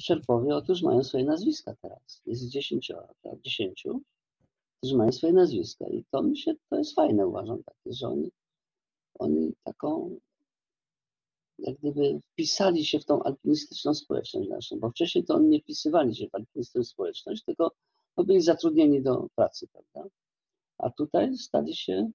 [0.00, 2.22] szerpowie otóż mają swoje nazwiska teraz.
[2.26, 3.40] Jest dziesięcioro, tak?
[3.40, 4.02] dziesięciu
[4.82, 5.88] którzy mają swoje nazwiska.
[5.88, 8.30] I to mi się, to jest fajne, uważam, takie, że oni,
[9.18, 10.16] oni taką,
[11.58, 16.16] jak gdyby wpisali się w tą alpinistyczną społeczność naszą, bo wcześniej to oni nie wpisywali
[16.16, 17.70] się w alpinistyczną społeczność, tylko
[18.16, 20.10] no, byli zatrudnieni do pracy, prawda?
[20.78, 22.10] A tutaj stali się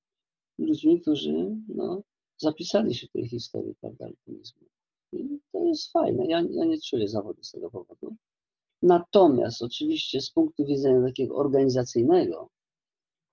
[0.57, 2.01] ludźmi, którzy no,
[2.37, 4.67] zapisali się w tej historii, prawda, alpinizmu.
[5.13, 6.25] I to jest fajne.
[6.25, 8.15] Ja, ja nie czuję zawodu z tego powodu.
[8.81, 12.49] Natomiast oczywiście z punktu widzenia takiego organizacyjnego,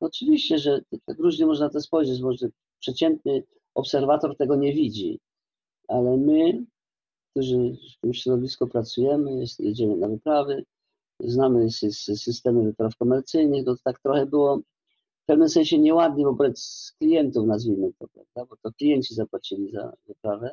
[0.00, 2.48] Oczywiście, że tak różnie można na to spojrzeć, może
[2.80, 3.42] przeciętny
[3.74, 5.20] obserwator tego nie widzi,
[5.88, 6.64] ale my,
[7.30, 10.64] którzy w tym środowisku pracujemy, jedziemy na wyprawy,
[11.20, 14.58] znamy systemy wypraw komercyjnych, to tak trochę było
[15.22, 18.44] w pewnym sensie nieładnie wobec klientów, nazwijmy to, prawda?
[18.50, 20.50] bo to klienci zapłacili za wyprawę.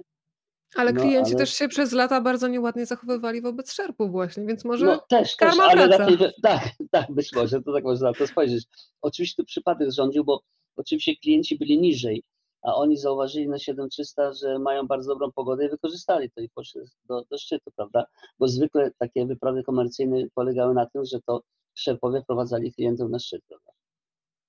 [0.75, 1.39] Ale no, klienci ale...
[1.39, 5.59] też się przez lata bardzo nieładnie zachowywali wobec szerpów właśnie, więc może no, też, też,
[5.59, 8.65] ale na tej, tak, tak, być może, to tak można na to spojrzeć.
[9.01, 10.41] Oczywiście to przypadek rządził, bo
[10.75, 12.23] oczywiście klienci byli niżej,
[12.61, 16.81] a oni zauważyli na 7300, że mają bardzo dobrą pogodę i wykorzystali to i poszli
[17.05, 18.05] do, do szczytu, prawda?
[18.39, 21.41] Bo zwykle takie wyprawy komercyjne polegały na tym, że to
[21.73, 23.71] szerpowie prowadzali klientów na szczyt, prawda?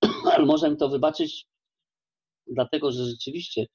[0.35, 1.47] Ale można im to wybaczyć,
[2.47, 3.65] dlatego że rzeczywiście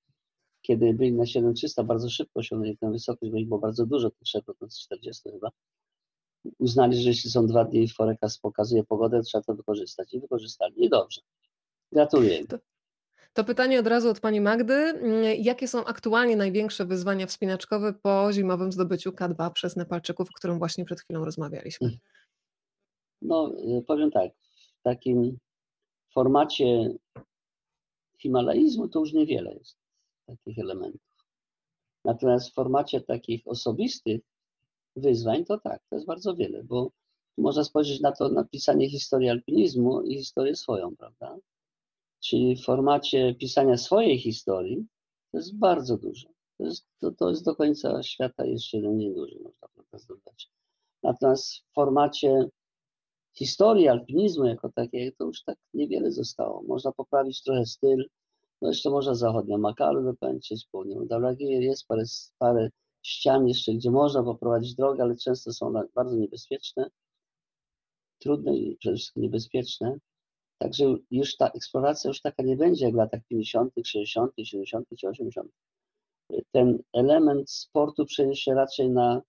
[0.62, 4.28] kiedy byli na 7300, bardzo szybko osiągnęli tę wysokość, bo ich było bardzo dużo, tych
[4.28, 5.50] szefów, no 40 chyba,
[6.58, 10.14] uznali, że jeśli są dwa dni i forecast pokazuje pogodę, trzeba to wykorzystać.
[10.14, 10.84] I wykorzystali.
[10.84, 11.20] I dobrze.
[11.92, 12.46] Gratuluję.
[12.46, 12.58] To,
[13.32, 15.00] to pytanie od razu od Pani Magdy.
[15.38, 20.84] Jakie są aktualnie największe wyzwania wspinaczkowe po zimowym zdobyciu K2 przez Nepalczyków, o którym właśnie
[20.84, 21.98] przed chwilą rozmawialiśmy?
[23.22, 23.52] No,
[23.86, 24.32] powiem tak.
[24.80, 25.38] W takim
[26.14, 26.94] formacie
[28.18, 29.87] himalaizmu to już niewiele jest
[30.28, 31.00] takich elementów.
[32.04, 34.20] Natomiast w formacie takich osobistych
[34.96, 36.90] wyzwań to tak, to jest bardzo wiele, bo
[37.38, 41.36] można spojrzeć na to napisanie historii alpinizmu i historię swoją, prawda?
[42.20, 44.86] Czyli w formacie pisania swojej historii
[45.32, 46.28] to jest bardzo dużo.
[46.58, 49.38] To jest, to, to jest do końca świata jeszcze jeden dzień duży,
[49.76, 50.50] można zdobyć.
[51.02, 52.48] Natomiast w formacie
[53.36, 56.62] historii alpinizmu jako takiej, to już tak niewiele zostało.
[56.62, 58.08] Można poprawić trochę styl,
[58.62, 62.04] no jeszcze można zachodnia Makalu dokończyć, południową Dalagir, jest parę,
[62.38, 62.70] parę
[63.02, 66.90] ścian jeszcze, gdzie można poprowadzić drogę, ale często są bardzo niebezpieczne,
[68.18, 69.98] trudne i przede wszystkim niebezpieczne.
[70.58, 74.88] Także już ta eksploracja już taka nie będzie jak w latach 50., 60., 70.
[74.98, 75.50] czy 80.
[76.52, 79.22] Ten element sportu przeniesie się raczej na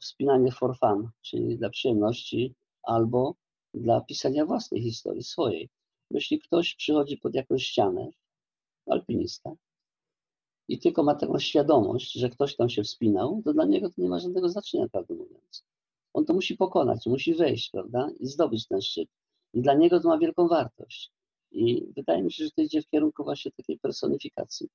[0.00, 3.34] wspinanie for fun, czyli dla przyjemności, albo
[3.74, 5.68] dla pisania własnej historii, swojej.
[6.10, 8.10] Jeśli ktoś przychodzi pod jakąś ścianę,
[8.86, 9.50] alpinista,
[10.68, 14.08] i tylko ma taką świadomość, że ktoś tam się wspinał, to dla niego to nie
[14.08, 15.64] ma żadnego znaczenia, prawdę mówiąc.
[16.12, 19.08] On to musi pokonać, musi wejść, prawda, i zdobyć ten szczyt.
[19.54, 21.10] I dla niego to ma wielką wartość.
[21.50, 24.68] I wydaje mi się, że to idzie w kierunku właśnie takiej personifikacji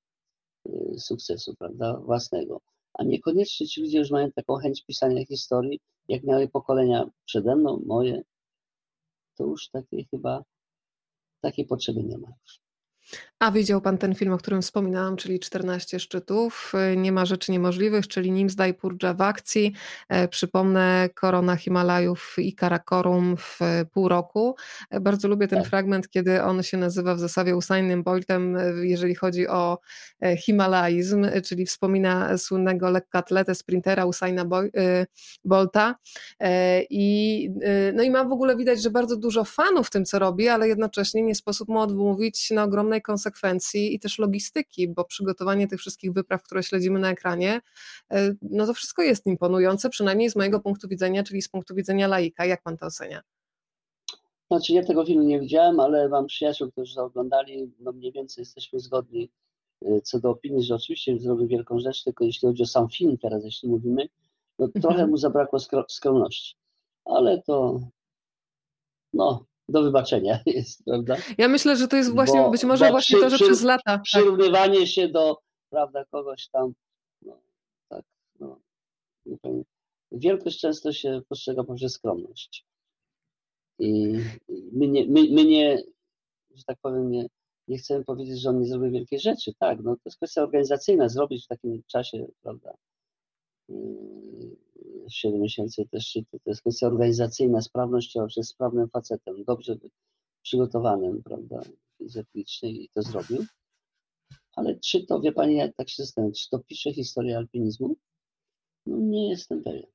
[0.68, 2.62] y, sukcesu, prawda, własnego.
[2.94, 7.84] A niekoniecznie ci ludzie już mają taką chęć pisania historii, jak miały pokolenia przede mną,
[7.86, 8.24] moje,
[9.36, 10.44] to już takiej chyba,
[11.42, 12.69] takiej potrzeby nie ma już.
[13.40, 18.08] A widział Pan ten film, o którym wspominałam, czyli 14 szczytów, nie ma rzeczy niemożliwych,
[18.08, 19.74] czyli Nimsdaj Purdża w akcji.
[20.10, 23.60] E, przypomnę, korona Himalajów i Karakorum w
[23.92, 24.56] pół roku.
[24.90, 25.70] E, bardzo lubię ten tak.
[25.70, 29.80] fragment, kiedy on się nazywa w zasadzie Usainem Boltem, e, jeżeli chodzi o
[30.38, 34.46] himalaizm, czyli wspomina słynnego lekkoatletę, sprintera Usaina
[35.46, 35.96] Bolta.
[36.90, 37.50] I,
[37.94, 40.68] no i ma w ogóle widać, że bardzo dużo fanów w tym, co robi, ale
[40.68, 46.14] jednocześnie nie sposób mu odmówić na ogromnej konsekwencji i też logistyki, bo przygotowanie tych wszystkich
[46.14, 47.62] wypraw, które śledzimy na ekranie,
[48.12, 52.08] e, no to wszystko jest imponujące, przynajmniej z mojego punktu widzenia, czyli z punktu widzenia
[52.08, 52.46] laika.
[52.46, 53.22] Jak pan to ocenia?
[54.52, 58.42] Znaczy ja tego filmu nie widziałem, ale mam przyjaciół, którzy to oglądali, no mniej więcej
[58.42, 59.30] jesteśmy zgodni
[59.86, 63.18] e, co do opinii, że oczywiście zrobił wielką rzecz, tylko jeśli chodzi o sam film
[63.18, 64.08] teraz, jeśli mówimy,
[64.60, 65.10] no trochę mhm.
[65.10, 66.56] mu zabrakło skromności.
[67.06, 67.80] Ale to
[69.14, 71.16] no, do wybaczenia jest, prawda?
[71.38, 73.84] Ja myślę, że to jest właśnie, bo, być może właśnie to, że przy, przez lata.
[73.84, 74.02] Tak.
[74.02, 74.88] Przyrównywanie tak.
[74.88, 75.38] się do,
[75.70, 76.74] prawda, kogoś tam,
[77.22, 77.42] no,
[77.90, 78.04] tak,
[78.40, 78.60] no,
[80.12, 82.66] wielkość często się postrzega poprzez skromność.
[83.80, 84.20] I
[84.72, 85.84] my nie, my, my nie
[86.56, 87.26] że tak powiem, nie,
[87.68, 89.52] nie chcemy powiedzieć, że on nie zrobił wielkiej rzeczy.
[89.60, 92.74] Tak, no to jest kwestia organizacyjna, zrobić w takim czasie, prawda,
[95.10, 99.78] 7 miesięcy też to jest kwestia organizacyjna, sprawnościowa, że jest sprawnym facetem, dobrze
[100.42, 101.62] przygotowanym, prawda,
[101.98, 103.46] fizycznie i to zrobił.
[104.56, 107.96] Ale czy to, wie Pani, jak tak się zastanawiam, czy to pisze historię alpinizmu?
[108.86, 109.86] No nie jestem pewien.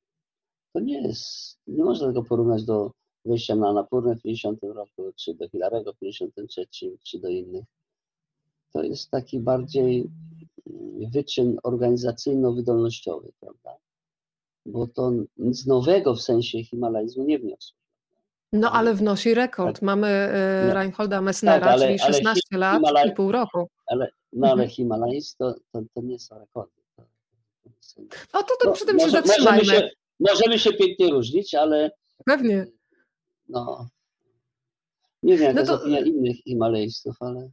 [0.73, 2.93] To nie jest, nie można tego porównać do
[3.25, 6.66] wejścia na Napurnę w 50 roku, czy do Hilarego w 53,
[7.05, 7.65] czy do innych.
[8.73, 10.11] To jest taki bardziej
[11.12, 13.77] wyczyn organizacyjno-wydolnościowy, prawda?
[14.66, 17.78] Bo to nic nowego w sensie Himalajzmu nie wniosło.
[18.53, 19.74] No ale wnosi rekord.
[19.74, 19.82] Tak.
[19.82, 20.32] Mamy
[20.69, 20.74] no.
[20.74, 23.09] Reinholda Messnera, tak, ale, czyli 16 ale lat Himalaj...
[23.09, 23.69] i pół roku.
[23.86, 25.11] Ale, no ale mhm.
[25.39, 26.82] To, to, to, nie są rekordy.
[26.97, 27.03] To,
[27.93, 28.03] to
[28.35, 29.59] no to, to no, przy tym może, się zatrzymajmy.
[29.59, 31.91] Możemy się, możemy się pięknie różnić, ale...
[32.24, 32.66] Pewnie.
[33.49, 33.89] No,
[35.23, 35.82] nie wiem, jaka no to...
[35.82, 37.51] opinia innych Himalajstów, ale...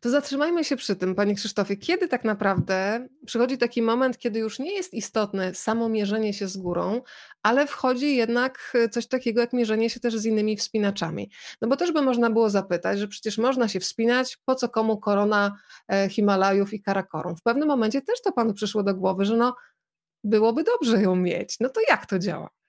[0.00, 1.76] To zatrzymajmy się przy tym, panie Krzysztofie.
[1.76, 6.56] Kiedy tak naprawdę przychodzi taki moment, kiedy już nie jest istotne samo mierzenie się z
[6.56, 7.02] górą,
[7.42, 11.30] ale wchodzi jednak coś takiego jak mierzenie się też z innymi wspinaczami?
[11.60, 14.98] No bo też by można było zapytać, że przecież można się wspinać, po co komu
[14.98, 15.56] korona
[15.92, 17.36] e, Himalajów i Karakorum.
[17.36, 19.56] W pewnym momencie też to panu przyszło do głowy, że no
[20.24, 21.56] byłoby dobrze ją mieć.
[21.60, 22.59] No to jak to działa?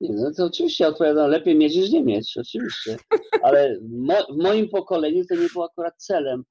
[0.00, 2.96] Nie, no to oczywiście odpowiadam, lepiej mieć niż nie mieć, oczywiście.
[3.42, 6.44] Ale mo, w moim pokoleniu to nie było akurat celem.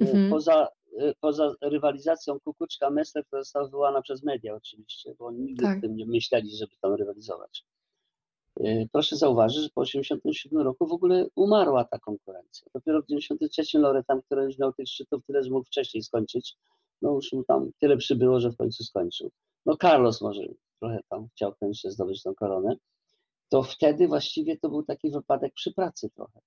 [0.00, 0.30] E, mhm.
[0.30, 0.68] Poza,
[0.98, 5.80] e, poza rywalizacją Kukuczka Mester, która została wywołana przez media oczywiście, bo oni nigdy tak.
[5.80, 7.64] tym nie myśleli, żeby tam rywalizować.
[8.60, 12.66] E, proszę zauważyć, że po 1987 roku w ogóle umarła ta konkurencja.
[12.74, 16.56] Dopiero w 1993 Loretam, który już miał tych szczytów tyle, że mógł wcześniej skończyć,
[17.02, 19.30] no już mu tam tyle przybyło, że w końcu skończył.
[19.66, 20.42] No Carlos może
[20.80, 22.76] trochę tam chciał ten jeszcze zdobyć tą koronę,
[23.48, 26.40] to wtedy właściwie to był taki wypadek przy pracy trochę.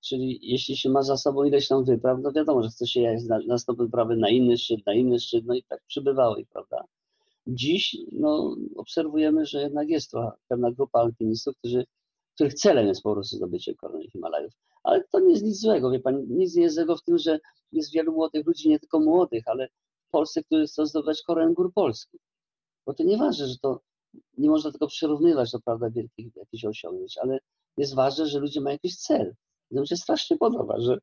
[0.00, 3.24] Czyli jeśli się ma za sobą ileś tam wypraw, no wiadomo, że chce się jechać
[3.24, 6.84] na, na wyprawy na inny szczyt, na inny szczyt, no i tak przybywało ich, prawda?
[7.46, 11.84] Dziś no, obserwujemy, że jednak jest to pewna grupa alpinistów, którzy,
[12.34, 14.52] których celem jest po prostu zdobycie korony Himalajów.
[14.82, 17.38] Ale to nie jest nic złego, wie pani, nic nie jest złego w tym, że
[17.72, 19.68] jest wielu młodych ludzi, nie tylko młodych, ale
[20.08, 22.20] w Polsce, którzy chcą zdobywać koronę gór polskich.
[22.88, 23.80] Bo to nieważne, że to
[24.38, 27.38] nie można tego przyrównywać do prawda wielkich jakichś osiągnięć, ale
[27.76, 29.34] jest ważne, że ludzie mają jakiś cel.
[29.70, 30.98] I mi się strasznie podoba, że,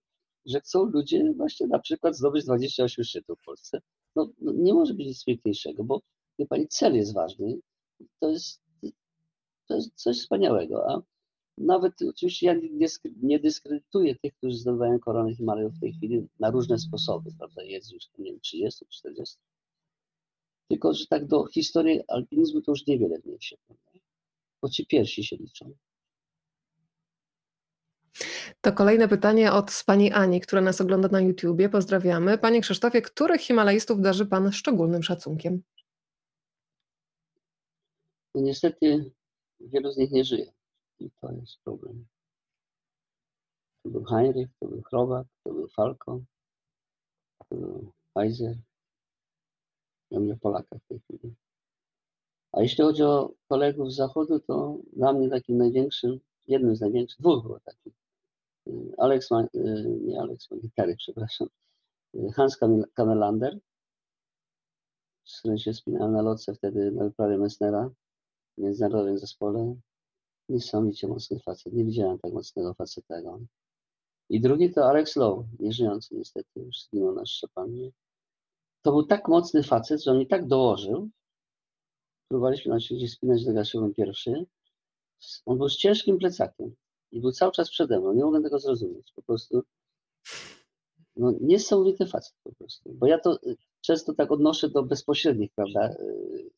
[0.45, 3.81] że chcą ludzie właśnie na przykład zdobyć 28 szczytów w Polsce.
[4.15, 6.01] No, no nie może być nic piękniejszego, bo
[6.39, 7.59] wie pani, cel jest ważny.
[8.19, 8.61] To jest,
[9.67, 10.91] to jest coś wspaniałego.
[10.91, 11.01] A
[11.57, 12.87] nawet oczywiście ja nie,
[13.21, 17.63] nie dyskredytuję tych, którzy zdobywają koronę Himalajów w tej chwili na różne sposoby, prawda?
[17.63, 19.37] Jest już, nie wiem, 30, 40.
[20.69, 23.57] Tylko, że tak do historii alpinizmu to już niewiele wniesie?
[24.61, 25.73] Bo ci pierwsi się liczą.
[28.61, 31.69] To kolejne pytanie od pani Ani, która nas ogląda na YouTubie.
[31.69, 32.37] Pozdrawiamy.
[32.37, 35.63] Panie Krzysztofie, których Himalajstów darzy Pan szczególnym szacunkiem?
[38.35, 39.11] No niestety
[39.59, 40.51] wielu z nich nie żyje.
[40.99, 42.05] I to jest problem.
[43.83, 46.19] To był Heinrich, to był Chrobak, to był Falco,
[47.49, 48.55] to był Heiser.
[50.15, 51.35] Ja mówię Polaka w tej chwili.
[52.51, 57.19] A jeśli chodzi o kolegów z zachodu, to dla mnie takim największym, jednym z największych,
[57.19, 57.93] dwóch było takich.
[58.97, 59.29] Alex,
[60.01, 61.47] nie Alex Magitary, przepraszam.
[62.33, 62.57] Hans
[62.93, 63.59] Kamelander,
[65.25, 67.89] z którym się spinałem na lotce wtedy na wyprawie Messnera
[68.57, 69.75] w międzynarodowym zespole.
[70.49, 71.73] Niesamowicie mocny facet.
[71.73, 73.39] Nie widziałem tak mocnego facetego.
[74.29, 77.91] I drugi to Alex Lowe, nieżyjący niestety, już zginął na Szczepanie.
[78.85, 81.09] To był tak mocny facet, że on mi tak dołożył.
[82.27, 84.45] Próbowaliśmy na świecie spinać do Gaszową pierwszy.
[85.45, 86.75] On był z ciężkim plecakiem
[87.11, 88.13] i był cały czas przede mną.
[88.13, 89.11] Nie mogłem tego zrozumieć.
[89.15, 89.63] Po prostu
[91.15, 92.93] no, niesamowity facet po prostu.
[92.93, 96.49] Bo ja to y, często tak odnoszę do bezpośrednich, prawda, y,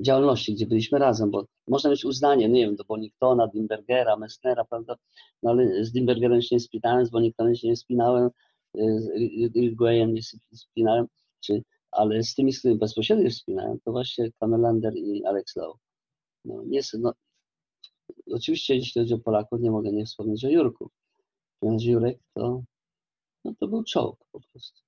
[0.00, 4.64] działalności, gdzie byliśmy razem, bo można mieć uznanie, no nie wiem, do Boningtona, Dimbergera, Messnera,
[4.64, 4.96] prawda,
[5.42, 8.30] no ale z Dimbergerem się nie spinałem, z Boningtonem się nie spinałem,
[8.76, 10.22] y, z Irguejem nie
[10.52, 11.06] spinałem,
[11.40, 15.78] czy, ale z tymi, z którymi bezpośrednio wspinałem, to właśnie Kamelander i Alex Lowe.
[16.44, 17.12] No, nie, no,
[18.32, 20.90] oczywiście jeśli chodzi o Polaków, nie mogę nie wspomnieć o Jurku.
[21.60, 22.62] Ponieważ Jurek to,
[23.44, 24.82] no to był czołg po prostu.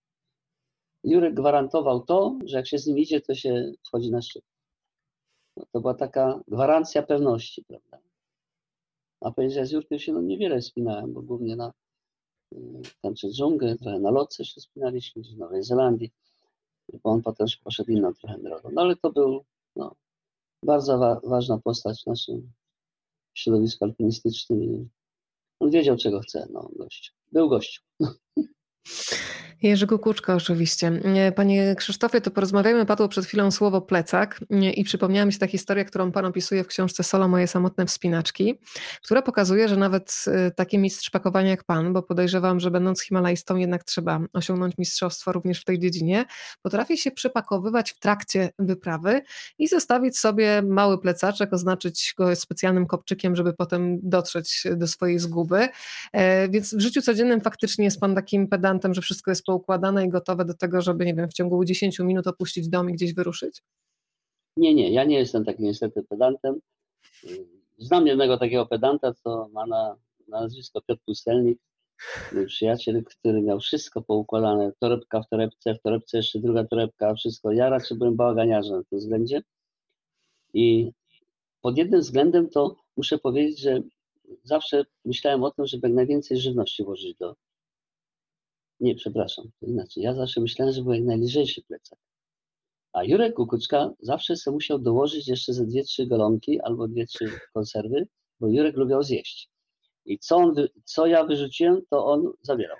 [1.04, 4.44] Jurek gwarantował to, że jak się z nim idzie, to się wchodzi na szczyt.
[5.56, 7.98] No to była taka gwarancja pewności, prawda?
[9.20, 11.72] A powiedzieć, że z Jurkiem się no niewiele spinałem, bo głównie na y,
[13.00, 16.10] tam przez dżunglę, trochę na lotce się spinaliśmy, w Nowej Zelandii,
[17.04, 18.70] bo on potem poszedł inną trochę drogą.
[18.72, 19.44] No ale to był
[19.76, 19.94] no,
[20.64, 22.52] bardzo wa ważna postać w naszym
[23.34, 24.88] środowisku alpinistycznym.
[25.60, 27.14] On wiedział, czego chce, no, gość.
[27.32, 27.82] Był gościu.
[29.62, 31.00] Jerzy Kukuczka oczywiście.
[31.36, 34.40] Panie Krzysztofie, to porozmawiajmy, padło przed chwilą słowo plecak
[34.74, 38.58] i przypomniała mi się ta historia, którą Pan opisuje w książce Solo Moje Samotne Wspinaczki,
[39.04, 43.56] która pokazuje, że nawet y, taki mistrz pakowania jak Pan, bo podejrzewam, że będąc himalajstą
[43.56, 46.24] jednak trzeba osiągnąć mistrzostwo również w tej dziedzinie,
[46.62, 49.22] potrafi się przepakowywać w trakcie wyprawy
[49.58, 55.68] i zostawić sobie mały plecaczek, oznaczyć go specjalnym kopczykiem, żeby potem dotrzeć do swojej zguby.
[56.12, 60.08] E, więc w życiu codziennym faktycznie jest Pan takim pedantem, że wszystko jest poukładane i
[60.08, 63.62] gotowe do tego, żeby, nie wiem, w ciągu 10 minut opuścić dom i gdzieś wyruszyć?
[64.56, 66.60] Nie, nie, ja nie jestem takim niestety pedantem.
[67.78, 69.96] Znam jednego takiego pedanta, co ma na,
[70.28, 71.58] na nazwisko Piotr Pustelnik,
[72.32, 77.52] mój przyjaciel, który miał wszystko poukładane, torebka w torebce, w torebce jeszcze druga torebka, wszystko.
[77.52, 79.42] Ja raczej byłem bałaganiarzem w tym względzie.
[80.54, 80.92] I
[81.60, 83.82] pod jednym względem to muszę powiedzieć, że
[84.44, 87.34] zawsze myślałem o tym, żeby jak najwięcej żywności włożyć do,
[88.82, 90.02] Nie, przepraszam, to inaczej.
[90.02, 91.98] Ja zawsze myślałem, że był jak najlżejszy plecak.
[92.92, 97.30] A Jurek Kukuczka zawsze sobie musiał dołożyć jeszcze ze dwie, trzy golonki albo dwie, trzy
[97.54, 98.06] konserwy,
[98.40, 99.50] bo Jurek lubiał zjeść.
[100.04, 100.54] I co, on,
[100.84, 102.76] co ja wyrzuciłem, to on zabierał.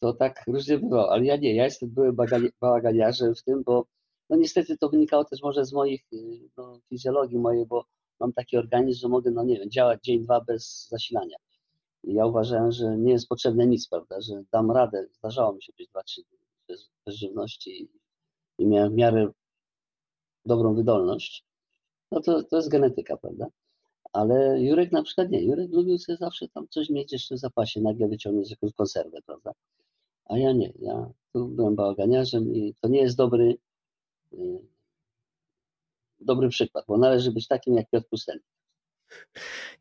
[0.00, 2.16] To tak różnie bywało, ale ja nie, ja jestem byłem
[2.60, 3.86] bałaganiarzem w tym, bo
[4.30, 7.84] no niestety to wynikało też może z moich y, no, fizjologii mojej, bo
[8.20, 11.36] mam taki organizm, że mogę, no nie wiem, działać dzień, dwa bez zasilania.
[12.04, 15.06] Ja uważałem, że nie jest potrzebne nic, prawda, że dam radę.
[15.12, 16.38] Zdarzało mi się być dwa, trzy dni
[16.68, 17.88] bez, bez żywności
[18.58, 19.28] i miałem w miarę
[20.44, 21.44] dobrą wydolność.
[22.10, 23.46] No to, to jest genetyka, prawda?
[24.12, 25.42] Ale Jurek na przykład nie.
[25.42, 29.52] Jurek lubił sobie zawsze tam coś mieć jeszcze w zapasie, nagle wyciągnąć jakąś konserwę, prawda?
[30.24, 30.72] A ja nie.
[30.80, 33.58] Ja tu byłem bałaganiarzem i to nie jest dobry,
[34.32, 34.58] yy,
[36.20, 38.57] dobry przykład, bo należy być takim jak Piotr Pustelnik.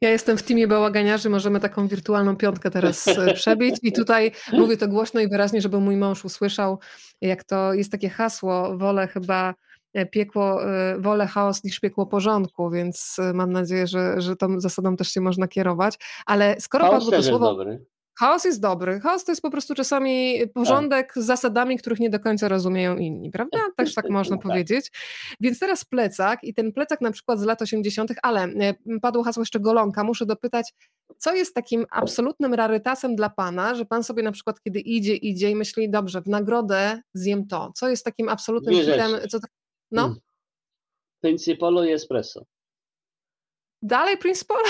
[0.02, 4.78] Ja jestem w teamie bałaganiarzy, możemy taką wirtualną piątkę teraz e, przebić i tutaj mówię
[4.78, 6.80] to głośno i wyraźnie, żeby mój mąż usłyszał,
[7.22, 9.54] jak to jest takie hasło, wolę chyba
[9.94, 14.96] e, piekło, e, wolę chaos niż piekło porządku, więc mam nadzieję, że, że tą zasadą
[14.96, 15.96] też się można kierować,
[16.26, 17.46] ale skoro padło to słowo...
[17.46, 17.86] Dobry.
[18.20, 19.00] Chaos jest dobry.
[19.00, 21.24] Chaos to jest po prostu czasami porządek tak.
[21.24, 23.60] z zasadami, których nie do końca rozumieją inni, prawda?
[23.78, 24.44] Też tak można tak.
[24.44, 24.92] powiedzieć.
[25.40, 29.42] Więc teraz plecak i ten plecak na przykład z lat 80., ale e, padło hasło
[29.42, 30.04] jeszcze golonka.
[30.04, 30.74] Muszę dopytać,
[31.18, 35.50] co jest takim absolutnym rarytasem dla pana, że pan sobie na przykład, kiedy idzie, idzie
[35.52, 37.72] i myśli, dobrze, w nagrodę zjem to.
[37.76, 39.12] Co jest takim absolutnym hitem?
[39.30, 39.40] Co.
[39.92, 40.02] No?
[40.02, 40.20] Hmm.
[41.22, 42.46] Principolo i espresso.
[43.82, 44.70] Dalej Principolo?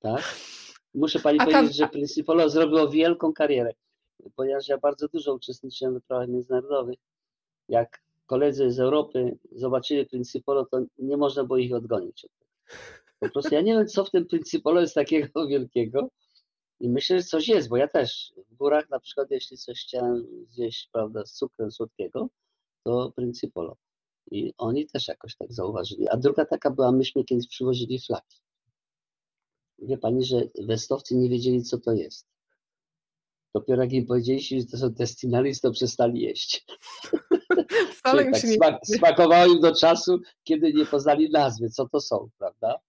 [0.00, 0.22] Tak.
[0.94, 3.72] Muszę Pani A powiedzieć, że Principolo zrobiło wielką karierę,
[4.36, 6.98] ponieważ ja bardzo dużo uczestniczyłem w wyprawach międzynarodowych.
[7.68, 12.26] Jak koledzy z Europy zobaczyli Principolo, to nie można było ich odgonić.
[13.18, 16.08] Po prostu ja nie wiem, co w tym Principolo jest takiego wielkiego
[16.80, 20.26] i myślę, że coś jest, bo ja też w górach na przykład, jeśli coś chciałem
[20.48, 22.28] zjeść, prawda, z cukrem słodkiego,
[22.84, 23.76] to Principolo.
[24.30, 26.08] I oni też jakoś tak zauważyli.
[26.08, 28.43] A druga taka była, myśmy kiedyś przywozili flaki.
[29.78, 32.26] Wie pani, że westowcy nie wiedzieli, co to jest.
[33.54, 36.66] Dopiero jak im powiedzieliśmy, że to są destinalis, to przestali jeść.
[37.98, 42.28] Wcale tak nie smak, smakowało im do czasu, kiedy nie poznali nazwy, co to są,
[42.38, 42.80] prawda?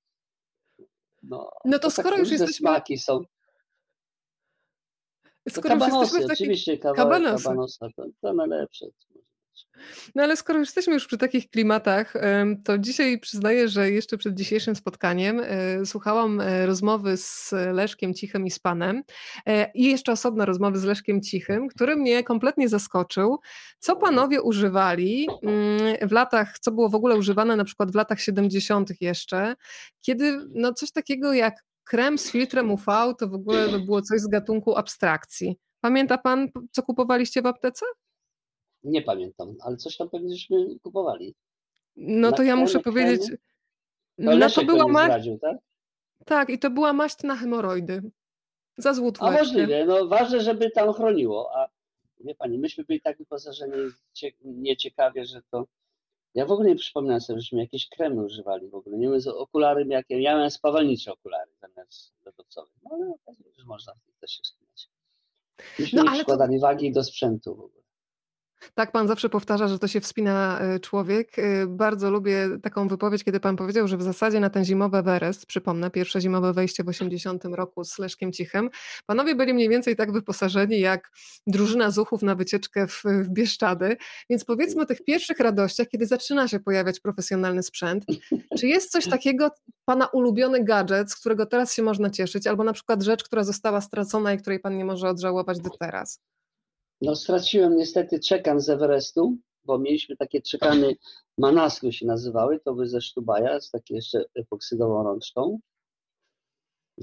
[1.23, 2.53] No, no to, to skoro tak już jesteśmy...
[2.53, 3.23] smaki są.
[5.49, 8.85] Skoro już jesteśmy oczywiście kawałek kabanosa, to, to najlepsze.
[10.15, 12.13] No ale skoro już jesteśmy już przy takich klimatach,
[12.63, 18.45] to dzisiaj przyznaję, że jeszcze przed dzisiejszym spotkaniem e, słuchałam e, rozmowy z Leszkiem Cichym
[18.45, 19.03] i z Panem
[19.45, 23.39] e, i jeszcze osobno rozmowy z Leszkiem Cichym, który mnie kompletnie zaskoczył.
[23.79, 28.21] Co panowie używali mm, w latach, co było w ogóle używane na przykład w latach
[28.21, 29.01] 70.
[29.01, 29.55] jeszcze,
[30.01, 32.85] kiedy no coś takiego jak krem z filtrem UV
[33.19, 35.55] to w ogóle to było coś z gatunku abstrakcji.
[35.81, 37.85] Pamięta pan, co kupowaliście w aptece?
[38.85, 41.35] Nie pamiętam, ale coś tam pewnie żeśmy kupowali.
[41.95, 43.21] No to ja muszę powiedzieć.
[44.17, 45.29] No to była maść.
[45.41, 45.57] Tak?
[46.25, 48.01] tak, i to była maść na hemoroidy.
[48.77, 49.27] Za złotówkę.
[49.27, 51.57] A możliwe, no ważne, żeby tam chroniło.
[51.57, 51.69] A
[52.19, 53.73] wie pani, myśmy byli tak wyposażeni
[54.43, 55.65] nieciekawie, że to.
[56.33, 58.97] Ja w ogóle nie przypominam sobie, żeśmy jakieś kremy używali w ogóle.
[58.97, 60.21] Nie wiem, okulary, jakie.
[60.21, 62.73] Ja miałem spawalnicze okulary zamiast lodowcowych.
[62.83, 64.89] No ale okazuje że można też się wspinać.
[65.79, 66.61] Myśmy no, ale przykładali to...
[66.61, 67.84] wagi do sprzętu w ogóle.
[68.73, 71.39] Tak, pan zawsze powtarza, że to się wspina e, człowiek.
[71.39, 75.45] E, bardzo lubię taką wypowiedź, kiedy pan powiedział, że w zasadzie na ten zimowy Everest,
[75.45, 78.69] przypomnę, pierwsze zimowe wejście w 80 roku z Leszkiem Cichym,
[79.05, 81.11] panowie byli mniej więcej tak wyposażeni jak
[81.47, 83.97] drużyna zuchów na wycieczkę w, w Bieszczady.
[84.29, 88.05] Więc powiedzmy o tych pierwszych radościach, kiedy zaczyna się pojawiać profesjonalny sprzęt.
[88.59, 89.51] Czy jest coś takiego,
[89.85, 93.81] pana ulubiony gadżet, z którego teraz się można cieszyć, albo na przykład rzecz, która została
[93.81, 96.19] stracona i której pan nie może odżałować do teraz?
[97.05, 100.95] No straciłem niestety czekan z Everestu, bo mieliśmy takie czekany
[101.37, 105.59] Manaslu się nazywały, to by ze Sztubaja, z takiej jeszcze epoksydową rączką.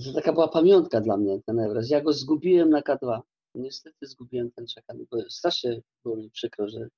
[0.05, 1.91] To taka była pamiątka dla mnie, ten Everest.
[1.91, 3.21] Ja go zgubiłem na K2.
[3.55, 6.89] Niestety zgubiłem ten czekan, bo strasznie było mi przykro, że...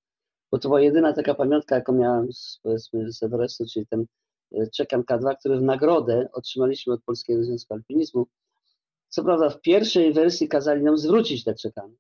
[0.51, 4.07] Bo to była jedyna taka pamiątka, jaką miałem z, powiedzmy z Everestu, czyli ten
[4.55, 8.27] e, czekan K2, który w nagrodę otrzymaliśmy od Polskiego Związku Alpinizmu.
[9.09, 11.97] Co prawda w pierwszej wersji kazali nam zwrócić te czekany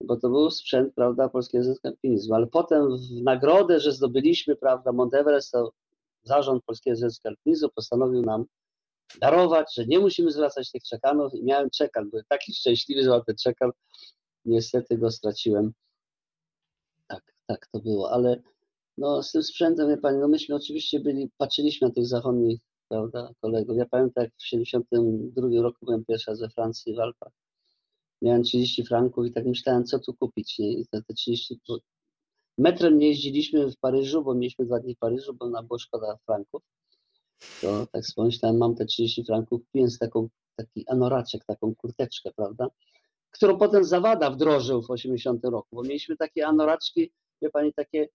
[0.00, 4.92] bo to był sprzęt, prawda, Polskiego Związku Alpinizmu, ale potem w nagrodę, że zdobyliśmy, prawda,
[4.92, 5.72] Mount Everest, to
[6.22, 8.44] zarząd Polskiego Związku Alpinizmu postanowił nam
[9.20, 13.36] darować, że nie musimy zwracać tych czekanów i miałem czekan, byłem taki szczęśliwy, że ten
[13.36, 13.70] czekan,
[14.44, 15.72] niestety go straciłem.
[17.06, 18.42] Tak, tak to było, ale
[18.98, 23.30] no z tym sprzętem, wie Pani, no myśmy oczywiście byli, patrzyliśmy na tych zachodnich, prawda,
[23.40, 23.76] kolegów.
[23.76, 27.32] Ja pamiętam, jak w 72 roku byłem pierwsza ze Francji w Alpach
[28.22, 30.58] miałem 30 franków i tak myślałem, co tu kupić.
[30.58, 30.72] Nie?
[30.72, 31.60] I te, te 30,
[32.58, 36.16] metrem nie jeździliśmy w Paryżu, bo mieliśmy dwa dni w Paryżu, bo nam było szkoda
[36.26, 36.62] franków.
[37.60, 42.66] To tak pomyślałem, mam te 30 franków, kupiłem taką, taki anoraczek, taką kurteczkę, prawda?
[43.30, 48.08] Którą potem Zawada wdrożył w 80 roku, bo mieliśmy takie anoraczki, wie pani, takie,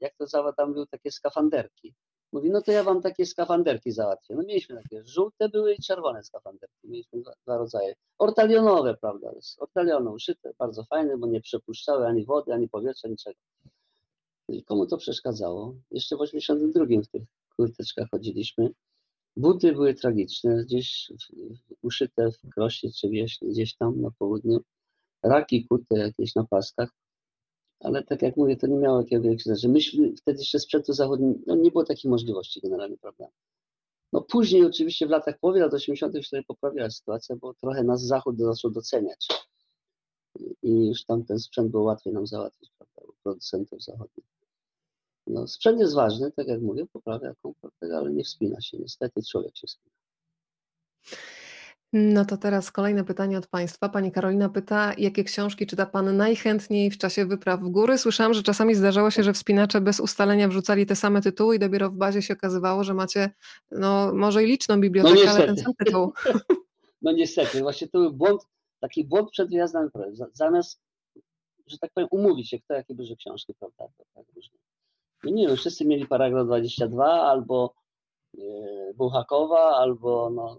[0.00, 1.94] jak to Zawada był, takie skafanderki.
[2.32, 4.34] Mówi, no to ja wam takie skafanderki załatwię.
[4.34, 6.88] No mieliśmy takie żółte były i czerwone skafanderki.
[6.88, 7.94] Mieliśmy dwa, dwa rodzaje.
[8.18, 13.38] Ortalionowe, prawda, z ortalioną uszyte, bardzo fajne, bo nie przepuszczały ani wody, ani powietrza, niczego.
[14.48, 15.74] I komu to przeszkadzało?
[15.90, 17.22] Jeszcze w 82 w tych
[17.56, 18.70] kurteczkach chodziliśmy.
[19.36, 21.12] Buty były tragiczne, gdzieś
[21.82, 24.60] uszyte w krosie czy wieśnie, gdzieś tam na południu.
[25.22, 26.90] Raki kute jakieś na paskach
[27.80, 29.72] ale tak jak mówię, to nie miało jakiegoś znaczenia.
[29.72, 33.28] Myśmy wtedy jeszcze sprzętu zachodniego, no nie było takich możliwości generalnie, prawda?
[34.12, 36.26] No później oczywiście w latach połowie lat 80.
[36.26, 39.28] się poprawiła sytuacja, bo trochę nas Zachód zaczął doceniać.
[40.62, 44.26] I już tam ten sprzęt było łatwiej nam załatwić, prawda, u producentów zachodnich.
[45.26, 48.78] No, sprzęt jest ważny, tak jak mówię, poprawia komfort, ale nie wspina się.
[48.78, 49.94] Niestety człowiek się wspina.
[51.92, 53.88] No to teraz kolejne pytanie od Państwa.
[53.88, 57.98] Pani Karolina pyta, jakie książki czyta Pan najchętniej w czasie wypraw w góry?
[57.98, 61.90] Słyszałam, że czasami zdarzało się, że wspinacze bez ustalenia wrzucali te same tytuły i dopiero
[61.90, 63.30] w bazie się okazywało, że macie
[63.70, 66.12] no może i liczną bibliotekę, no ale ten sam tytuł.
[67.02, 68.42] No niestety, właśnie to był błąd,
[68.80, 69.90] taki błąd przed wyjazdem.
[70.32, 70.80] Zamiast,
[71.66, 73.84] że tak powiem, umówić się, kto jakie bierze książki, prawda?
[74.14, 74.58] Tak różnie.
[75.24, 77.74] No nie wiem, wszyscy mieli paragraf 22 albo
[78.38, 78.40] e,
[78.94, 80.58] Buchakowa, albo no,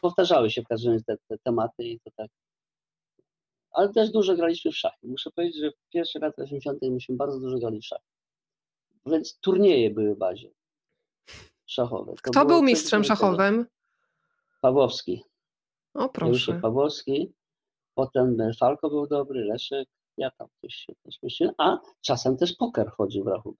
[0.00, 2.30] powtarzały się w każdym razie te, te, tematy i to tak.
[3.70, 5.06] Ale też dużo graliśmy w szachy.
[5.06, 6.78] Muszę powiedzieć, że w pierwszych latach 80.
[6.82, 8.04] myśmy bardzo dużo grali w szachy.
[9.06, 10.50] Więc turnieje były w bazie
[11.66, 12.14] szachowe.
[12.22, 13.66] To Kto był mistrzem szachowym?
[14.60, 15.22] Pawłowski.
[15.94, 16.60] O proszę.
[16.62, 17.32] Pawłowski.
[17.94, 19.88] Potem Falko był dobry, Leszek.
[20.16, 21.54] Ja tam też się też myślę.
[21.58, 23.58] A czasem też poker chodził w rachubę.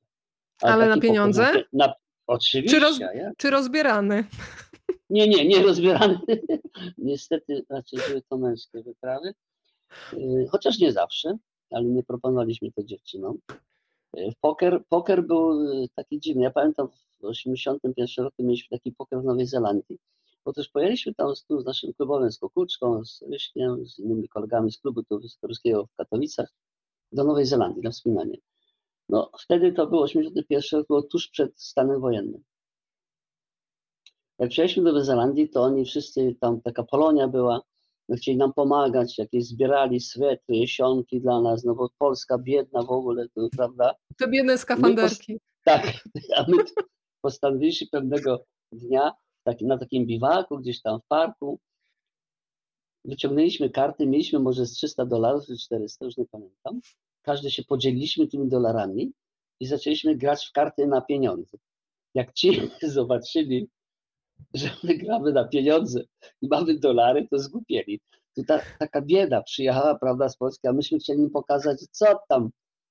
[0.62, 1.52] Ale na pieniądze?
[1.72, 1.94] Na, na,
[2.26, 2.76] oczywiście.
[2.76, 3.32] Czy, roz, ja.
[3.36, 4.24] czy rozbierany?
[5.10, 6.18] Nie, nie, nie rozbierany.
[6.98, 9.34] Niestety raczej były to męskie wyprawy.
[10.12, 11.38] Y, chociaż nie zawsze,
[11.70, 13.38] ale nie proponowaliśmy to dziewczynom.
[14.16, 16.42] Y, poker, poker był y, taki dziwny.
[16.42, 19.98] Ja pamiętam w 1981 roku mieliśmy taki poker w Nowej Zelandii.
[20.44, 24.78] Otóż pojechaliśmy tam z, z naszym klubowym, z Kokuczką, z Ryśkiem, z innymi kolegami z
[24.78, 26.52] klubu turystyckiego w Katowicach
[27.12, 28.38] do Nowej Zelandii na wspinanie.
[29.08, 32.42] No wtedy to było 81 rok, było tuż przed stanem wojennym.
[34.38, 37.60] Jak przyjechaliśmy do Nowej Zelandii, to oni wszyscy, tam taka Polonia była,
[38.16, 43.28] chcieli nam pomagać, jakieś zbierali swetry, jesionki dla nas, no bo Polska biedna w ogóle,
[43.28, 43.94] to, prawda?
[44.18, 45.38] To biedne skafanderki.
[45.64, 46.04] tak,
[46.36, 46.56] a my
[47.20, 49.12] postanowiliśmy pewnego dnia
[49.44, 51.60] taki, na takim biwaku, gdzieś tam w parku,
[53.04, 56.80] wyciągnęliśmy karty, mieliśmy może z 300 dolarów czy 400, już nie pamiętam.
[57.22, 59.12] Każdy się podzieliliśmy tymi dolarami
[59.60, 61.58] i zaczęliśmy grać w karty na pieniądze.
[62.14, 62.60] Jak ci
[62.96, 63.68] zobaczyli,
[64.54, 66.00] że my gramy na pieniądze
[66.42, 68.00] i mamy dolary, to zgubieli.
[68.36, 72.50] Tu ta, taka bieda przyjechała, prawda, z Polski, a myśmy chcieli im pokazać, co tam,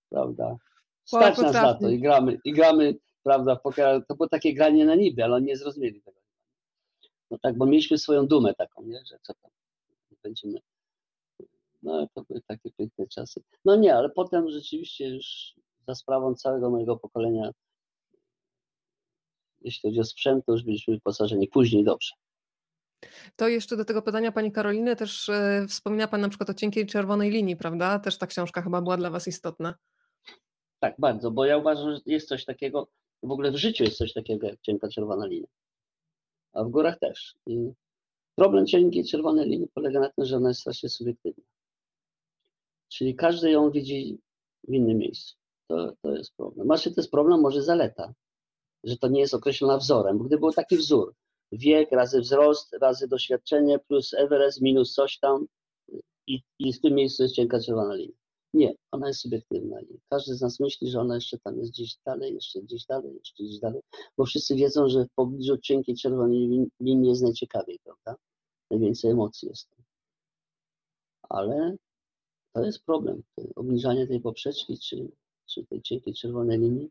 [0.09, 0.57] prawda,
[1.05, 3.59] stać nas na to i gramy, i gramy, prawda,
[4.07, 6.19] to było takie granie na niby, ale oni nie zrozumieli tego.
[7.31, 9.51] No tak, bo mieliśmy swoją dumę taką, nie, że co tam,
[10.23, 10.59] będziemy,
[11.83, 13.41] no to były takie piękne czasy.
[13.65, 15.55] No nie, ale potem rzeczywiście już
[15.87, 17.51] za sprawą całego mojego pokolenia
[19.65, 22.15] jeśli chodzi o sprzęt, to już byliśmy wyposażeni później dobrze.
[23.35, 26.85] To jeszcze do tego pytania Pani Karoliny też e, wspomina Pan na przykład o cienkiej
[26.85, 27.99] czerwonej linii, prawda?
[27.99, 29.75] Też ta książka chyba była dla Was istotna.
[30.79, 32.87] Tak, bardzo, bo ja uważam, że jest coś takiego,
[33.23, 35.47] w ogóle w życiu jest coś takiego jak cienka czerwona linia.
[36.53, 37.35] A w górach też.
[37.45, 37.71] I
[38.35, 41.43] problem cienkiej czerwonej linii polega na tym, że ona jest strasznie subiektywna.
[42.89, 44.17] Czyli każdy ją widzi
[44.67, 45.35] w innym miejscu.
[45.67, 46.67] To, to jest problem.
[46.67, 48.13] Znaczy to jest problem, może zaleta
[48.85, 51.13] że to nie jest określona wzorem, bo gdyby był taki wzór,
[51.51, 55.45] wiek razy wzrost, razy doświadczenie plus Everest minus coś tam
[56.27, 58.13] i, i w tym miejscu jest cienka czerwona linia.
[58.53, 61.95] Nie, ona jest subiektywna i każdy z nas myśli, że ona jeszcze tam jest gdzieś
[62.05, 63.81] dalej, jeszcze gdzieś dalej, jeszcze gdzieś dalej,
[64.17, 68.15] bo wszyscy wiedzą, że w pobliżu cienkiej czerwonej linii jest najciekawiej, prawda?
[68.71, 69.75] Najwięcej emocji jest.
[71.29, 71.75] Ale
[72.53, 73.23] to jest problem,
[73.55, 75.11] obniżanie tej poprzeczki czy,
[75.45, 76.89] czy tej cienkiej czerwonej linii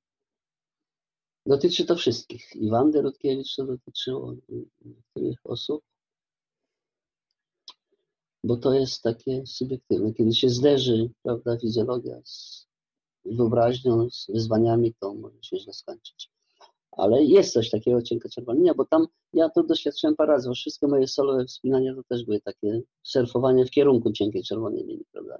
[1.46, 2.56] Dotyczy to wszystkich.
[2.56, 4.34] I Wandy Rutkiewicz to dotyczyło
[4.84, 5.82] niektórych osób,
[8.44, 10.12] bo to jest takie subiektywne.
[10.14, 12.66] Kiedy się zderzy, prawda, fizjologia z
[13.24, 16.30] wyobraźnią, z wyzwaniami, to może się źle skończyć.
[16.92, 18.60] ale jest coś takiego cienkoczerwone.
[18.60, 22.24] Nie, bo tam ja to doświadczyłem parę razy, bo wszystkie moje solowe wspinania to też
[22.24, 25.38] były takie surfowanie w kierunku cienkiej czerwonej linii, prawda?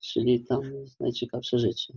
[0.00, 1.94] Czyli tam jest najciekawsze życie.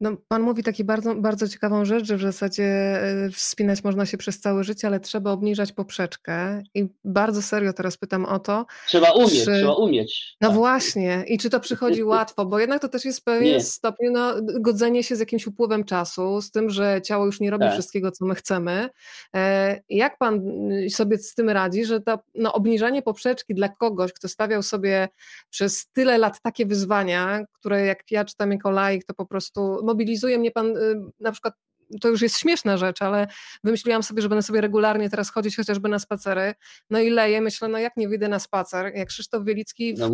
[0.00, 4.18] No, pan mówi taki bardzo, bardzo ciekawą rzecz, że w zasadzie e, wspinać można się
[4.18, 6.62] przez całe życie, ale trzeba obniżać poprzeczkę.
[6.74, 8.66] I bardzo serio teraz pytam o to.
[8.88, 9.44] Trzeba umieć, czy...
[9.44, 10.36] trzeba umieć.
[10.40, 10.56] No tak.
[10.56, 11.24] właśnie.
[11.28, 12.46] I czy to przychodzi łatwo?
[12.46, 16.40] Bo jednak to też jest w pewien stopniu no, godzenie się z jakimś upływem czasu,
[16.40, 17.72] z tym, że ciało już nie robi tak.
[17.72, 18.88] wszystkiego, co my chcemy.
[19.36, 24.12] E, jak pan y, sobie z tym radzi, że to no, obniżanie poprzeczki dla kogoś,
[24.12, 25.08] kto stawiał sobie
[25.50, 29.84] przez tyle lat takie wyzwania, które jak ja czytam jako laik, to po prostu prostu
[29.84, 31.54] mobilizuje mnie pan y, na przykład
[32.00, 33.26] to już jest śmieszna rzecz, ale
[33.64, 36.54] wymyśliłam sobie, że będę sobie regularnie teraz chodzić chociażby na spacery.
[36.90, 40.10] No i leję, myślę, no jak nie wyjdę na spacer, jak Krzysztof Wielicki w no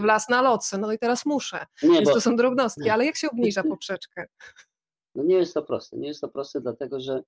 [0.00, 1.66] w las na loce, no i teraz muszę.
[1.82, 2.14] Nie, Więc bo...
[2.14, 4.26] to są drobnostki, ale jak się obniża poprzeczkę?
[5.14, 7.22] No nie jest to proste, nie jest to proste, dlatego że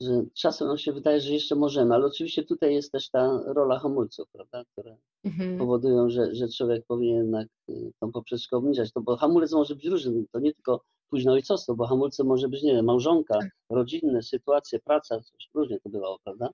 [0.00, 3.78] że czasem nam się wydaje, że jeszcze możemy, ale oczywiście tutaj jest też ta rola
[3.78, 5.58] hamulców, prawda, które mhm.
[5.58, 8.92] powodują, że, że człowiek powinien jednak y, tą poprzeczkę obniżać.
[8.92, 12.62] To, bo hamulec może być różny, to nie tylko późno ojcostwo, bo hamulce może być,
[12.62, 13.50] nie wiem, małżonka, tak.
[13.70, 16.48] rodzinne sytuacje, praca, coś różnie to bywało, prawda?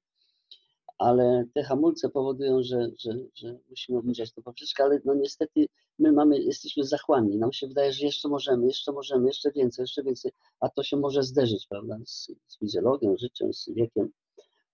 [0.98, 5.66] Ale te hamulce powodują, że, że, że musimy obniżać tę poprzeczkę, ale no niestety
[5.98, 7.38] my mamy, jesteśmy zachłanni.
[7.38, 10.96] Nam się wydaje, że jeszcze możemy, jeszcze możemy, jeszcze więcej, jeszcze więcej, a to się
[10.96, 14.08] może zderzyć, prawda, z, z fizjologią, życiem, z wiekiem.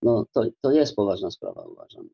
[0.01, 2.09] No to, to jest poważna sprawa, uważam.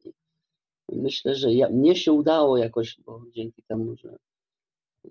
[0.89, 4.17] I myślę, że ja, mnie się udało jakoś, bo dzięki temu, że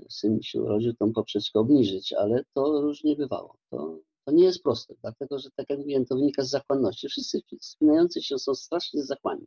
[0.09, 3.57] syn się urodził, tą poprzeczkę obniżyć, ale to różnie bywało.
[3.71, 3.99] To,
[4.29, 7.09] to nie jest proste, dlatego że, tak jak mówiłem, to wynika z zachłanności.
[7.09, 9.47] Wszyscy wspinający się są strasznie zachłanni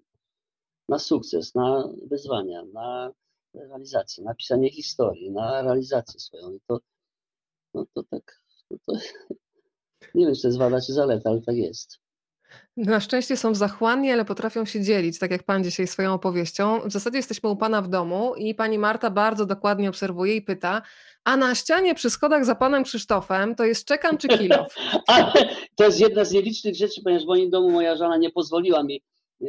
[0.90, 3.12] na sukces, na wyzwania, na
[3.54, 6.52] realizację, na pisanie historii, na realizację swoją.
[6.52, 6.80] I to,
[7.74, 8.94] no to tak, to, to,
[10.16, 12.00] nie wiem, czy to jest wada, czy zaleta, ale tak jest.
[12.78, 16.80] Na szczęście są zachłanni, ale potrafią się dzielić, tak jak Pan dzisiaj swoją opowieścią.
[16.80, 20.82] W zasadzie jesteśmy u Pana w domu i Pani Marta bardzo dokładnie obserwuje i pyta,
[21.24, 24.76] a na ścianie przy schodach za Panem Krzysztofem to jest czekan czy kilof?
[25.76, 29.02] to jest jedna z nielicznych rzeczy, ponieważ w moim domu moja żona nie pozwoliła mi
[29.42, 29.48] y,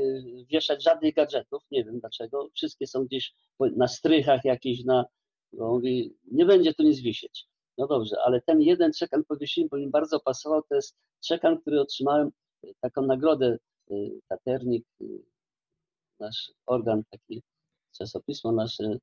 [0.50, 5.04] wieszać żadnych gadżetów, nie wiem dlaczego, wszystkie są gdzieś na strychach jakichś, na,
[5.52, 7.46] bo mówi, nie będzie tu nic wisieć.
[7.78, 11.80] No dobrze, ale ten jeden czekan powiesiłem, bo mi bardzo pasował, to jest czekan, który
[11.80, 12.30] otrzymałem
[12.80, 13.58] taką nagrodę
[14.28, 15.22] Taternik, y, y,
[16.20, 17.42] nasz organ, taki
[17.92, 18.96] czasopismo nasze,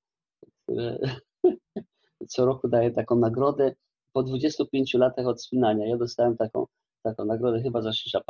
[0.64, 0.99] które
[2.31, 3.76] co roku daje taką nagrodę
[4.14, 5.88] po 25 latach od spinania.
[5.88, 6.65] Ja dostałem taką,
[7.03, 8.22] taką nagrodę chyba za Shisha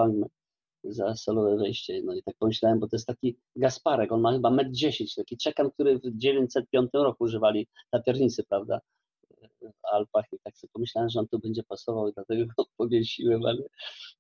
[0.84, 2.02] za solowe wejście.
[2.06, 5.38] No i tak pomyślałem, bo to jest taki Gasparek, on ma chyba 1,10 m, taki
[5.38, 8.80] czekan, który w 905 roku używali taternicy, prawda?
[9.74, 13.46] W Alpach i tak sobie pomyślałem, że on tu będzie pasował i dlatego go powiesiłem,
[13.46, 13.64] ale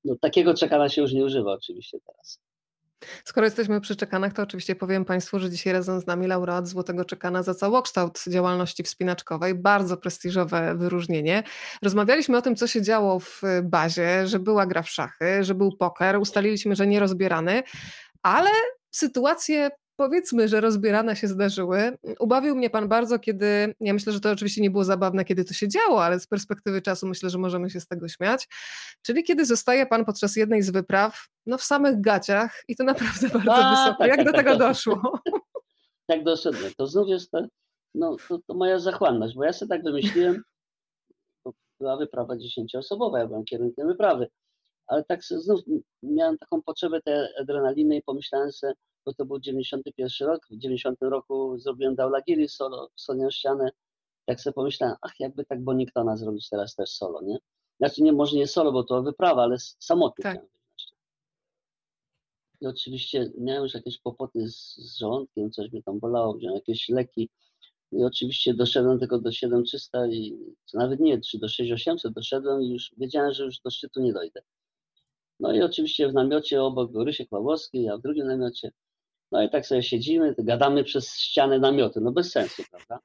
[0.05, 2.39] no, takiego czekana się już nie używa oczywiście teraz.
[3.25, 7.05] Skoro jesteśmy przy czekanach, to oczywiście powiem Państwu, że dzisiaj razem z nami laureat Złotego
[7.05, 9.55] Czekana za całokształt działalności wspinaczkowej.
[9.55, 11.43] Bardzo prestiżowe wyróżnienie.
[11.81, 15.77] Rozmawialiśmy o tym, co się działo w bazie, że była gra w szachy, że był
[15.77, 16.17] poker.
[16.17, 17.63] Ustaliliśmy, że nierozbierany,
[18.23, 18.49] ale
[18.91, 19.69] sytuacje
[19.99, 21.97] powiedzmy, że rozbierane się zdarzyły.
[22.19, 25.53] Ubawił mnie pan bardzo, kiedy, ja myślę, że to oczywiście nie było zabawne, kiedy to
[25.53, 28.47] się działo, ale z perspektywy czasu myślę, że możemy się z tego śmiać.
[29.01, 33.27] Czyli kiedy zostaje pan podczas jednej z wypraw, no w samych gaciach i to naprawdę
[33.37, 33.97] bardzo A, wysoko.
[33.99, 35.01] Tak, Jak tak, do tak, tego doszło?
[36.07, 36.71] Tak doszedłem.
[36.77, 37.41] To znów jest to,
[37.95, 40.43] no, to, to moja zachłanność, bo ja sobie tak wymyśliłem,
[41.79, 44.27] była wyprawa dziesięcioosobowa, ja byłem kierunkiem wyprawy,
[44.87, 45.59] ale tak znów
[46.03, 48.73] miałem taką potrzebę tej adrenaliny i pomyślałem sobie,
[49.09, 53.69] bo to był 91 rok, w 90 roku zrobiłem Daulagiri solo, solną ścianę,
[54.25, 57.37] tak sobie pomyślałem, ach, jakby tak Boniktona zrobić teraz też solo, nie?
[57.79, 60.45] Znaczy nie, może nie solo, bo to wyprawa, ale samotnie tak.
[62.61, 66.89] I oczywiście miałem już jakieś kłopoty z, z żołądkiem, coś mnie tam bolało, wziąłem jakieś
[66.89, 67.29] leki,
[67.91, 70.37] i oczywiście doszedłem tylko do 7300 i
[70.73, 74.41] nawet nie, czy do 6800 doszedłem i już wiedziałem, że już do szczytu nie dojdę.
[75.39, 78.71] No i oczywiście w namiocie obok był Rysiek Pawłowski, a w drugim namiocie
[79.31, 82.99] no i tak sobie siedzimy, gadamy przez ścianę namiotu, no bez sensu, prawda?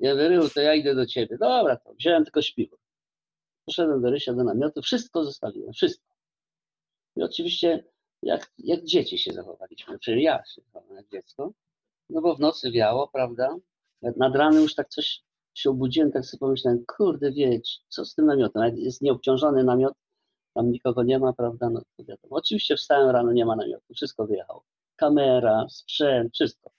[0.00, 1.38] Ja wyrył, to ja idę do ciebie.
[1.38, 2.78] Dobra, to wziąłem tylko śpiwór.
[3.66, 6.14] Poszedłem do Rysia, do namiotu, wszystko zostawiłem, wszystko.
[7.16, 7.84] I oczywiście
[8.22, 11.52] jak, jak dzieci się zachowaliśmy, czyli ja się zachowałem jak dziecko,
[12.10, 13.56] no bo w nocy wiało, prawda?
[14.02, 15.22] Nad ranem już tak coś
[15.54, 18.76] się obudziłem, tak sobie pomyślałem, kurde wiecz, co z tym namiotem?
[18.76, 19.94] Jest nieobciążony namiot,
[20.54, 21.70] tam nikogo nie ma, prawda?
[21.70, 22.36] No wiadomo.
[22.36, 24.64] Oczywiście wstałem rano, nie ma namiotu, wszystko wyjechało
[24.96, 26.70] kamera, sprzęt, wszystko.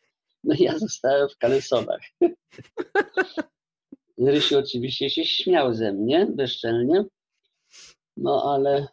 [0.44, 2.02] No i ja zostałem w kalesonach.
[4.18, 7.06] Rysiu oczywiście się śmiał ze mnie bezczelnie,
[8.18, 8.88] No ale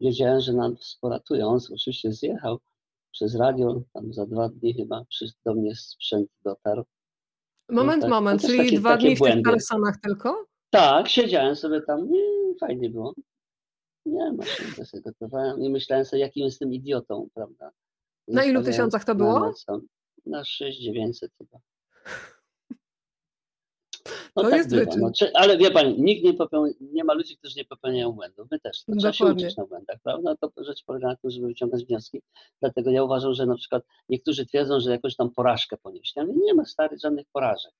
[0.00, 1.48] wiedziałem, że nam sporatują.
[1.48, 2.58] On oczywiście zjechał
[3.10, 5.04] przez radio, tam za dwa dni chyba
[5.44, 6.84] do mnie sprzęt dotarł.
[7.68, 10.46] Moment, no tak, moment, czyli takie, dwa takie dni w tych kalesonach tylko?
[10.70, 13.14] Tak, siedziałem sobie tam, nie, fajnie było.
[14.06, 17.70] Nie, maszynkę sobie gotowałem i myślałem sobie, jakim jestem idiotą, prawda.
[18.28, 19.52] Na ilu tysiącach to było?
[20.26, 21.58] Na 6900 chyba.
[24.36, 27.14] No to tak jest bywa, no, czy, ale wie pani, nikt nie popełnia, nie ma
[27.14, 28.48] ludzi, którzy nie popełniają błędów.
[28.50, 28.84] My też.
[28.98, 30.36] Trzeba się uczyć na błędach, prawda?
[30.36, 32.22] To rzecz polega na tym, żeby wyciągać wnioski.
[32.60, 36.20] Dlatego ja uważam, że na przykład niektórzy twierdzą, że jakąś tam porażkę ponieśli.
[36.22, 37.72] Ale nie ma stary żadnych porażek.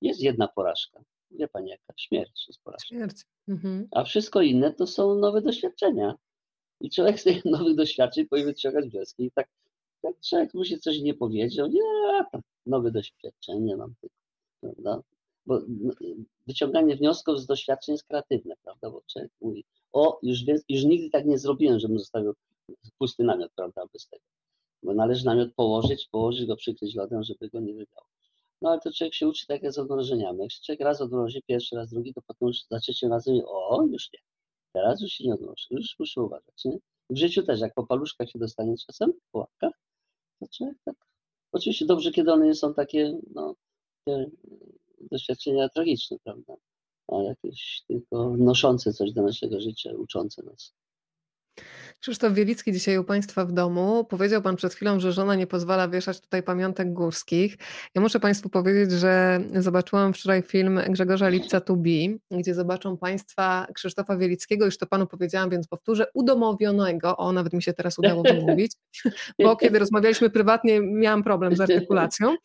[0.00, 1.00] Jest jedna porażka.
[1.30, 1.94] Wie pani jaka?
[1.96, 2.88] Śmierć jest porażką.
[2.88, 3.16] Śmierć.
[3.48, 3.88] Mhm.
[3.90, 6.14] A wszystko inne to są nowe doświadczenia.
[6.80, 9.24] I człowiek z tych nowych doświadczeń powinien wyciągać wnioski.
[9.24, 9.48] I tak,
[10.02, 11.82] jak człowiek mu się coś nie powiedział, nie,
[12.66, 14.16] nowe doświadczenie mam tylko,
[14.60, 15.02] prawda?
[15.46, 15.92] Bo no,
[16.46, 18.90] wyciąganie wniosków z doświadczeń jest kreatywne, prawda?
[18.90, 20.38] Bo człowiek mówi, o, już,
[20.68, 22.34] już nigdy tak nie zrobiłem, żebym zostawił
[22.98, 24.24] pusty namiot, prawda, bez tego.
[24.82, 28.06] Bo należy namiot położyć, położyć go, przykryć lodem, żeby go nie wydało.
[28.62, 30.38] No ale to człowiek się uczy tak jak z odmrożeniami.
[30.40, 33.86] Jak się człowiek raz odmrozi, pierwszy raz, drugi, to potem już za trzecim razem, o,
[33.92, 34.18] już nie.
[34.72, 36.64] Teraz już się nie odmroży, już muszę uważać.
[36.64, 36.78] Nie?
[37.10, 39.72] W życiu też, jak po paluszkach się dostanie czasem, po łapkach,
[40.46, 40.94] człowiek tak.
[41.52, 43.54] Oczywiście dobrze, kiedy one są takie, no,
[45.00, 46.54] doświadczenia tragiczne, prawda?
[47.08, 50.74] A jakieś tylko noszące coś do naszego życia, uczące nas.
[52.00, 54.04] Krzysztof Wielicki dzisiaj u Państwa w domu.
[54.04, 57.56] Powiedział Pan przed chwilą, że żona nie pozwala wieszać tutaj pamiątek górskich.
[57.94, 61.90] Ja muszę Państwu powiedzieć, że zobaczyłam wczoraj film Grzegorza Lipca To Be,
[62.30, 67.62] gdzie zobaczą Państwa Krzysztofa Wielickiego, już to Panu powiedziałam, więc powtórzę, udomowionego, o nawet mi
[67.62, 68.72] się teraz udało wymówić,
[69.38, 72.36] bo kiedy rozmawialiśmy prywatnie miałam problem z artykulacją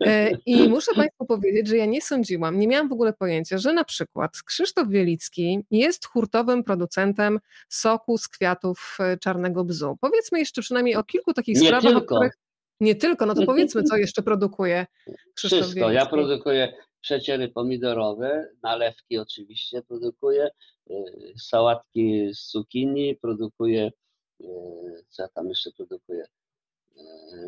[0.00, 3.72] e, i muszę Państwu powiedzieć, że ja nie sądziłam, nie miałam w ogóle pojęcia, że
[3.72, 8.53] na przykład Krzysztof Wielicki jest hurtowym producentem soku z kwiatów
[9.00, 9.96] E, czarnego bzu.
[10.00, 12.14] Powiedzmy jeszcze przynajmniej o kilku takich nie sprawach, tylko.
[12.14, 12.34] o których
[12.80, 14.86] nie tylko, no to powiedzmy, co jeszcze produkuje
[15.34, 15.80] Krzysztof Wszystko.
[15.80, 15.96] Wieliński.
[15.96, 20.50] Ja produkuję przeciery pomidorowe, nalewki oczywiście produkuję,
[20.90, 20.94] e,
[21.38, 23.90] sałatki z cukinii, produkuję,
[24.40, 24.46] e,
[25.08, 26.26] co ja tam jeszcze produkuję,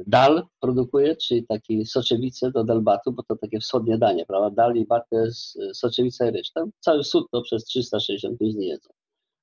[0.06, 4.50] dal produkuję, czyli taki soczewice do dalbatu, bo to takie wschodnie danie, prawda?
[4.50, 6.50] Dal i bat to jest soczewica i ryż.
[6.50, 8.90] Tam cały sud to przez 365 dni jedzą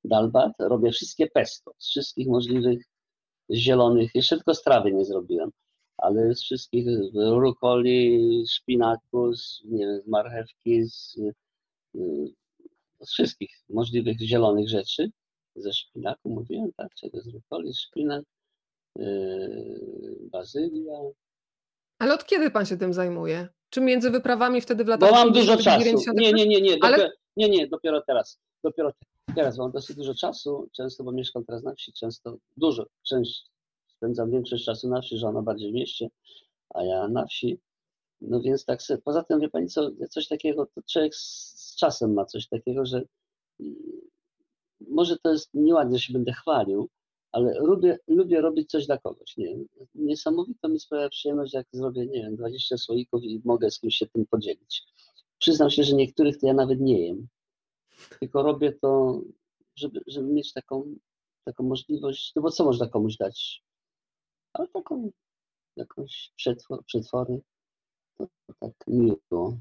[0.04, 2.86] dalbat, robię wszystkie pesto, z wszystkich możliwych
[3.52, 5.50] zielonych, jeszcze tylko z trawy nie zrobiłem,
[5.98, 11.18] ale z wszystkich rukoli, szpinaku, z, nie wiem, z marchewki, z,
[13.02, 15.12] z wszystkich możliwych zielonych rzeczy.
[15.56, 18.24] Ze szpinaku mówiłem, tak, czego z rukoli, szpinak,
[18.96, 20.94] yy, bazylia.
[22.00, 23.48] Ale od kiedy pan się tym zajmuje?
[23.70, 26.14] Czy między wyprawami wtedy w latach Bo mam dużo czasu.
[26.14, 27.12] Nie, nie, nie, nie, dopiero, Ale...
[27.38, 28.40] nie, nie, dopiero teraz.
[28.64, 28.92] Dopiero
[29.36, 33.52] Teraz mam dosyć dużo czasu, często, bo mieszkam teraz na wsi, często dużo, część
[33.88, 36.10] spędzam większość czasu na wsi, żona bardziej w mieście,
[36.70, 37.60] a ja na wsi.
[38.22, 41.76] No więc tak sobie, poza tym wie Pani co, coś takiego, to człowiek z, z
[41.76, 43.02] czasem ma coś takiego, że
[43.60, 43.76] mm,
[44.88, 46.90] może to jest nieładnie, że się będę chwalił,
[47.32, 49.66] ale lubię, lubię robić coś dla kogoś, nie wiem.
[49.96, 54.08] Niesamowito mi sprawia przyjemność, jak zrobię, nie wiem, 20 słoików i mogę z kimś się
[54.08, 54.84] tym podzielić.
[55.40, 57.28] Przyznam się, że niektórych to ja nawet nie jem
[58.20, 59.22] tylko robię to,
[59.76, 60.96] żeby, żeby mieć taką,
[61.46, 63.64] taką możliwość, no bo co można komuś dać?
[64.54, 65.12] Ale taką
[65.76, 67.42] jakąś przetwór, przetwory,
[68.18, 69.58] to, to tak miło.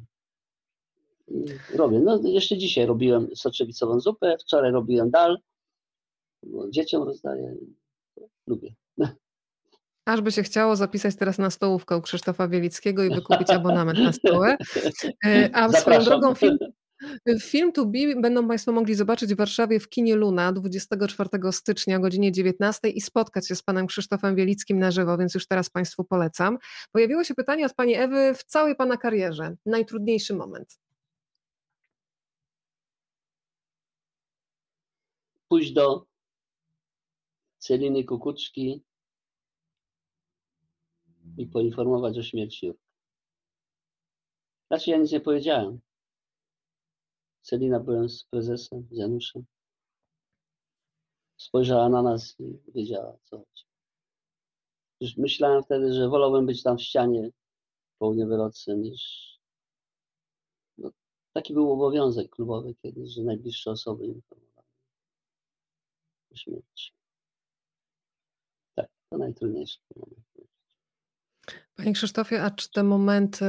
[1.29, 1.45] I
[1.77, 2.01] robię.
[2.01, 5.39] No jeszcze dzisiaj robiłem soczewicową zupę, wczoraj robiłem dal,
[6.71, 7.57] dzieciom rozdaję.
[8.47, 8.75] Lubię.
[10.05, 14.13] Aż by się chciało zapisać teraz na stołówkę u Krzysztofa Wielickiego i wykupić abonament na
[14.13, 14.57] stołę.
[15.25, 15.81] E, a Zapraszam.
[15.81, 16.59] swoją drogą film,
[17.41, 22.01] Film To Be będą Państwo mogli zobaczyć w Warszawie w kinie Luna 24 stycznia o
[22.01, 26.05] godzinie 19 i spotkać się z panem Krzysztofem Wielickim na żywo, więc już teraz Państwu
[26.05, 26.59] polecam.
[26.93, 29.57] Pojawiło się pytanie od pani Ewy w całej pana karierze.
[29.67, 30.79] Najtrudniejszy moment.
[35.49, 36.07] Pójść do
[37.59, 38.83] Celiny Kukuczki
[41.39, 42.73] i poinformować o śmierci.
[44.71, 45.81] Znaczy ja nic nie powiedziałem.
[47.43, 49.45] Celina byłem z prezesem, z Januszem.
[51.37, 53.65] Spojrzała na nas i wiedziała, co chodzi.
[55.01, 57.31] Już myślałem wtedy, że wolałbym być tam w ścianie
[57.99, 59.33] południowolodce niż...
[60.79, 60.91] No,
[61.33, 64.67] taki był obowiązek klubowy kiedyś, że najbliższe osoby informowały
[66.33, 66.93] o śmierci.
[68.75, 70.27] Tak, to najtrudniejsze moment.
[71.75, 73.45] Panie Krzysztofie, a czy te momenty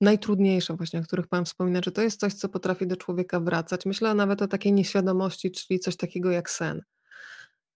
[0.00, 3.86] najtrudniejsze właśnie, o których Pan wspomina, czy to jest coś, co potrafi do człowieka wracać?
[3.86, 6.82] Myślę nawet o takiej nieświadomości, czyli coś takiego jak sen.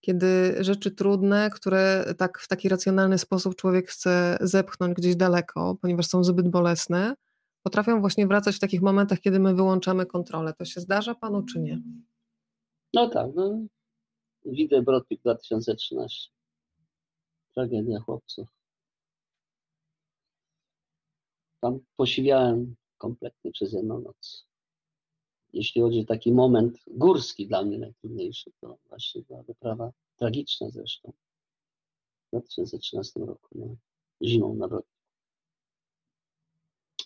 [0.01, 6.07] Kiedy rzeczy trudne, które tak w taki racjonalny sposób człowiek chce zepchnąć gdzieś daleko, ponieważ
[6.07, 7.15] są zbyt bolesne,
[7.63, 10.55] potrafią właśnie wracać w takich momentach, kiedy my wyłączamy kontrolę.
[10.55, 11.81] To się zdarza Panu, czy nie?
[12.95, 13.61] No tak, no.
[14.47, 16.31] Widzę Brodpik 2013.
[17.55, 18.60] Tragedia chłopców.
[21.61, 24.47] Tam posiwiałem kompletnie przez jedną noc.
[25.53, 31.12] Jeśli chodzi o taki moment górski dla mnie najtrudniejszy, to właśnie była wyprawa tragiczna zresztą.
[32.27, 33.77] W 2013 roku, no,
[34.23, 35.01] zimą na Brodpiku.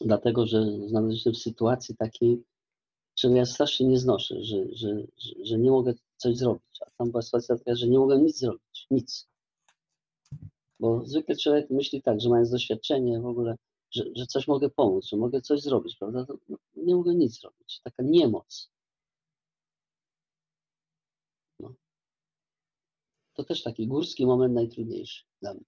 [0.01, 2.43] Dlatego, że znaleźliśmy się w sytuacji takiej,
[3.15, 6.83] czego ja strasznie nie znoszę, że, że, że, że nie mogę coś zrobić.
[6.87, 8.87] A tam była sytuacja taka, że nie mogę nic zrobić.
[8.91, 9.29] Nic.
[10.81, 13.57] Bo zwykle człowiek myśli tak, że mając doświadczenie w ogóle,
[13.95, 16.27] że, że coś mogę pomóc, że mogę coś zrobić, prawda?
[16.27, 16.39] To
[16.77, 17.81] nie mogę nic zrobić.
[17.85, 18.71] Taka niemoc.
[21.61, 21.75] No.
[23.35, 25.65] To też taki górski moment najtrudniejszy dla mnie.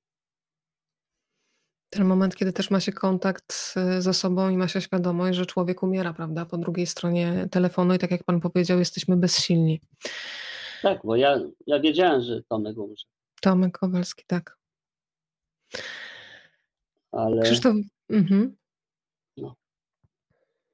[1.91, 5.83] Ten moment, kiedy też ma się kontakt ze sobą i ma się świadomość, że człowiek
[5.83, 6.47] umiera, prawda?
[6.47, 9.81] Po drugiej stronie telefonu i tak jak pan powiedział, jesteśmy bezsilni.
[10.83, 13.05] Tak, bo ja, ja wiedziałem, że Tomek umrze.
[13.41, 14.59] Tomek Kowalski, tak.
[17.13, 17.43] Ale.
[17.43, 17.75] Krzysztof.
[18.11, 18.57] Mhm.
[19.39, 19.57] No.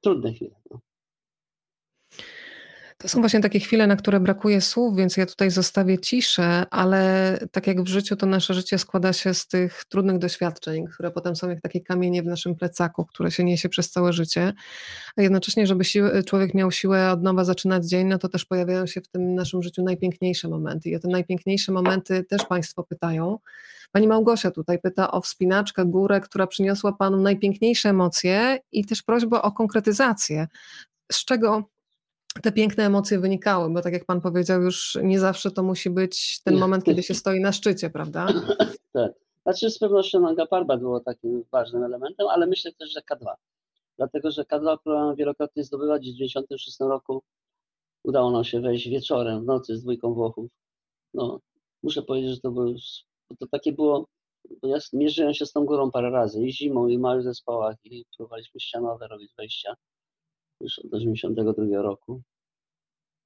[0.03, 0.55] Trudne chwile.
[0.71, 0.81] No.
[3.03, 7.39] To są właśnie takie chwile, na które brakuje słów, więc ja tutaj zostawię ciszę, ale
[7.51, 11.35] tak jak w życiu, to nasze życie składa się z tych trudnych doświadczeń, które potem
[11.35, 14.53] są jak takie kamienie w naszym plecaku, które się niesie przez całe życie.
[15.17, 15.83] A jednocześnie, żeby
[16.25, 19.63] człowiek miał siłę od nowa zaczynać dzień, no to też pojawiają się w tym naszym
[19.63, 20.89] życiu najpiękniejsze momenty.
[20.89, 23.37] I o te najpiękniejsze momenty też Państwo pytają.
[23.91, 29.41] Pani Małgosia tutaj pyta o wspinaczkę, górę, która przyniosła Panu najpiękniejsze emocje i też prośbę
[29.41, 30.47] o konkretyzację.
[31.11, 31.72] Z czego
[32.41, 36.41] te piękne emocje wynikały, bo tak jak Pan powiedział, już nie zawsze to musi być
[36.43, 38.27] ten moment, kiedy się stoi na szczycie, prawda?
[38.93, 39.11] Tak.
[39.43, 43.33] Znaczy z pewnością Nanga Parbat było takim ważnym elementem, ale myślę też, że K2.
[43.97, 47.23] Dlatego, że K2 próbowałem wielokrotnie zdobywać w 1996 roku.
[48.03, 50.51] Udało nam się wejść wieczorem, w nocy z dwójką Włochów.
[51.13, 51.39] No,
[51.83, 52.73] muszę powiedzieć, że to było,
[53.39, 54.07] to takie było,
[54.61, 57.75] bo ja mierzyłem się z tą górą parę razy, i zimą, i w małych zespołach,
[57.83, 59.75] i próbowaliśmy ścianowe robić wejścia
[60.61, 62.21] już od 82 roku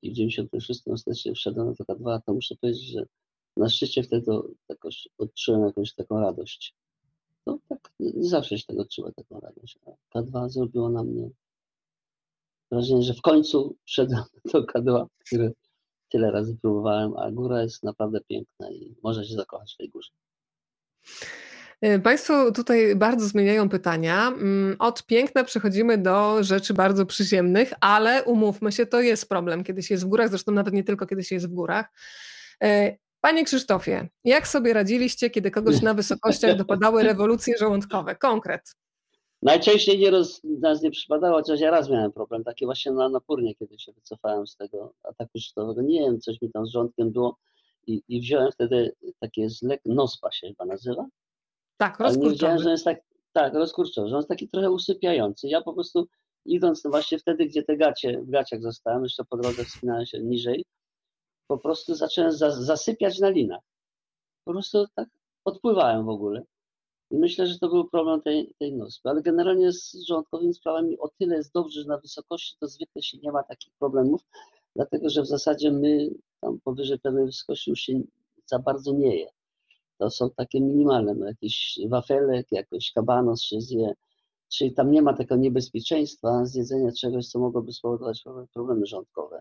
[0.02, 3.06] i w 96 ostatecznie wszedłem na taka dwa, to muszę powiedzieć, że
[3.58, 4.32] na szczycie wtedy
[4.70, 6.76] jakoś odczułem jakąś taką radość.
[7.46, 9.80] To tak, nie zawsze się tego odczuwa, taką radość.
[9.86, 11.30] A K2 zrobiło na mnie
[12.72, 14.24] wrażenie, że w końcu wszedłem
[14.54, 15.52] do K2, które
[16.10, 20.10] tyle razy próbowałem, a góra jest naprawdę piękna i można się zakochać w tej górze.
[21.86, 24.28] Y, państwo tutaj bardzo zmieniają pytania.
[24.28, 29.84] Mm, od piękna przechodzimy do rzeczy bardzo przyziemnych, ale umówmy się, to jest problem, kiedy
[29.84, 31.86] się jest w górach, zresztą nawet nie tylko kiedy się jest w górach.
[32.64, 38.16] Y, panie Krzysztofie, jak sobie radziliście, kiedy kogoś na wysokościach dopadały rewolucje żołądkowe?
[38.16, 38.76] Konkret.
[39.42, 43.56] Najczęściej nie roz, nas nie przypadało, chociaż ja raz miałem problem, taki właśnie na Napórnie,
[43.56, 45.82] kiedy się wycofałem z tego ataku szczytowego.
[45.82, 47.38] Nie wiem, coś mi tam z żołądkiem było
[47.88, 51.06] i, i wziąłem wtedy takie zlek, nospa się chyba nazywa,
[51.78, 53.02] tak, wiedziałem, że jest tak,
[53.34, 55.48] tak, rozkurczowy, że on jest taki trochę usypiający.
[55.48, 56.08] Ja po prostu
[56.46, 60.20] idąc no właśnie wtedy, gdzie te gacie, w gaciach zostałem, jeszcze po drodze wspinałem się
[60.20, 60.66] niżej,
[61.48, 63.62] po prostu zacząłem za, zasypiać na linach.
[64.46, 65.10] Po prostu tak
[65.46, 66.44] odpływałem w ogóle.
[67.12, 69.10] I myślę, że to był problem tej, tej nospy.
[69.10, 73.18] Ale generalnie z żołądkowymi sprawami o tyle jest dobrze, że na wysokości to zwykle się
[73.18, 74.22] nie ma takich problemów,
[74.76, 76.10] dlatego że w zasadzie my
[76.42, 78.02] tam powyżej pewnej wysokości już się
[78.46, 79.37] za bardzo nie je
[79.98, 83.94] to są takie minimalne, no jakiś wafelek, jakoś kabanos się zje,
[84.50, 89.40] czyli tam nie ma takiego niebezpieczeństwa zjedzenia czegoś, co mogłoby spowodować problemy żołądkowe.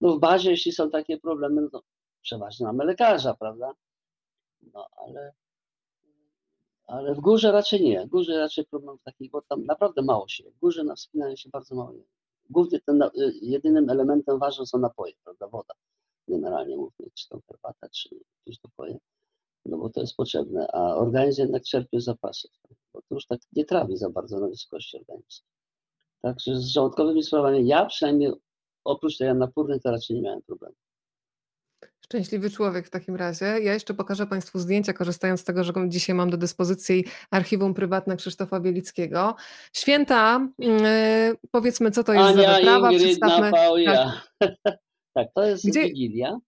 [0.00, 1.82] No w bazie, jeśli są takie problemy, no to
[2.22, 3.72] przeważnie mamy lekarza, prawda?
[4.74, 5.32] No ale,
[6.86, 8.06] ale w górze raczej nie.
[8.06, 10.44] W górze raczej problemów takich, bo tam naprawdę mało się.
[10.50, 12.02] W górze na wspinaniu się bardzo mało je.
[12.50, 13.10] Głównie ten, y,
[13.42, 15.48] jedynym elementem ważnym są napoje, prawda?
[15.48, 15.74] Woda.
[16.28, 18.08] Generalnie mówię, czy to herbata, czy
[18.38, 18.98] jakieś napoje
[19.66, 22.48] no bo to jest potrzebne, a organizm jednak czerpie zapasy,
[22.94, 25.46] bo to już tak nie trawi za bardzo na wysokości organizmu.
[26.22, 28.32] Także z żołądkowymi sprawami ja przynajmniej
[28.84, 30.74] oprócz tej napórnej to raczej nie miałem problemu.
[32.04, 33.44] Szczęśliwy człowiek w takim razie.
[33.44, 38.16] Ja jeszcze pokażę Państwu zdjęcia, korzystając z tego, że dzisiaj mam do dyspozycji archiwum prywatne
[38.16, 39.34] Krzysztofa Bielickiego.
[39.72, 40.68] Święta, yy,
[41.50, 42.92] powiedzmy, co to jest Ania, za wyprawa.
[42.92, 43.50] Ingrid, Przedstawmy...
[43.86, 44.38] Tak.
[45.14, 45.82] tak, to jest Gdzie...
[45.82, 46.38] Wigilia.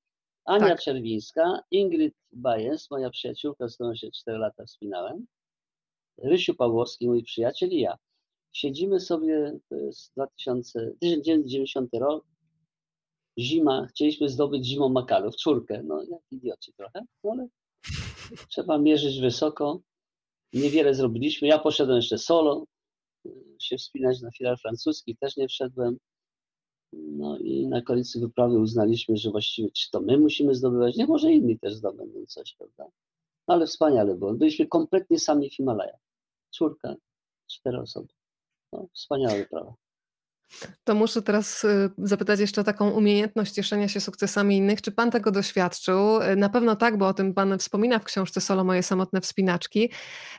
[0.51, 0.81] Ania tak.
[0.81, 5.27] Czerwińska, Ingrid Bajes, moja przyjaciółka, z którą się 4 lata wspinałem,
[6.18, 7.97] Rysiu Pawłowski, mój przyjaciel i ja.
[8.52, 12.24] siedzimy sobie, to jest 2000, 1990 rok,
[13.39, 17.48] zima, chcieliśmy zdobyć zimą makalów, czwórkę, no jak idioci trochę, no ale
[18.48, 19.81] trzeba mierzyć wysoko.
[20.52, 21.48] Niewiele zrobiliśmy.
[21.48, 22.64] Ja poszedłem jeszcze solo,
[23.60, 25.97] się wspinać na filar francuski, też nie wszedłem.
[26.92, 31.32] No i na końcu wyprawy uznaliśmy, że właściwie czy to my musimy zdobywać, nie może
[31.32, 32.84] inni też zdobędą coś, prawda?
[33.48, 34.34] No ale wspaniale było.
[34.34, 36.00] Byliśmy kompletnie sami w Himalajach.
[36.54, 36.94] Czwórka,
[37.50, 38.08] cztery osoby.
[38.72, 39.74] No, wspaniała wyprawa.
[40.85, 44.82] To muszę teraz y, zapytać jeszcze o taką umiejętność cieszenia się sukcesami innych.
[44.82, 46.22] Czy pan tego doświadczył?
[46.22, 49.90] Y, na pewno tak, bo o tym pan wspomina w książce Solo Moje Samotne Wspinaczki.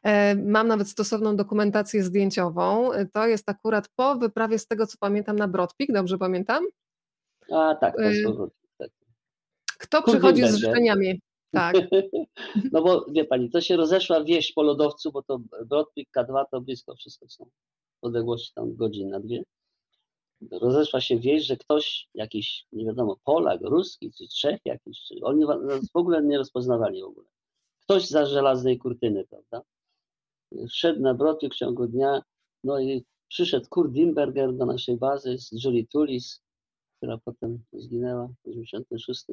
[0.03, 2.93] E, mam nawet stosowną dokumentację zdjęciową.
[2.93, 6.63] Y, to jest akurat po wyprawie z tego, co pamiętam, na Brodpik, dobrze pamiętam?
[7.53, 8.23] A tak, to jest
[8.77, 8.89] tak.
[9.79, 11.21] Kto przychodzi z życzeniami?
[11.51, 11.75] Tak.
[12.73, 16.61] no bo wie pani, to się rozeszła wieś po lodowcu, bo to Brodpik, K2 to
[16.61, 17.49] blisko wszystko są.
[18.01, 19.43] Odległości tam godzin na dwie
[20.51, 25.45] rozeszła się wieść, że ktoś, jakiś, nie wiadomo, Polak, Ruski, czy Czech jakiś, czy oni
[25.93, 27.27] w ogóle nie rozpoznawali w ogóle.
[27.81, 29.61] Ktoś za żelaznej kurtyny, prawda?
[30.69, 32.21] Wszedł na Broty w ciągu dnia,
[32.63, 36.41] no i przyszedł Kurt Dimberger do naszej bazy z Julie Tulis,
[36.97, 39.25] która potem zginęła w 1986.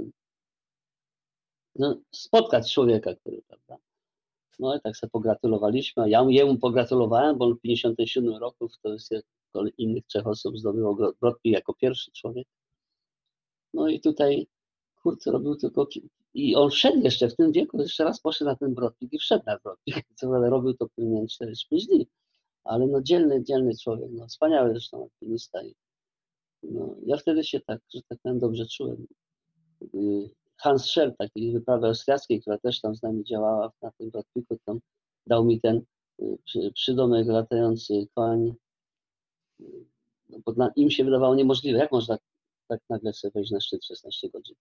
[1.75, 3.77] No, spotkać człowieka, który, prawda?
[4.59, 6.11] No i tak sobie pogratulowaliśmy.
[6.11, 9.13] Ja jemu pogratulowałem, bo on w 1957 roku to jest
[9.79, 12.47] innych trzech osób zdobyło Brodki jako pierwszy człowiek.
[13.75, 14.47] No i tutaj
[15.03, 15.87] Kurt robił tylko.
[16.35, 19.43] I on wszedł jeszcze w tym wieku, jeszcze raz poszedł na ten Brodpik i wszedł
[19.47, 19.97] na Brodpik.
[20.17, 21.55] Co ale robił to pewnie 4-5
[21.89, 22.07] dni.
[22.65, 25.61] Ale no dzielny, dzielny człowiek, no wspaniały zresztą alpinista.
[26.63, 29.07] No, ja wtedy się tak, że tak powiem, dobrze czułem.
[30.57, 34.81] Hans Schell, takiej wyprawy austriackiej, która też tam z nami działała na tym Brodpiku, tam
[35.27, 35.83] dał mi ten
[36.57, 38.55] y, przydomek latający koń
[40.29, 42.19] no bo dla, im się wydawało niemożliwe, jak można
[42.69, 44.57] tak nagle sobie wejść na szczyt 16 godzin.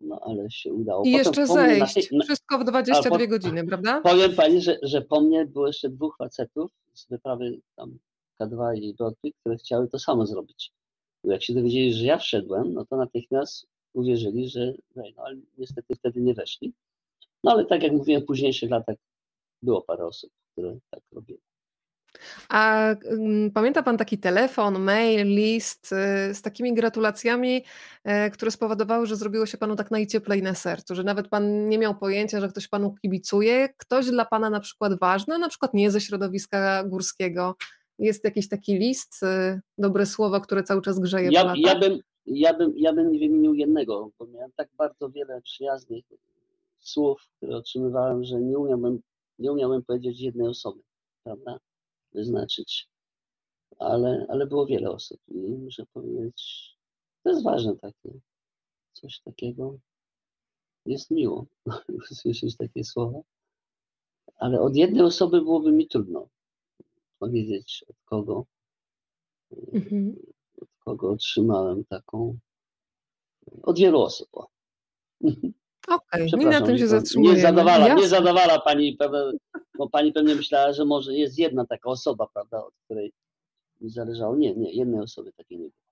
[0.00, 1.04] No ale się udało.
[1.04, 2.12] I Potem jeszcze zejść.
[2.12, 4.00] Na, Wszystko w 22 po, godziny, prawda?
[4.00, 7.98] Powiem pani, że, że po mnie było jeszcze dwóch facetów z wyprawy tam
[8.40, 10.72] K2 i Broadway, które chciały to samo zrobić.
[11.24, 15.96] Bo jak się dowiedzieli, że ja wszedłem, no to natychmiast uwierzyli, że no ale niestety
[15.96, 16.72] wtedy nie weszli.
[17.44, 18.96] No ale tak jak mówiłem, w późniejszych latach
[19.62, 21.40] było parę osób, które tak robiły.
[22.48, 27.64] A mm, pamięta Pan taki telefon, mail, list y, z takimi gratulacjami,
[28.04, 31.78] e, które spowodowały, że zrobiło się Panu tak najcieplej na sercu, że nawet Pan nie
[31.78, 35.90] miał pojęcia, że ktoś Panu kibicuje, ktoś dla Pana na przykład ważny, na przykład nie
[35.90, 37.56] ze środowiska górskiego.
[37.98, 42.54] Jest jakiś taki list, y, dobre słowo, które cały czas grzeje ja, ja bym, ja,
[42.54, 46.04] bym, ja bym nie wymienił jednego, bo miałem tak bardzo wiele przyjaznych
[46.80, 49.00] słów, które otrzymywałem, że nie umiałbym,
[49.38, 50.80] nie umiałbym powiedzieć jednej osoby,
[51.24, 51.58] prawda?
[52.14, 52.88] Wyznaczyć,
[53.78, 56.70] ale, ale było wiele osób i muszę powiedzieć,
[57.22, 58.10] to jest ważne takie,
[58.92, 59.78] coś takiego.
[60.86, 61.46] Jest miło
[62.10, 63.20] usłyszeć takie słowa,
[64.36, 66.28] ale od jednej osoby byłoby mi trudno
[67.18, 68.44] powiedzieć, od kogo,
[69.72, 70.16] mhm.
[70.62, 72.38] od kogo otrzymałem taką,
[73.62, 74.28] od wielu osób.
[75.88, 77.36] Okej, okay, na tym się zatrzymujemy.
[77.36, 78.96] Nie zadawala, nie zadawala pani,
[79.78, 83.12] bo pani pewnie myślała, że może jest jedna taka osoba, prawda, od której
[83.80, 84.36] mi zależało.
[84.36, 85.83] Nie, nie, jednej osoby takiej nie było.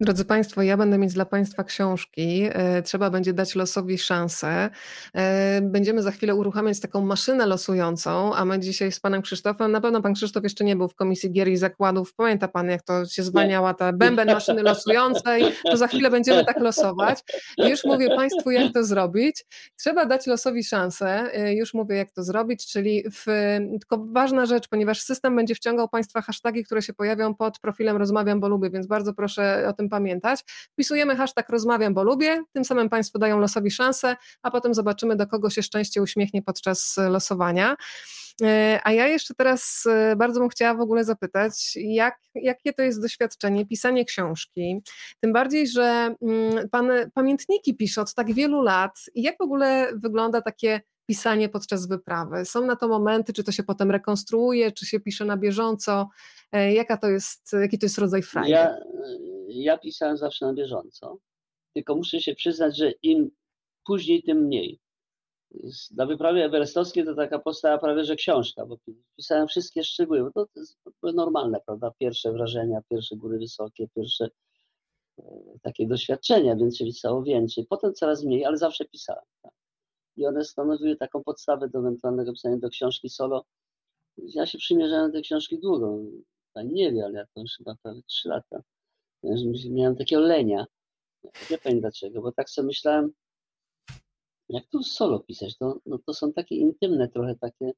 [0.00, 2.48] Drodzy Państwo, ja będę mieć dla Państwa książki.
[2.52, 4.70] E, trzeba będzie dać losowi szansę.
[5.14, 9.80] E, będziemy za chwilę uruchamiać taką maszynę losującą, a my dzisiaj z Panem Krzysztofem, na
[9.80, 12.14] pewno Pan Krzysztof jeszcze nie był w Komisji Gier i Zakładów.
[12.14, 15.44] Pamięta Pan, jak to się zwalniała ta bęben maszyny losującej?
[15.70, 17.18] To za chwilę będziemy tak losować.
[17.58, 19.44] Już mówię Państwu, jak to zrobić.
[19.76, 21.30] Trzeba dać losowi szansę.
[21.34, 23.26] E, już mówię, jak to zrobić, czyli w,
[23.80, 28.40] tylko ważna rzecz, ponieważ system będzie wciągał Państwa hasztagi, które się pojawią pod profilem Rozmawiam,
[28.40, 30.44] bo lubię, więc bardzo proszę o tym pamiętać.
[30.72, 35.26] Wpisujemy hashtag rozmawiam, bo lubię, tym samym Państwo dają losowi szansę, a potem zobaczymy, do
[35.26, 37.76] kogo się szczęście uśmiechnie podczas losowania.
[38.42, 42.82] E, a ja jeszcze teraz e, bardzo bym chciała w ogóle zapytać, jak, jakie to
[42.82, 44.82] jest doświadczenie, pisanie książki,
[45.20, 49.00] tym bardziej, że mm, Pan pamiętniki pisze od tak wielu lat.
[49.14, 52.44] Jak w ogóle wygląda takie pisanie podczas wyprawy?
[52.44, 56.08] Są na to momenty, czy to się potem rekonstruuje, czy się pisze na bieżąco?
[56.52, 58.50] E, jaka to jest, jaki to jest rodzaj frajdy?
[58.50, 58.76] Ja,
[59.62, 61.18] ja pisałem zawsze na bieżąco,
[61.74, 63.30] tylko muszę się przyznać, że im
[63.86, 64.80] później, tym mniej.
[65.96, 68.76] Na wyprawie everestowskiej to taka powstała prawie, że książka, bo
[69.16, 70.60] pisałem wszystkie szczegóły, bo to, to
[71.06, 71.92] jest normalne, prawda?
[71.98, 74.28] Pierwsze wrażenia, pierwsze góry wysokie, pierwsze
[75.18, 75.22] e,
[75.62, 77.66] takie doświadczenia, więc się pisało więcej.
[77.66, 79.24] Potem coraz mniej, ale zawsze pisałem.
[79.42, 79.52] Tak?
[80.16, 83.44] I one stanowiły taką podstawę do ewentualnego pisania do książki solo.
[84.16, 85.98] Ja się przymierzałem do tej książki długo.
[86.52, 88.62] pani nie wie, ale ja to już chyba prawie 3 lata.
[89.70, 90.66] Miałem takiego lenia.
[91.50, 92.22] Wie pani dlaczego?
[92.22, 93.12] Bo tak sobie myślałem,
[94.48, 97.72] jak tu solo pisać, to, no to są takie intymne trochę takie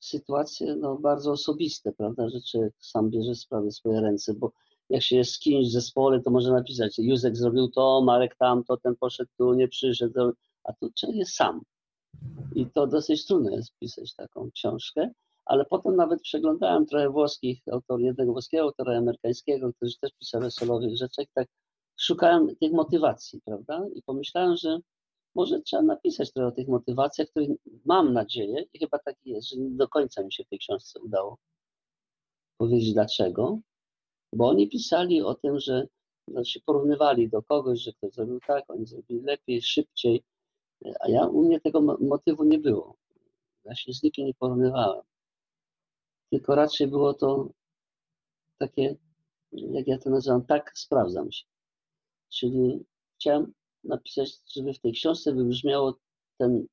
[0.00, 4.52] sytuacje, no bardzo osobiste, prawda, człowiek sam bierze sprawy w swoje ręce, bo
[4.88, 8.76] jak się jest z kimś w zespole, to może napisać, Józek zrobił to, Marek tamto,
[8.76, 10.32] ten poszedł tu, nie przyszedł,
[10.64, 11.60] a tu człowiek jest sam.
[12.54, 15.10] I to dosyć trudno jest pisać taką książkę,
[15.44, 20.50] ale potem nawet przeglądałem trochę włoskich autorów, jednego włoskiego autora amerykańskiego, którzy też pisali o
[20.50, 21.48] solowych rzeczach, tak
[21.96, 24.78] szukałem tych motywacji, prawda, i pomyślałem, że
[25.34, 27.50] może trzeba napisać trochę o tych motywacjach, których
[27.84, 31.00] mam nadzieję i chyba tak jest, że nie do końca mi się w tej książce
[31.00, 31.38] udało
[32.58, 33.58] powiedzieć dlaczego,
[34.32, 35.86] bo oni pisali o tym, że
[36.28, 40.22] no, się porównywali do kogoś, że ktoś zrobił tak, oni zrobili lepiej, szybciej,
[41.00, 42.96] a ja u mnie tego motywu nie było.
[43.64, 45.02] Ja się z nikim nie porównywałem.
[46.32, 47.48] Tylko raczej było to
[48.58, 48.96] takie,
[49.52, 51.44] jak ja to nazywam, tak sprawdzam się.
[52.28, 52.84] Czyli
[53.14, 53.52] chciałem
[53.84, 55.98] napisać, żeby w tej książce wybrzmiało
[56.38, 56.66] ten,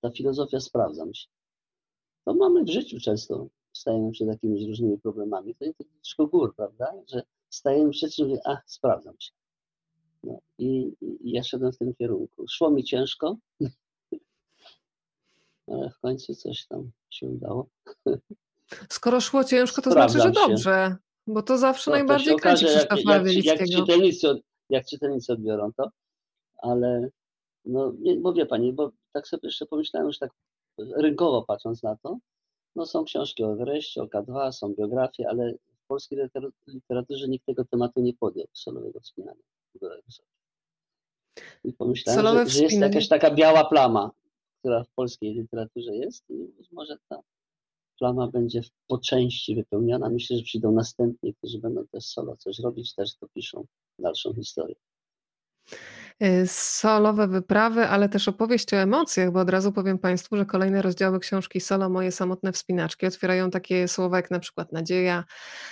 [0.00, 1.28] ta filozofia sprawdzam się.
[2.24, 5.54] To mamy w życiu często, stajemy przed jakimiś różnymi problemami.
[5.54, 6.92] To jest tylko gór, prawda?
[7.08, 9.32] Że stajemy przed czymś, ach, sprawdzam się.
[10.22, 12.48] No, i, i, ja szedłem w tym kierunku.
[12.48, 13.36] Szło mi ciężko,
[15.72, 17.68] ale w końcu coś tam się udało.
[18.88, 23.16] Skoro szło ciężko, to znaczy, że dobrze, bo to zawsze no, najbardziej to kręci Krzysztofa
[23.16, 24.40] jak, jak, jak, czytelnicy,
[24.70, 25.90] jak czytelnicy odbiorą to,
[26.58, 27.08] ale
[27.64, 30.30] no, nie, bo wie pani, bo tak sobie jeszcze pomyślałem już tak
[30.78, 32.18] rynkowo patrząc na to,
[32.76, 36.18] no są książki o Everestie, o K2, są biografie, ale w polskiej
[36.66, 39.42] literaturze nikt tego tematu nie podjął, solowego wspinania.
[41.64, 44.10] I pomyślałem, że, że, jest jakaś taka biała plama,
[44.58, 47.20] która w polskiej literaturze jest i może ta
[47.98, 50.08] plama będzie po części wypełniona.
[50.08, 53.66] Myślę, że przyjdą następni, którzy będą też solo coś robić, też to piszą
[53.98, 54.76] dalszą historię.
[56.22, 60.82] Y, solowe wyprawy, ale też opowieść o emocjach, bo od razu powiem Państwu, że kolejne
[60.82, 65.24] rozdziały książki Solo Moje samotne wspinaczki otwierają takie słowa jak na przykład nadzieja,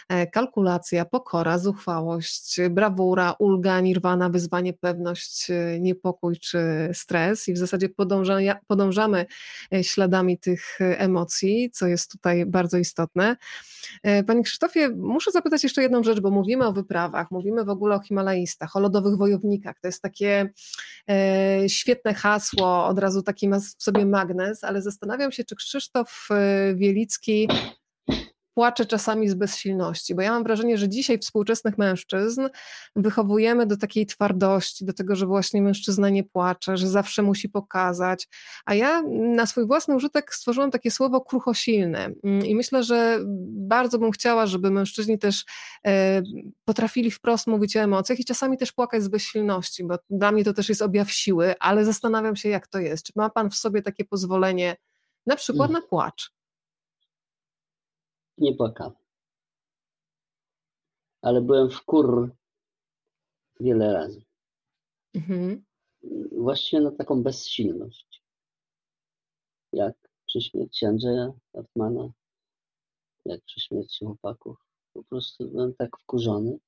[0.09, 6.59] e, kalkulacja, pokora, zuchwałość, brawura, ulga, nirwana, wyzwanie, pewność, e, niepokój czy
[6.93, 9.27] stres i w zasadzie podąża, podążamy
[9.75, 13.37] e, śladami tych emocji, co jest tutaj bardzo istotne.
[14.27, 18.01] Panie Krzysztofie, muszę zapytać jeszcze jedną rzecz, bo mówimy o wyprawach, mówimy w ogóle o
[18.01, 19.81] Himalajistach, o lodowych wojownikach.
[19.81, 20.34] To jest takie
[21.11, 26.29] e, świetne hasło, od razu taki ma w sobie magnes, ale zastanawiam się, czy Krzysztof
[26.31, 27.49] e, Wielicki
[28.55, 32.49] płacze czasami z bezsilności, bo ja mam wrażenie, że dzisiaj współczesnych mężczyzn
[32.97, 38.29] wychowujemy do takiej twardości, do tego, że właśnie mężczyzna nie płacze, że zawsze musi pokazać,
[38.65, 39.03] a ja
[39.37, 43.19] na swój własny użytek stworzyłam takie słowo kruchosilne mm, i myślę, że
[43.49, 45.45] bardzo bym chciała, żeby mężczyźni też
[45.87, 46.23] e,
[46.65, 50.53] potrafili wprost mówić o emocjach i czasami też płakać z bezsilności, bo dla mnie to
[50.53, 53.07] też jest objaw siły, ale zastanawiam się, jak to jest.
[53.07, 54.77] Czy ma Pan w sobie takie pozwolenie
[55.27, 55.83] na przykład mm.
[55.83, 56.34] na płacz?
[58.39, 58.95] Nie płakałem.
[61.23, 62.35] Ale byłem w kur
[63.61, 64.25] wiele razy.
[65.15, 65.65] Mhm.
[66.33, 68.23] Właściwie na taką bezsilność.
[69.73, 69.95] Jak
[70.27, 72.13] przy śmierci Andrzeja Hartmana,
[73.25, 74.57] jak przy śmierci chłopaków.
[74.93, 76.59] Po prostu byłem tak wkurzony.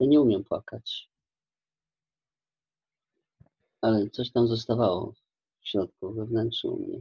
[0.00, 1.10] Ja nie umiem płakać.
[3.80, 5.14] Ale coś tam zostawało
[5.60, 7.00] w środku, wewnętrznie u mnie.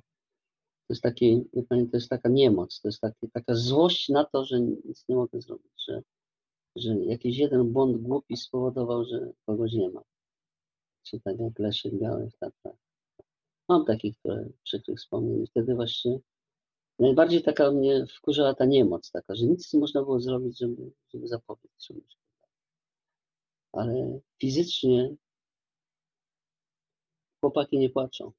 [0.89, 4.59] To jest, taki, to jest taka niemoc, to jest taki, taka złość na to, że
[4.59, 6.01] nic nie mogę zrobić, że,
[6.75, 10.01] że jakiś jeden błąd głupi spowodował, że kogoś nie ma.
[11.03, 12.75] Czy tak jak Leszek Biały w Tatrach.
[13.67, 15.47] Mam takich, które, przykrych wspomnień.
[15.47, 16.19] Wtedy właśnie
[16.99, 21.27] najbardziej taka mnie wkurzała ta niemoc, taka, że nic nie można było zrobić, żeby, żeby
[21.27, 22.17] zapobiec czemuś.
[23.71, 25.15] Ale fizycznie
[27.41, 28.31] chłopaki nie płaczą.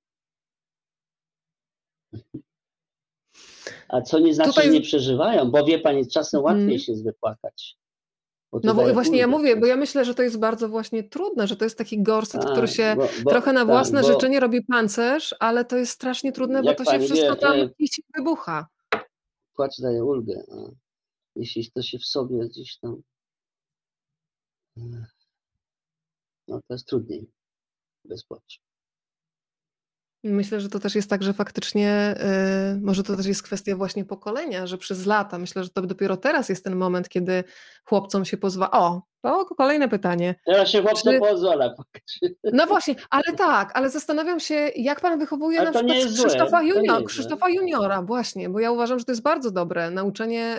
[3.88, 4.66] A co nie znaczy, Tutaj...
[4.66, 6.78] że nie przeżywają, bo wie pani, czasem łatwiej hmm.
[6.78, 7.76] się wypłakać.
[8.64, 11.56] No bo właśnie ja mówię, bo ja myślę, że to jest bardzo właśnie trudne, że
[11.56, 15.34] to jest taki gorset, który się bo, bo, trochę na własne tak, życzenie robi pancerz,
[15.40, 17.68] ale to jest strasznie trudne, bo to się wszystko wie, tam e,
[18.16, 18.66] wybucha.
[19.54, 20.56] Płacz daje ulgę, a
[21.36, 23.02] jeśli to się w sobie gdzieś tam
[26.48, 27.30] no to jest trudniej
[28.04, 28.60] bez płaczu.
[30.24, 32.14] Myślę, że to też jest tak, że faktycznie
[32.74, 36.16] yy, może to też jest kwestia właśnie pokolenia, że przez lata, myślę, że to dopiero
[36.16, 37.44] teraz jest ten moment, kiedy
[37.84, 38.70] chłopcom się pozwala.
[39.22, 40.34] O, to kolejne pytanie.
[40.46, 41.18] Teraz się chłopcom Czy...
[41.18, 41.74] pozwala.
[42.52, 47.04] No właśnie, ale tak, ale zastanawiam się, jak pan wychowuje ale na przykład Krzysztofa, junior,
[47.04, 50.56] Krzysztofa Juniora, właśnie, bo ja uważam, że to jest bardzo dobre nauczenie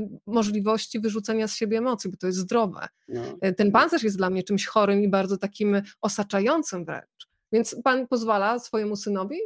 [0.00, 2.88] yy, możliwości wyrzucenia z siebie emocji, bo to jest zdrowe.
[3.08, 3.20] No.
[3.44, 7.11] Y, ten pancerz jest dla mnie czymś chorym i bardzo takim osaczającym wręcz.
[7.52, 9.36] Więc pan pozwala swojemu synowi?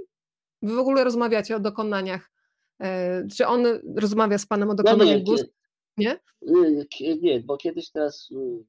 [0.62, 2.30] Wy w ogóle rozmawiacie o dokonaniach?
[2.80, 3.64] E, czy on
[3.96, 5.42] rozmawia z panem o dokonaniach no nie,
[5.96, 6.18] nie?
[7.00, 7.16] nie?
[7.16, 8.64] Nie, bo kiedyś teraz y,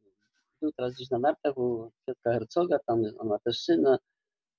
[0.62, 3.98] był teraz gdzieś na nartach u Piotra Hercoga, tam on ma też syna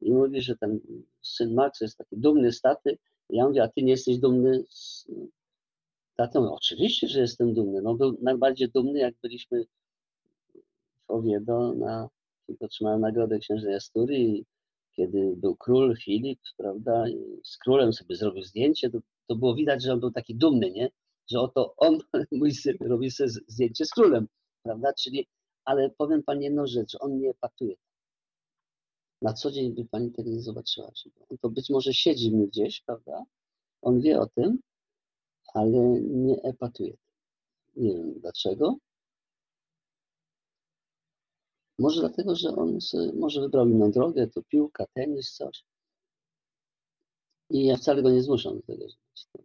[0.00, 0.80] i mówi, że ten
[1.22, 2.98] syn Max jest taki dumny z taty.
[3.30, 5.06] Ja mówię, a ty nie jesteś dumny z
[6.16, 6.54] tatą?
[6.54, 7.82] Oczywiście, że jestem dumny.
[7.82, 12.08] No był najbardziej dumny, jak byliśmy w Oviedo na,
[12.60, 14.46] otrzymałem nagrodę księżnej Asturii
[14.98, 17.04] kiedy był król Filip, prawda,
[17.44, 20.90] z królem sobie zrobił zdjęcie, to, to było widać, że on był taki dumny, nie?
[21.30, 21.98] Że oto on,
[22.32, 24.28] mój syn, robi sobie zdjęcie z królem,
[24.62, 24.92] prawda?
[24.92, 25.26] Czyli,
[25.64, 27.74] ale powiem pani jedną rzecz, on nie epatuje.
[29.22, 30.90] Na co dzień by pani tego nie zobaczyła.
[31.28, 33.24] On to być może siedzi mi gdzieś, prawda?
[33.82, 34.58] On wie o tym,
[35.54, 36.96] ale nie epatuje.
[37.76, 38.76] Nie wiem dlaczego,
[41.78, 45.64] może dlatego, że on sobie, może wybrał inną drogę, to piłka, tenis, coś.
[47.50, 49.44] I ja wcale go nie zmuszam do tego, żeby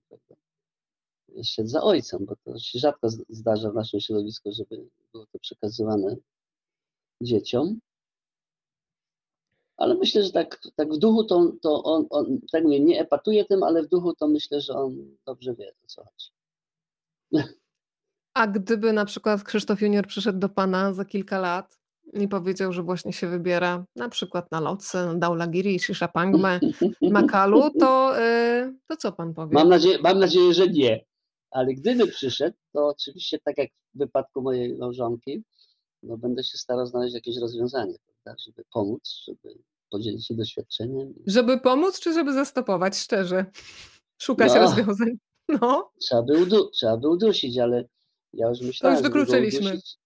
[1.44, 6.16] szedł za ojcem, bo to się rzadko zdarza w naszym środowisku, żeby było to przekazywane
[7.22, 7.80] dzieciom.
[9.78, 13.46] Ale myślę, że tak, tak w duchu to, to on, on, tak mówię, nie epatuje
[13.46, 16.30] tym, ale w duchu to myślę, że on dobrze wie, o co chodzi.
[18.34, 21.83] A gdyby na przykład Krzysztof Junior przyszedł do Pana za kilka lat
[22.22, 26.60] i powiedział, że właśnie się wybiera na przykład na Lotse, na Daulagiri, Shishapangmę,
[27.02, 29.54] Makalu, to, yy, to co pan powie?
[29.54, 31.06] Mam nadzieję, mam nadzieję, że nie.
[31.52, 35.44] Ale gdyby przyszedł, to oczywiście tak jak w wypadku mojej małżonki,
[36.04, 39.56] no będę się starał znaleźć jakieś rozwiązanie, prawda, żeby pomóc, żeby
[39.90, 41.14] podzielić się doświadczeniem.
[41.28, 43.46] Żeby pomóc, czy żeby zastopować, szczerze?
[44.22, 45.10] Szukać no, rozwiązań.
[45.50, 45.92] No.
[46.02, 47.86] Trzeba by, udu- trzeba by udusić, ale
[48.34, 49.70] ja już myślałem, to już wykluczyliśmy.
[49.70, 49.98] Udusić,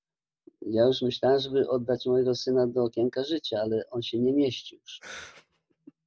[0.69, 4.75] ja już myślałem, żeby oddać mojego syna do okienka życia, ale on się nie mieści
[4.75, 4.99] już,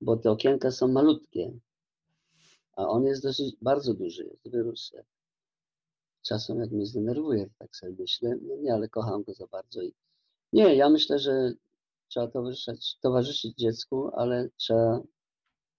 [0.01, 1.53] bo te okienka są malutkie,
[2.73, 4.97] a on jest dosyć bardzo duży, jest wyrósł.
[6.23, 9.83] Czasem jak mnie zdenerwuje, tak sobie myślę, no nie, ale kocham go za bardzo.
[9.83, 9.95] I
[10.53, 11.53] nie, ja myślę, że
[12.09, 15.03] trzeba towarzyszyć, towarzyszyć dziecku, ale trzeba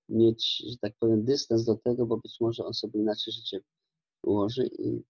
[0.09, 3.59] mieć, że tak powiem, dystans do tego, bo być może on sobie inaczej życie
[4.23, 5.03] ułoży i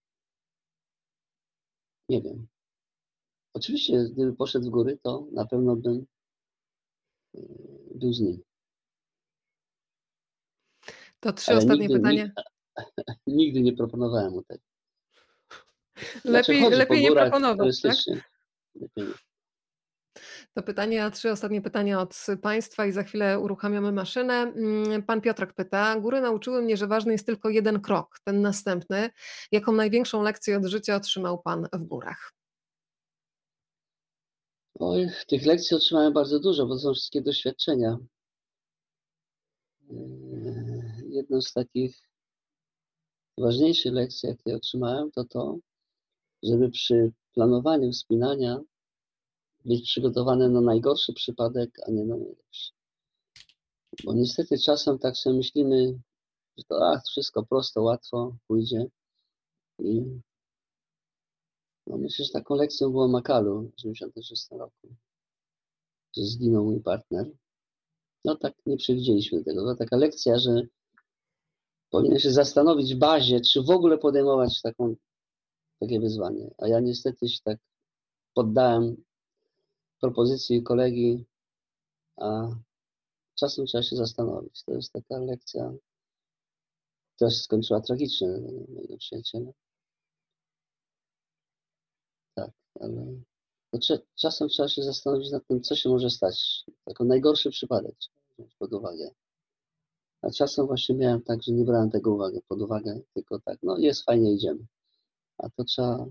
[2.08, 2.51] nie wiem.
[3.54, 6.06] Oczywiście, gdyby poszedł w góry, to na pewno bym
[7.34, 7.40] e,
[7.94, 8.42] był z nim.
[11.20, 12.30] To trzy Ale ostatnie nigdy, pytania.
[13.26, 14.62] Nigdy, nie proponowałem mu tego.
[16.24, 17.96] Znaczy, lepiej lepiej nie proponować, tak?
[18.74, 19.12] Lepiej nie.
[20.54, 24.34] To pytanie, a trzy ostatnie pytania od Państwa i za chwilę uruchamiamy maszynę.
[24.34, 29.10] Mm, pan Piotrek pyta, góry nauczyły mnie, że ważny jest tylko jeden krok, ten następny.
[29.52, 32.32] Jaką największą lekcję od życia otrzymał Pan w górach?
[34.78, 37.98] Oj, tych lekcji otrzymałem bardzo dużo, bo to są wszystkie doświadczenia.
[39.90, 42.08] Yy, jedną z takich
[43.38, 45.58] ważniejszych lekcji, jakie otrzymałem, to to,
[46.42, 48.60] żeby przy planowaniu wspinania
[49.64, 52.72] być przygotowany na najgorszy przypadek, a nie na najlepszy.
[54.04, 56.00] Bo niestety czasem tak sobie myślimy,
[56.58, 58.86] że to ach, wszystko prosto, łatwo pójdzie
[59.78, 60.20] i
[61.86, 64.88] no myślę, że taką lekcją było Makalu w 1996 roku,
[66.16, 67.30] że zginął mój partner.
[68.24, 69.64] No tak nie przewidzieliśmy tego.
[69.64, 70.62] To taka lekcja, że
[71.90, 74.96] powinien się zastanowić w bazie, czy w ogóle podejmować taką,
[75.80, 76.54] takie wyzwanie.
[76.58, 77.58] A ja niestety się tak
[78.34, 79.04] poddałem
[80.00, 81.24] propozycji kolegi,
[82.16, 82.48] a
[83.34, 84.62] czasem trzeba się zastanowić.
[84.64, 85.72] To jest taka lekcja,
[87.14, 88.28] która się skończyła tragicznie
[88.68, 89.52] mojego przyjaciela
[92.82, 93.22] ale
[94.14, 96.64] czasem trzeba się zastanowić nad tym, co się może stać.
[96.86, 97.94] Jako najgorszy przypadek
[98.38, 99.10] wziąć pod uwagę.
[100.22, 103.78] A czasem właśnie miałem tak, że nie brałem tego uwagę, pod uwagę, tylko tak, no
[103.78, 104.66] jest fajnie, idziemy.
[105.38, 106.06] A to trzeba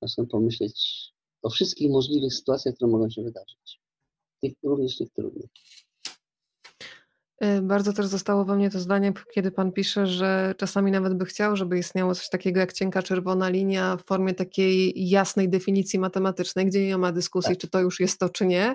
[0.00, 1.08] czasem pomyśleć
[1.42, 3.80] o wszystkich możliwych sytuacjach, które mogą się wydarzyć.
[4.40, 5.50] Tych, również tych trudnych.
[7.44, 11.24] Y, bardzo też zostało we mnie to zdanie, kiedy pan pisze, że czasami nawet by
[11.24, 16.66] chciał, żeby istniało coś takiego jak cienka czerwona linia w formie takiej jasnej definicji matematycznej,
[16.66, 17.58] gdzie nie ma dyskusji, tak.
[17.58, 18.74] czy to już jest to, czy nie,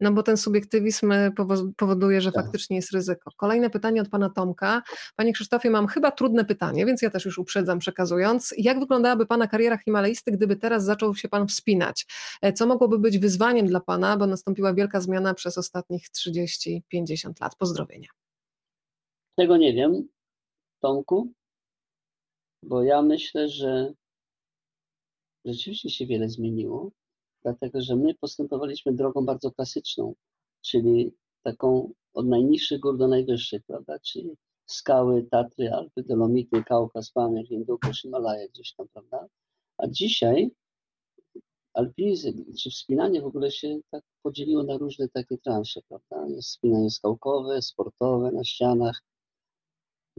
[0.00, 1.32] no bo ten subiektywizm y,
[1.76, 2.44] powoduje, że tak.
[2.44, 3.30] faktycznie jest ryzyko.
[3.36, 4.82] Kolejne pytanie od pana Tomka.
[5.16, 8.54] Panie Krzysztofie, mam chyba trudne pytanie, więc ja też już uprzedzam przekazując.
[8.58, 12.06] Jak wyglądałaby pana kariera himalaisty, gdyby teraz zaczął się pan wspinać?
[12.42, 16.80] E, co mogłoby być wyzwaniem dla pana, bo nastąpiła wielka zmiana przez ostatnich 30-50
[17.40, 17.54] lat?
[17.56, 17.97] Pozdrowienia.
[19.38, 20.08] Tego nie wiem,
[20.80, 21.32] Tomku,
[22.62, 23.92] bo ja myślę, że
[25.44, 26.90] rzeczywiście się wiele zmieniło,
[27.42, 30.14] dlatego że my postępowaliśmy drogą bardzo klasyczną,
[30.62, 31.12] czyli
[31.42, 33.98] taką od najniższych gór do najwyższych, prawda?
[33.98, 34.36] Czyli
[34.66, 39.26] skały, Tatry, Alpy, Dolomity, Kaukaz, Pamir, Hindukusz, Himalaje gdzieś tam, prawda?
[39.76, 40.50] A dzisiaj
[41.74, 46.34] alpinizm czy wspinanie w ogóle się tak podzieliło na różne takie transze, prawda?
[46.34, 49.02] Jest wspinanie skałkowe, sportowe na ścianach,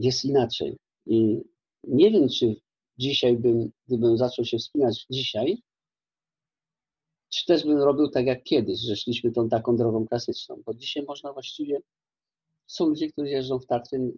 [0.00, 0.76] jest inaczej.
[1.06, 1.42] I
[1.84, 2.56] nie wiem, czy
[2.98, 5.62] dzisiaj bym, gdybym zaczął się wspinać dzisiaj,
[7.28, 11.02] czy też bym robił tak jak kiedyś, że szliśmy tą taką drogą klasyczną, bo dzisiaj
[11.02, 11.80] można właściwie,
[12.66, 14.12] są ludzie, którzy jeżdżą w Tatry,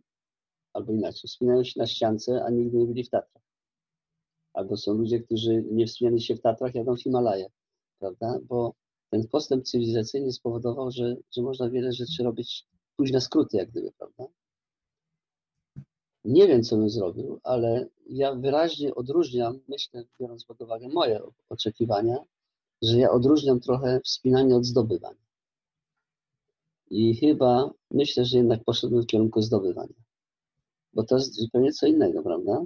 [0.72, 3.42] albo inaczej, wspinają się na ściance, a nigdy nie byli w Tatrach.
[4.52, 7.46] Albo są ludzie, którzy nie wspinali się w Tatrach, jadą w Himalaje,
[7.98, 8.38] prawda?
[8.42, 8.74] Bo
[9.10, 12.66] ten postęp cywilizacyjny spowodował, że, że można wiele rzeczy robić,
[12.98, 14.24] na skróty, jak gdyby, prawda?
[16.24, 22.24] Nie wiem, co bym zrobił, ale ja wyraźnie odróżniam, myślę, biorąc pod uwagę moje oczekiwania,
[22.82, 25.22] że ja odróżniam trochę wspinanie od zdobywania.
[26.90, 29.94] I chyba myślę, że jednak poszedłem w kierunku zdobywania.
[30.92, 32.64] Bo to jest zupełnie co innego, prawda?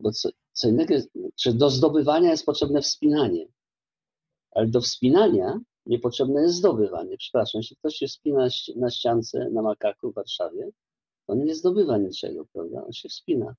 [0.00, 0.94] Bo co, co innego,
[1.36, 3.46] że do zdobywania jest potrzebne wspinanie,
[4.50, 7.16] ale do wspinania niepotrzebne jest zdobywanie.
[7.16, 10.70] Przepraszam, jeśli ktoś się wspina na ściance na Makaku w Warszawie,
[11.26, 12.84] on nie zdobywa niczego, prawda?
[12.84, 13.54] On się wspina,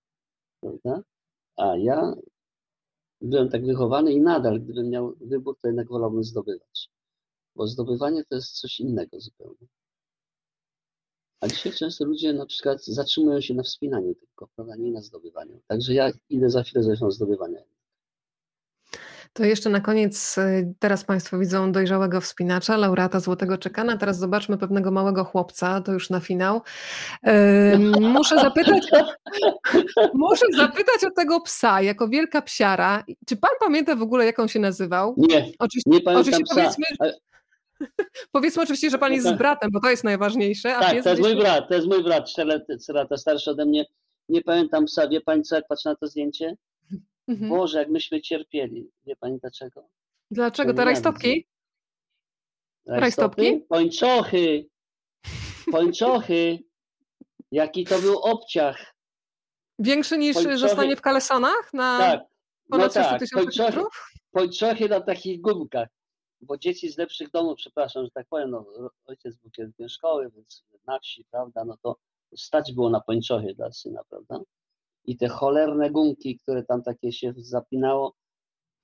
[0.62, 1.04] prawda?
[1.58, 2.16] A ja
[3.22, 6.90] byłem tak wychowany i nadal, gdybym miał wybór, to jednak wolałbym zdobywać.
[7.56, 9.68] Bo zdobywanie to jest coś innego zupełnie.
[11.42, 15.62] A dzisiaj często ludzie na przykład zatrzymują się na wspinaniu tylko, prawda, nie na zdobywaniu.
[15.68, 17.60] Także ja idę za filozofią zdobywania.
[19.36, 23.98] To jeszcze na koniec, y, teraz Państwo widzą dojrzałego wspinacza, laureata Złotego Czekana.
[23.98, 26.62] Teraz zobaczmy pewnego małego chłopca, to już na finał.
[27.99, 28.88] muszę zapytać,
[30.14, 33.03] muszę zapytać o tego psa, jako wielka psiara.
[33.26, 35.16] Czy Pan pamięta w ogóle, jak on się nazywał?
[35.18, 36.56] Nie, oczywiście, nie pamiętam oczywiście psa.
[36.56, 36.86] Powiedzmy,
[38.32, 40.70] powiedzmy oczywiście, że Pan jest z bratem, bo to jest najważniejsze.
[40.70, 43.86] tak, to jest mój brat, to jest mój brat, 4 lata starszy ode mnie.
[44.30, 46.56] Nie pamiętam psa, wie Pani co, jak patrzę na to zdjęcie?
[47.27, 47.49] Mhm.
[47.49, 48.91] Boże, jak myśmy cierpieli.
[49.06, 49.89] Wie pani dlaczego?
[50.31, 50.73] Dlaczego?
[50.73, 51.47] Te rajstopki?
[52.88, 53.57] Rajstopki?
[53.69, 54.69] Pończochy.
[55.72, 56.60] Pończochy.
[57.52, 58.95] Jaki to był obciach.
[59.80, 60.57] Większy niż Pończochy.
[60.57, 61.73] zostanie w kalesonach?
[61.73, 62.22] Na tak.
[62.69, 63.22] Ponad no tak.
[63.34, 63.81] Pończochy,
[64.31, 65.88] pończochy na takich gumkach.
[66.41, 68.65] Bo dzieci z lepszych domów, przepraszam, że tak powiem, no,
[69.06, 71.97] ojciec był kierownikiem szkoły, więc na wsi, prawda, no to
[72.35, 74.39] stać było na pończochy dla syna, prawda?
[75.07, 78.15] I te cholerne gumki, które tam takie się zapinało.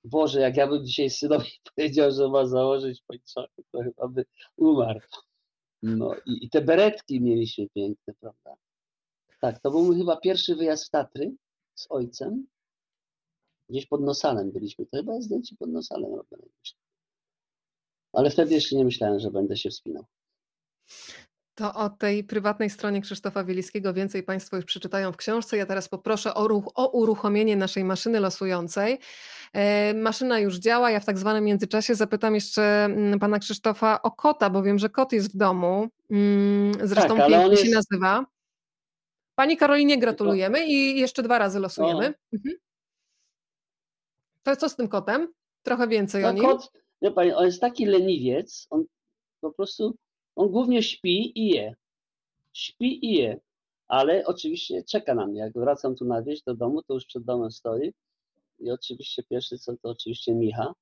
[0.04, 4.24] Boże, jak ja bym dzisiaj synowi powiedział, że ma założyć pończochy, to chyba by
[4.56, 5.00] umarł.
[5.82, 8.56] No i, i te beretki mieliśmy piękne, prawda?
[9.40, 11.34] Tak, to był chyba pierwszy wyjazd w Tatry
[11.74, 12.46] z ojcem.
[13.68, 14.86] Gdzieś pod Nosalem byliśmy.
[14.86, 16.42] To chyba jest zdjęcie pod Nosalem robione.
[18.12, 20.04] Ale wtedy jeszcze nie myślałem, że będę się wspinał.
[21.62, 25.56] To o tej prywatnej stronie Krzysztofa Wielickiego więcej Państwo już przeczytają w książce.
[25.56, 28.98] Ja teraz poproszę o, ruch, o uruchomienie naszej maszyny losującej.
[29.52, 30.90] E, maszyna już działa.
[30.90, 34.90] Ja w tak zwanym międzyczasie zapytam jeszcze mm, pana Krzysztofa o kota, bo wiem, że
[34.90, 35.88] kot jest w domu.
[36.10, 37.64] Mm, zresztą tak, pięknie jest...
[37.64, 38.26] się nazywa.
[39.34, 42.14] Pani Karolinie gratulujemy i jeszcze dwa razy losujemy.
[42.32, 42.54] Mhm.
[44.42, 45.32] To co z tym kotem?
[45.62, 46.44] Trochę więcej no, o nim.
[46.44, 46.72] Kot,
[47.02, 48.84] wie pani, on jest taki leniwiec, on
[49.40, 49.96] po prostu
[50.36, 51.74] on głównie śpi i je.
[52.52, 53.40] Śpi i je.
[53.88, 55.40] Ale oczywiście czeka na mnie.
[55.40, 57.92] Jak wracam tu na wieś do domu, to już przed domem stoi.
[58.58, 60.74] I oczywiście pierwszy co to oczywiście Micha.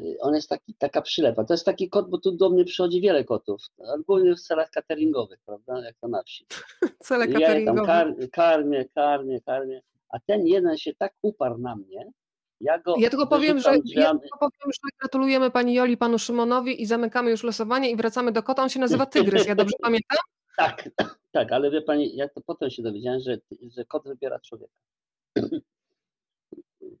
[0.00, 1.44] Y, on jest taki, taka przylepa.
[1.44, 3.60] To jest taki kot, bo tu do mnie przychodzi wiele kotów,
[4.06, 6.46] głównie w celach cateringowych, prawda, jak to na wsi.
[7.06, 7.80] Cele cateringowe.
[7.80, 12.10] Ja tam karmię, karmię, karmię, a ten jeden się tak uparł na mnie,
[12.60, 16.82] ja, go ja tylko powiem, że, ja tylko powiem, że gratulujemy pani Joli, panu Szymonowi
[16.82, 18.62] i zamykamy już losowanie i wracamy do kota.
[18.62, 20.18] On się nazywa Tygrys, ja dobrze pamiętam?
[20.56, 20.88] Tak,
[21.32, 23.38] tak, ale wie pani, ja to potem się dowiedziałem, że,
[23.76, 24.72] że kot wybiera człowieka.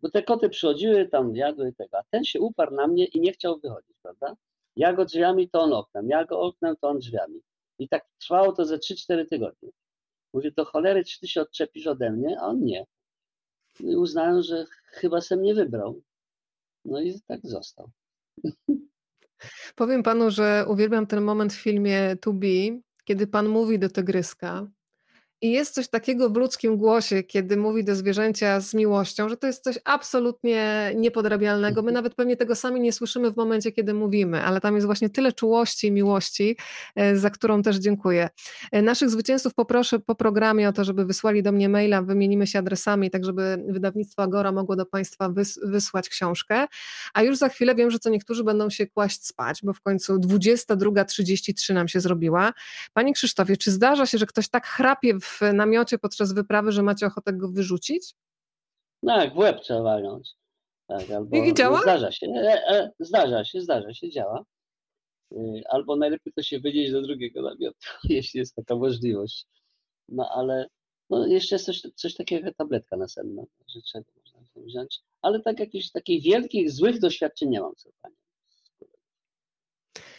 [0.02, 3.32] Bo te koty przychodziły, tam jadły tego, a ten się uparł na mnie i nie
[3.32, 4.36] chciał wychodzić, prawda?
[4.76, 7.40] Ja go drzwiami, to on oknem, ja go oknem, to on drzwiami.
[7.78, 9.70] I tak trwało to ze 3-4 tygodnie.
[10.32, 12.40] Mówię, to cholery, czy ty się odczepisz ode mnie?
[12.40, 12.86] A on nie.
[13.80, 16.02] I uznałem, że chyba sem nie wybrał.
[16.84, 17.90] No i tak został.
[19.74, 24.66] Powiem panu, że uwielbiam ten moment w filmie To Be, kiedy pan mówi do tygryska,
[25.42, 29.46] i jest coś takiego w ludzkim głosie, kiedy mówi do zwierzęcia z miłością, że to
[29.46, 31.82] jest coś absolutnie niepodrabialnego.
[31.82, 31.94] My mhm.
[31.94, 35.32] nawet pewnie tego sami nie słyszymy w momencie, kiedy mówimy, ale tam jest właśnie tyle
[35.32, 36.56] czułości i miłości,
[36.96, 38.28] e, za którą też dziękuję.
[38.72, 42.58] E, naszych zwycięzców poproszę po programie o to, żeby wysłali do mnie maila, wymienimy się
[42.58, 46.66] adresami, tak żeby wydawnictwo Agora mogło do Państwa wys wysłać książkę.
[47.14, 50.16] A już za chwilę wiem, że co niektórzy będą się kłaść spać, bo w końcu
[50.16, 52.52] 22.33 nam się zrobiła.
[52.92, 56.82] Panie Krzysztofie, czy zdarza się, że ktoś tak chrapie w w namiocie podczas wyprawy, że
[56.82, 58.14] macie ochotę go wyrzucić?
[59.02, 60.34] No, jak w łeb trzeba walnąć.
[60.86, 61.82] Tak, albo, I działa?
[61.82, 64.44] Zdarza się, e, e, zdarza się, zdarza się, działa.
[65.32, 69.46] Y, albo najlepiej to się wynieść do drugiego namiotu, jeśli jest taka możliwość.
[70.08, 70.68] No ale
[71.10, 75.00] no, jeszcze jest coś, coś takiego jak tabletka nasenna, że czego można wziąć.
[75.22, 78.16] Ale tak jakichś takich wielkich, złych doświadczeń nie mam co pani.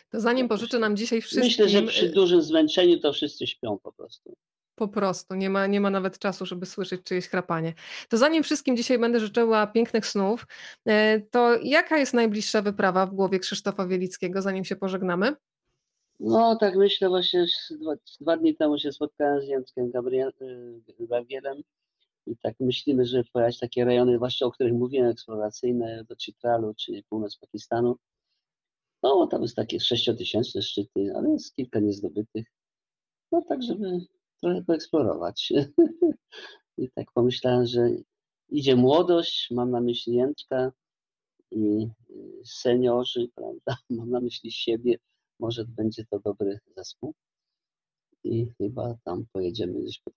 [0.10, 1.44] To zanim pożyczę nam dzisiaj wszystkim...
[1.44, 4.36] Myślę, że przy y, dużym zmęczeniu to wszyscy śpią po prostu.
[4.80, 7.74] Po prostu, nie ma, nie ma nawet czasu, żeby słyszeć czyjeś chrapanie.
[8.10, 10.48] To zanim wszystkim dzisiaj będę życzyła pięknych snów,
[10.86, 15.36] e, to jaka jest najbliższa wyprawa w głowie Krzysztofa Wielickiego, zanim się pożegnamy?
[16.20, 17.46] No tak myślę, właśnie
[17.82, 21.64] dwa, dwa dni temu się spotkałem z Jędrkiem Gabrielem y,
[22.28, 27.04] i tak myślimy, że pojechać takie rejony, właśnie o których mówiłem, eksploracyjne do Chitralu, czyli
[27.04, 27.96] północ Pakistanu.
[29.04, 32.46] No tam jest takie sześciotysięczne szczyty, ale jest kilka niezdobytych.
[33.32, 34.00] No tak, żeby
[34.42, 35.54] trochę poeksplorować.
[36.78, 37.90] I tak pomyślałem, że
[38.50, 40.72] idzie młodość, mam na myśli Jędrka
[41.52, 41.88] i
[42.46, 43.78] seniorzy, prawda?
[43.90, 44.98] Mam na myśli siebie,
[45.40, 47.14] może będzie to dobry zespół.
[48.24, 50.14] I chyba tam pojedziemy gdzieś pod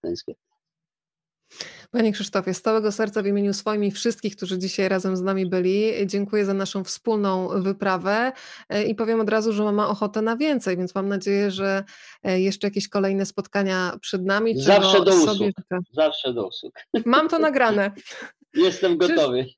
[1.91, 5.47] Panie Krzysztofie, z całego serca w imieniu swoim i wszystkich, którzy dzisiaj razem z nami
[5.47, 8.33] byli, dziękuję za naszą wspólną wyprawę
[8.69, 11.85] e, i powiem od razu, że mam ochotę na więcej, więc mam nadzieję, że
[12.23, 14.61] e, jeszcze jakieś kolejne spotkania przed nami.
[14.61, 15.51] Zawsze do usług.
[15.93, 16.75] Zawsze do usług.
[17.05, 17.91] Mam to nagrane.
[18.55, 19.47] Jestem gotowy.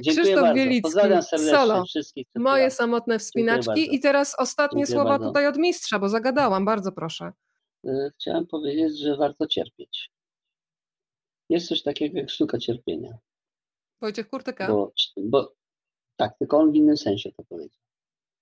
[0.00, 0.54] Dziękuję Krzysztof bardzo.
[0.54, 1.84] Bielicki, Pozdrawiam serdecznie solo.
[1.84, 2.26] wszystkich.
[2.36, 5.26] Moje samotne wspinaczki i teraz ostatnie Dziękuję słowa bardzo.
[5.26, 7.32] tutaj od mistrza, bo zagadałam, bardzo proszę.
[7.86, 10.10] E, chciałem powiedzieć, że warto cierpieć.
[11.50, 13.18] Jest coś takiego jak sztuka cierpienia.
[14.00, 14.68] Wojciech Kurtyka?
[14.68, 15.54] Bo, bo
[16.16, 17.80] tak, tylko on w innym sensie to powiedział,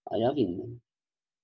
[0.05, 0.81] a ja w innym.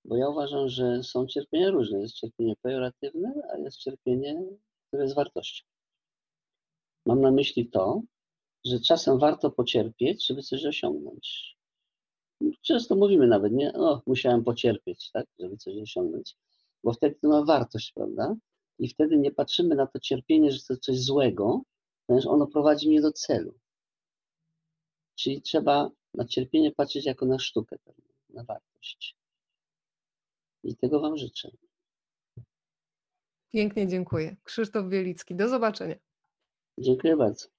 [0.05, 2.01] Bo ja uważam, że są cierpienia różne.
[2.01, 4.43] Jest cierpienie pejoratywne, a jest cierpienie,
[4.89, 5.65] które jest wartością.
[7.07, 8.03] Mam na myśli to,
[8.65, 11.57] że czasem warto pocierpieć, żeby coś osiągnąć.
[12.63, 16.37] Często mówimy nawet, nie, o, musiałem pocierpieć, tak, żeby coś osiągnąć,
[16.85, 18.35] bo wtedy to ma wartość, prawda?
[18.79, 21.63] I wtedy nie patrzymy na to cierpienie, że to coś złego,
[22.07, 23.59] ponieważ ono prowadzi mnie do celu.
[25.15, 27.77] Czyli trzeba na cierpienie patrzeć jako na sztukę,
[28.29, 29.17] na wartość.
[30.65, 31.51] I tego Wam życzę.
[33.53, 34.37] Pięknie dziękuję.
[34.45, 35.97] Krzysztof Wielicki, do zobaczenia.
[36.79, 37.54] Dziękuję bardzo.